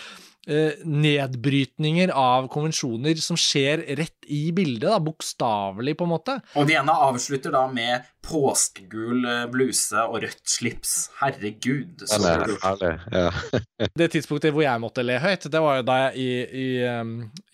[0.47, 6.37] nedbrytninger av konvensjoner som skjer rett i bildet, da, bokstavelig, på en måte.
[6.57, 10.93] Og de avslutter da med påskegul eh, bluse og rødt slips.
[11.19, 12.03] Herregud.
[12.05, 13.61] Så det, herlig, ja.
[14.01, 16.29] det tidspunktet hvor jeg måtte le høyt, det var jo da jeg i,
[16.63, 16.67] i,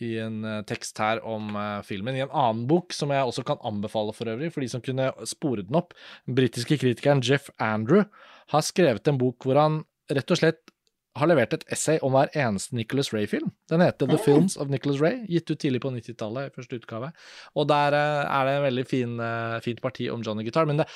[0.09, 1.55] i en eh, tekst her om
[1.87, 4.83] filmen, i en annen bok som jeg også kan anbefale for øvrig, for de som
[4.83, 5.95] kunne spore den opp.
[6.27, 8.05] Den britiske kritikeren Jeff Andrew
[8.53, 9.81] har skrevet en bok hvor han
[10.11, 10.73] rett og slett
[11.19, 13.51] har levert et essay om hver eneste Nicholas Ray-film.
[13.71, 17.11] Den heter The Films of Nicholas Ray, gitt ut tidlig på 90-tallet, i første utgave.
[17.57, 20.69] Og der eh, er det en veldig fin, eh, fint parti om Johnny Guitar.
[20.69, 20.87] Men det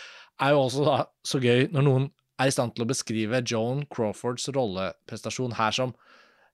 [0.42, 2.10] er jo også da så gøy når noen
[2.42, 5.96] er i stand til å beskrive Joan Crawfords rolleprestasjon her som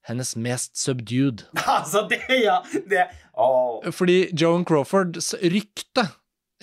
[0.08, 1.46] hennes mest subdued.
[1.78, 2.62] Altså, det, ja.
[2.88, 3.84] Det oh.
[3.92, 6.08] Fordi Joan Crawfords rykte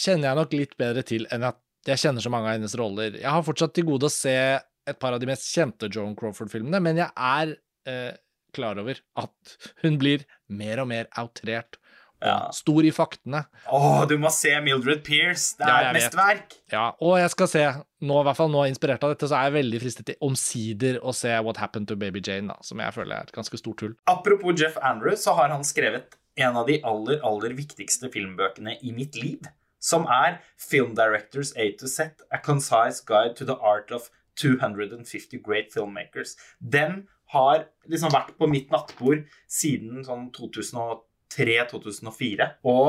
[0.00, 3.18] kjenner jeg nok litt bedre til enn at jeg kjenner så mange av hennes roller.
[3.20, 4.34] Jeg har fortsatt til gode å se
[4.88, 7.56] et par av de mest kjente Joan Crawford-filmene, men jeg er
[7.90, 8.12] eh,
[8.54, 11.78] klar over at hun blir mer og mer outrert.
[12.24, 12.48] Ja.
[12.56, 13.42] Stor i faktene.
[13.68, 13.78] Å,
[14.08, 15.58] du må se Mildred Pierce!
[15.58, 16.54] Det er ja, et mesterverk!
[16.72, 17.64] Ja, og jeg skal se,
[18.00, 21.00] nå, i hvert fall nå inspirert av dette, så er jeg veldig fristet til omsider
[21.04, 23.84] å se What Happened to Baby Jane, da, som jeg føler er et ganske stort
[23.84, 23.92] hull.
[24.08, 28.94] Apropos Jeff Andrew, så har han skrevet en av de aller, aller viktigste filmbøkene i
[28.96, 29.44] mitt liv,
[29.84, 34.08] som er Film Directors A to Z, A Concise Guide to the Art of
[34.40, 36.36] 250 Great Filmmakers.
[36.58, 37.04] Den
[37.34, 39.20] har liksom vært på mitt nattbord
[39.50, 42.50] siden sånn 2003-2004.
[42.68, 42.86] Og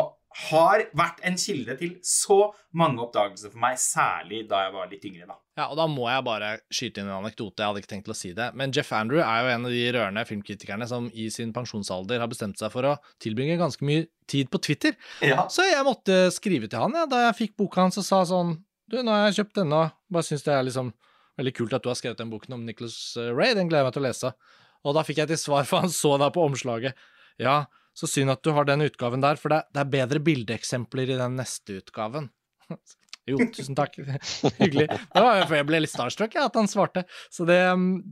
[0.50, 5.06] har vært en kilde til så mange oppdagelser for meg, særlig da jeg var litt
[5.08, 5.28] yngre.
[5.30, 5.38] da.
[5.56, 8.16] Ja, og Da må jeg bare skyte inn en anekdote, jeg hadde ikke tenkt å
[8.18, 8.50] si det.
[8.54, 12.28] Men Jeff Andrew er jo en av de rørende filmkritikerne som i sin pensjonsalder har
[12.28, 14.92] bestemt seg for å tilbringe ganske mye tid på Twitter.
[15.24, 15.48] Ja.
[15.48, 18.58] Så jeg måtte skrive til han ja, da jeg fikk boka hans og sa sånn
[18.92, 19.80] Du, nå har jeg kjøpt denne,
[20.14, 20.92] bare syns det er liksom
[21.40, 23.90] Veldig kult at du har skrevet den boken om Nicholas eh, Ray, den gleder jeg
[23.90, 24.34] meg til å lese.
[24.86, 27.08] Og da fikk jeg til svar, for han så deg på omslaget.
[27.42, 27.64] Ja,
[27.96, 31.42] så synd at du har den utgaven der, for det, er bedre bildeeksempler i den
[31.42, 32.32] neste utgaven.
[33.26, 33.96] Jo, tusen takk.
[34.60, 34.84] Hyggelig.
[34.86, 37.02] Det var før jeg ble litt starstruck, ja, at han svarte.
[37.34, 37.58] Så det,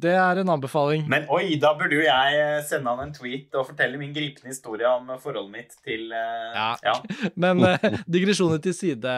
[0.01, 1.03] det, er en anbefaling.
[1.05, 4.49] Men oi, da burde jo jeg eh, sende han en tweet og fortelle min gripende
[4.49, 6.71] historie om forholdet mitt til uh, Ja.
[6.81, 7.29] ja.
[7.37, 7.61] Men
[8.09, 9.13] digresjoner til side,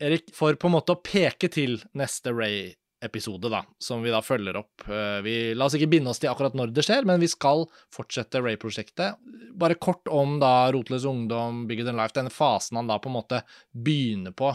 [0.00, 2.72] Erik, for på en måte å peke til neste Ray
[3.04, 4.86] episode, da, som vi da følger opp.
[4.88, 7.66] Eh, vi, la oss ikke binde oss til akkurat når det skjer, men vi skal
[7.94, 9.20] fortsette Ray-prosjektet.
[9.56, 13.18] Bare kort om da Rotløs ungdom, Bigger Than Life, denne fasen han da på en
[13.18, 13.42] måte
[13.72, 14.54] begynner på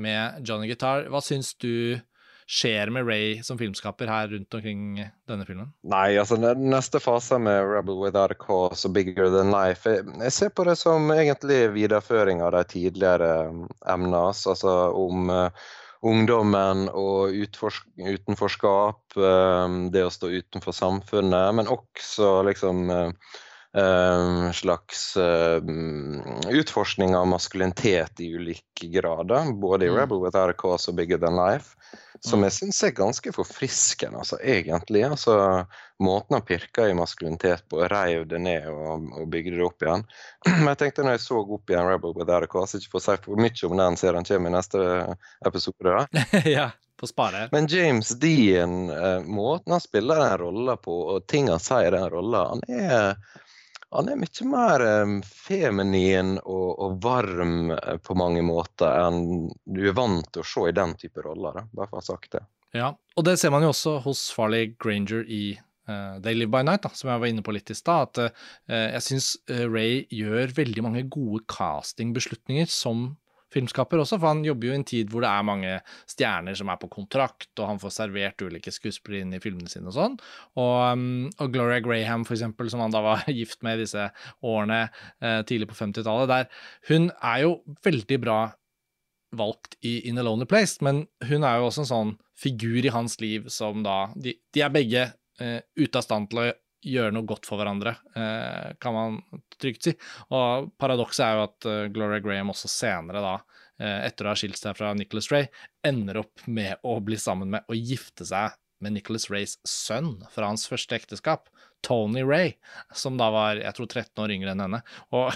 [0.00, 1.06] med Johnny Guitar.
[1.12, 2.00] Hva syns du
[2.50, 4.98] skjer med Ray som filmskaper her rundt omkring
[5.30, 5.68] denne filmen?
[5.86, 10.34] Nei, altså neste fase med Rebel Without a Cause og Bigger Than Life Jeg, jeg
[10.34, 13.30] ser på det som egentlig videreføring av de tidligere
[13.86, 15.70] emnene, altså om uh,
[16.06, 23.10] ungdommen og utenforskap, eh, det å stå utenfor samfunnet, men også liksom eh,
[24.54, 25.16] slags
[26.50, 29.52] utforskning av maskulinitet i ulike grader.
[29.52, 29.96] Både i mm.
[29.96, 31.76] Rebel a Cause og Bigger Than Life.
[32.20, 35.06] Som jeg syns er ganske forfriskende, altså, egentlig.
[35.06, 35.34] Altså,
[36.04, 40.04] måten han pirka i maskulinitet på, reiv det ned og, og bygde det opp igjen.
[40.50, 43.16] Men jeg tenkte når jeg så opp igjen Rebel Without a Cause, ikke å si
[43.24, 44.84] for mye om den serien kommer i neste
[45.48, 46.24] episode, da.
[46.58, 46.70] ja.
[47.48, 51.94] Men James Dean, eh, måten han spiller den rolla på, og ting han sier i
[51.96, 53.14] den rolla, han er
[53.90, 59.80] han er mye mer um, feminin og, og, varm eh, på mange måter enn du
[59.82, 61.64] er vant til å se i den type roller.
[61.74, 62.44] Bare for å ha sagt det.
[62.76, 65.56] Ja, og det ser man jo også hos Farley Granger i
[65.90, 68.30] uh, They Live By Night, da, som jeg var inne på litt i stad, at
[68.70, 73.08] uh, jeg syns Ray gjør veldig mange gode castingbeslutninger som
[73.54, 75.72] filmskaper også, for han jobber jo i en tid hvor det er mange
[76.10, 79.90] stjerner som er på kontrakt, og han får servert ulike skuespillere inn i filmene sine
[79.90, 80.16] og sånn.
[80.60, 84.08] Og, um, og, Gloria Graham, for eksempel, som han da var gift med i disse
[84.46, 87.54] årene eh, tidlig på 50-tallet, der hun er jo
[87.86, 88.40] veldig bra
[89.36, 92.92] valgt i In a Lonely Place, men hun er jo også en sånn figur i
[92.94, 95.04] hans liv som da De, de er begge
[95.40, 96.50] eh, ute av stand til å
[96.84, 99.18] gjøre noe godt for hverandre, eh, kan man
[99.60, 99.94] trygt si.
[100.32, 103.34] Og paradokset er jo at uh, Gloria Graham også senere, da,
[103.80, 105.50] eh, etter å ha skilt seg fra Nicholas Ray,
[105.86, 110.48] ender opp med å bli sammen med og gifte seg med Nicholas Rays sønn fra
[110.48, 111.50] hans første ekteskap,
[111.84, 112.54] Tony Ray,
[112.96, 114.80] som da var jeg tror 13 år yngre enn henne.
[115.16, 115.30] Og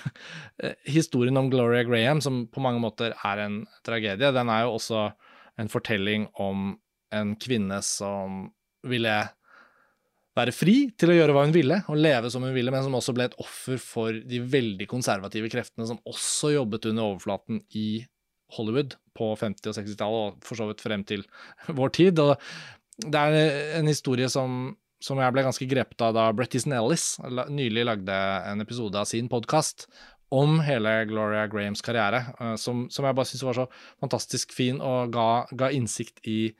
[0.64, 4.76] eh, historien om Gloria Graham, som på mange måter er en tragedie, den er jo
[4.78, 5.06] også
[5.60, 6.74] en fortelling om
[7.14, 8.48] en kvinne som
[8.84, 9.16] ville
[10.34, 12.96] være fri til å gjøre hva hun ville, og leve som hun ville, men som
[12.98, 18.04] også ble et offer for de veldig konservative kreftene som også jobbet under overflaten i
[18.54, 21.26] Hollywood på 50- og 60-tallet, og for så vidt frem til
[21.78, 22.22] vår tid.
[22.22, 22.34] Og
[23.04, 27.14] det er en historie som, som jeg ble ganske grepet av da Brett Easton Ellis
[27.50, 28.18] nylig lagde
[28.50, 29.88] en episode av sin podkast
[30.34, 33.66] om hele Gloria Grahams karriere, eh, som, som jeg bare syns var så
[34.02, 36.54] fantastisk fin og ga, ga innsikt i,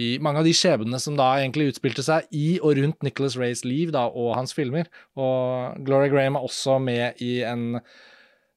[0.00, 3.64] i mange av de skjebnene som da egentlig utspilte seg i og rundt Nicholas Rays
[3.66, 4.88] liv da, og hans filmer.
[5.18, 7.82] Og Gloria Graham er også med i en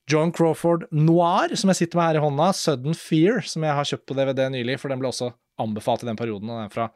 [0.10, 3.88] John Crawford noir, som jeg sitter med her i hånda, Sudden Fear, som jeg har
[3.88, 6.74] kjøpt på DVD nylig, for den ble også anbefalt i den perioden, og den er
[6.74, 6.90] fra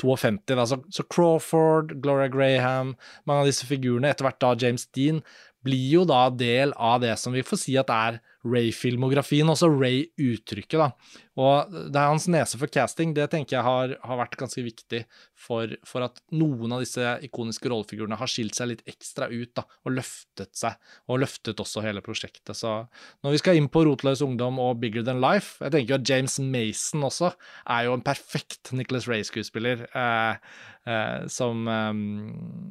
[0.00, 0.54] 52.
[0.56, 0.64] Da.
[0.66, 2.94] Så, så Crawford, Gloria Graham,
[3.28, 5.20] mange av disse figurene, etter hvert da James Dean,
[5.64, 10.76] blir jo da del av det som vi får si at er Ray-filmografien, også Ray-uttrykket,
[10.80, 11.20] da.
[11.40, 15.00] Og det er hans nese for casting, det tenker jeg har, har vært ganske viktig
[15.34, 19.64] for, for, at noen av disse ikoniske rollefigurene har skilt seg litt ekstra ut, da,
[19.82, 20.78] og løftet seg,
[21.10, 22.54] og løftet også hele prosjektet.
[22.54, 22.76] Så
[23.24, 26.12] når vi skal inn på Rotløs ungdom og Bigger Than Life, jeg tenker jo at
[26.12, 29.88] James Mason også er jo en perfekt Nicholas Ray-skuespiller.
[29.90, 30.54] Eh,
[30.86, 31.92] eh, som eh,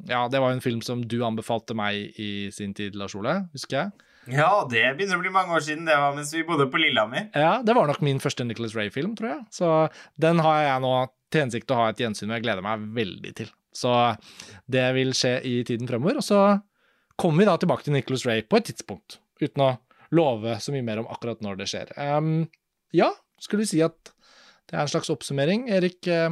[0.08, 3.42] Ja, det var jo en film som du anbefalte meg i sin tid, Lars Ole,
[3.52, 4.10] husker jeg.
[4.30, 5.84] Ja, det begynner å bli mange år siden.
[5.88, 7.28] Det var mens vi bodde på Lillehammer.
[7.36, 9.42] Ja, det var nok min første Nicholas Ray-film, tror jeg.
[9.52, 9.72] Så
[10.20, 10.94] den har jeg nå
[11.34, 12.38] til hensikt å ha et gjensyn med.
[12.38, 13.50] Jeg gleder meg veldig til.
[13.74, 13.92] Så
[14.70, 16.20] det vil skje i tiden fremover.
[16.22, 16.40] Og så
[17.20, 19.70] kommer vi da tilbake til Nicholas Ray på et tidspunkt, uten å
[20.14, 21.92] love så mye mer om akkurat når det skjer.
[21.98, 22.46] Um,
[22.94, 23.10] ja,
[23.42, 24.14] skulle vi si at
[24.70, 25.66] det er en slags oppsummering.
[25.74, 26.30] Erik, eh,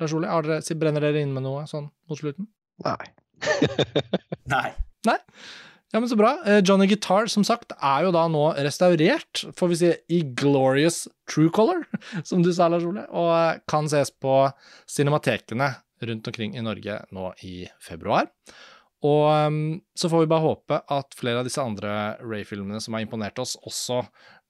[0.00, 2.48] Lars Ole, dere, brenner dere inn med noe sånn mot slutten?
[2.84, 3.12] Nei.
[4.54, 4.70] Nei.
[5.06, 5.18] Nei.
[5.92, 6.34] Ja, men så bra.
[6.44, 11.06] Eh, Johnny Guitar, som sagt, er jo da nå restaurert, får vi si, i glorious
[11.30, 11.86] true color,
[12.28, 14.42] som du sa, Lars Ole, og eh, kan ses på
[14.90, 15.72] cinematekene
[16.04, 18.28] rundt omkring i Norge nå i februar.
[19.06, 19.58] Og um,
[19.94, 23.54] så får vi bare håpe at flere av disse andre Ray-filmene som har imponert oss,
[23.62, 24.02] også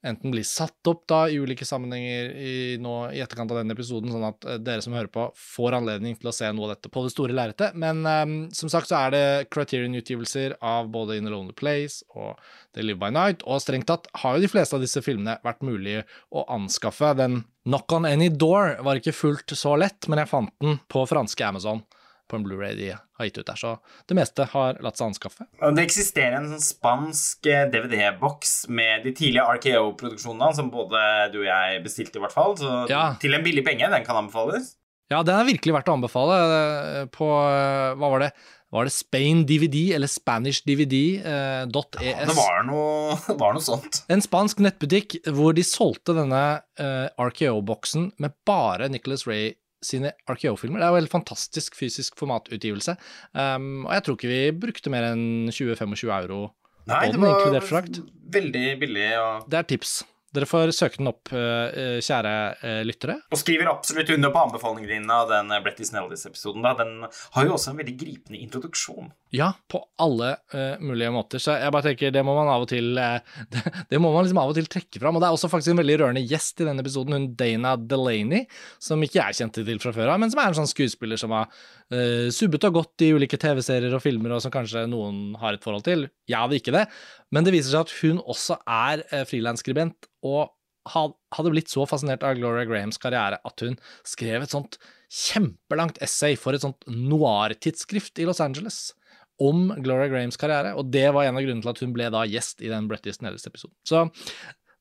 [0.09, 4.13] enten blir satt opp da i ulike sammenhenger i, nå, i etterkant av denne episoden,
[4.15, 6.93] sånn at uh, dere som hører på, får anledning til å se noe av dette
[6.93, 7.77] på det store lerretet.
[7.79, 9.25] Men um, som sagt så er det
[9.55, 12.41] Criterion-utgivelser av både In a Lonely Place og
[12.77, 15.65] The Live By Night, og strengt tatt har jo de fleste av disse filmene vært
[15.67, 16.01] mulig
[16.35, 17.15] å anskaffe.
[17.19, 21.05] Den Knock On Any Door var ikke fullt så lett, men jeg fant den på
[21.09, 21.85] franske Amazon
[22.29, 23.59] på en Blu-ray de har gitt ut der.
[23.59, 23.75] Så
[24.11, 25.47] det meste har latt seg anskaffe.
[25.61, 31.01] Det eksisterer en sånn spansk eh, DVD-boks med de tidlige RKO-produksjonene, som både
[31.35, 32.59] du og jeg bestilte, i hvert fall.
[32.61, 33.09] Så ja.
[33.23, 33.89] til en billig penge.
[33.93, 34.77] Den kan anbefales.
[35.09, 36.39] Ja, den er virkelig verdt å anbefale.
[36.45, 38.33] Eh, på eh, Hva var det?
[38.69, 41.23] Var det Spain DVD eller Spanish DVD?
[41.25, 44.03] Eh, ja, det var noe, var noe, sånt.
[44.13, 46.43] En spansk nettbutikk hvor de solgte denne
[46.77, 50.83] eh, RKO-boksen med bare Nicholas Ray sine RKO-filmer.
[50.83, 52.97] Det er jo en fantastisk fysisk formatutgivelse.
[53.33, 56.45] Um, og jeg tror ikke vi brukte mer enn 20-25 euro
[56.89, 58.01] Nei, på den, inkludert frakt.
[58.39, 59.11] Veldig billig.
[59.13, 59.27] Ja.
[59.49, 59.99] Det er tips.
[60.37, 63.17] Dere får søke den opp, eh, eh, kjære eh, lyttere.
[63.33, 66.67] Og skriver absolutt under på anbefalingene dine av den Bretty Snellis-episoden.
[66.77, 69.09] Den har jo også en veldig gripende introduksjon.
[69.35, 71.41] Ja, på alle uh, mulige måter.
[71.43, 73.19] Så jeg bare tenker, det må man av og til uh,
[73.53, 73.61] det,
[73.91, 75.19] det, må man liksom av og til trekke fram.
[75.19, 78.47] Og det er også faktisk en veldig rørende gjest i denne episoden, hun Dana Delaney,
[78.83, 81.35] som ikke jeg kjente til fra før av, men som er en sånn skuespiller som
[81.37, 85.59] har uh, subbet og gått i ulike TV-serier og filmer, og som kanskje noen har
[85.59, 86.09] et forhold til.
[86.31, 86.87] Jeg hadde ikke det,
[87.35, 90.55] men det viser seg at hun også er uh, frilansskribent og
[90.89, 93.75] hadde blitt så fascinert av Gloria Grahams karriere at hun
[94.09, 94.79] skrev et sånt
[95.13, 98.95] kjempelangt essay for et sånt noir-tidsskrift i Los Angeles
[99.39, 102.25] om Gloria Grahams karriere, og det var en av grunnene til at hun ble da
[102.27, 103.77] gjest i den Bretty Ellis-episoden.
[103.87, 104.09] Så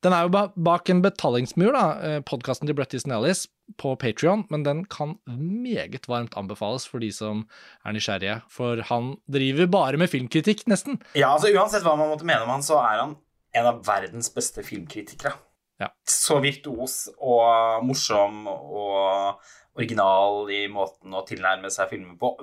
[0.06, 0.30] Den er jo
[0.62, 3.48] bak en betalingsmur, da, eh, podkasten til Brett Easton Ellis
[3.82, 7.48] på Patrion, men den kan meget varmt anbefales for de som
[7.84, 8.44] er nysgjerrige.
[8.48, 11.02] For han driver bare med filmkritikk, nesten.
[11.18, 13.16] Ja, altså Uansett hva man måtte mene om han, så er han
[13.58, 15.34] en av verdens beste filmkritikere.
[15.82, 15.92] Ja.
[16.10, 19.44] Så virtuos og morsom og
[19.78, 22.34] original i måten å tilnærme seg filmer på.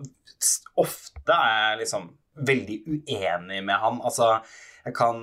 [0.81, 2.13] Ofte er jeg liksom
[2.47, 4.01] veldig uenig med han.
[4.07, 4.37] Altså,
[4.85, 5.19] jeg kan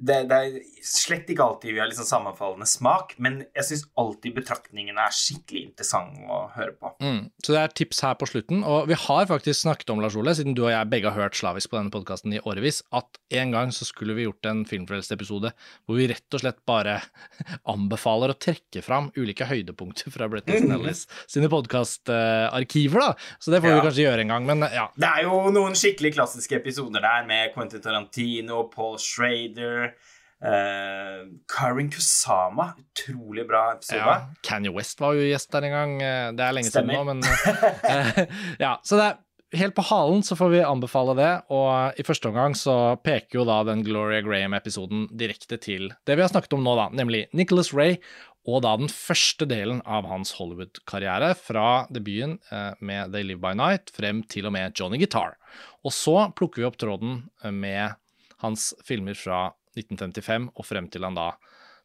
[0.00, 4.36] det, det, er slett ikke alltid vi har liksom sammenfallende smak, men jeg syns alltid
[4.36, 6.92] betraktningene er skikkelig interessante å høre på.
[7.02, 7.20] Mm.
[7.42, 8.62] Så det er tips her på slutten.
[8.62, 11.38] Og vi har faktisk snakket om, Lars Ole, siden du og jeg begge har hørt
[11.38, 15.52] slavisk på denne podkasten i årevis, at en gang så skulle vi gjort en Filmfrelst-episode
[15.52, 16.98] hvor vi rett og slett bare
[17.74, 23.10] anbefaler å trekke fram ulike høydepunkter fra Bretton Snellis sine podkastarkiver, da.
[23.42, 23.80] Så det får ja.
[23.80, 24.88] vi kanskje gjøre en gang, men ja.
[24.94, 29.87] Det er jo noen skikkelig klassiske episoder der med Quentin Tarantino, Paul Schrader
[30.38, 33.98] Uh, Karin Kusama, utrolig bra episode.
[33.98, 35.94] Ja, Kanye West var jo gjest der en gang.
[35.98, 37.00] Eh, det er lenge Stemmer.
[37.00, 41.16] siden nå, men uh, Ja, så det er helt på halen så får vi anbefale
[41.18, 46.18] det, og i første omgang så peker jo da den Gloria Graham-episoden direkte til det
[46.18, 47.98] vi har snakket om nå, da, nemlig Nicholas Ray,
[48.48, 52.38] og da den første delen av hans Hollywood-karriere, fra debuten
[52.80, 55.34] med They Live By Night frem til og med Johnny Guitar.
[55.84, 57.98] Og så plukker vi opp tråden med
[58.44, 61.32] hans filmer fra 1955 og frem til han da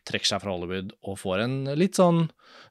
[0.07, 2.25] trekker seg fra Hollywood og får en litt sånn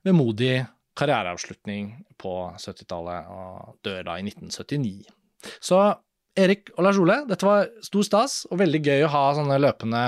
[0.06, 0.62] vemodig
[0.98, 5.06] karriereavslutning på 70-tallet og dør da i 1979.
[5.64, 5.78] Så
[6.38, 10.04] Erik og Lars Ole, dette var stor stas og veldig gøy å ha sånne løpende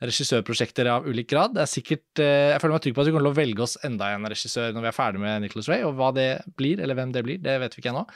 [0.00, 1.52] regissørprosjekter av ulik grad.
[1.56, 3.62] Det er sikkert, eh, Jeg føler meg trygg på at vi kommer til å velge
[3.62, 6.80] oss enda en regissør når vi er ferdig med Nicholas Ray, og hva det blir,
[6.80, 8.06] eller hvem det blir, det vet vi ikke ennå.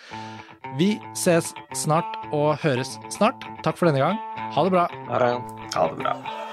[0.78, 3.44] Vi ses snart og høres snart.
[3.62, 4.16] Takk for denne gang.
[4.56, 4.88] Ha det bra.
[5.08, 5.34] Ha det.
[5.74, 6.49] Ha det bra.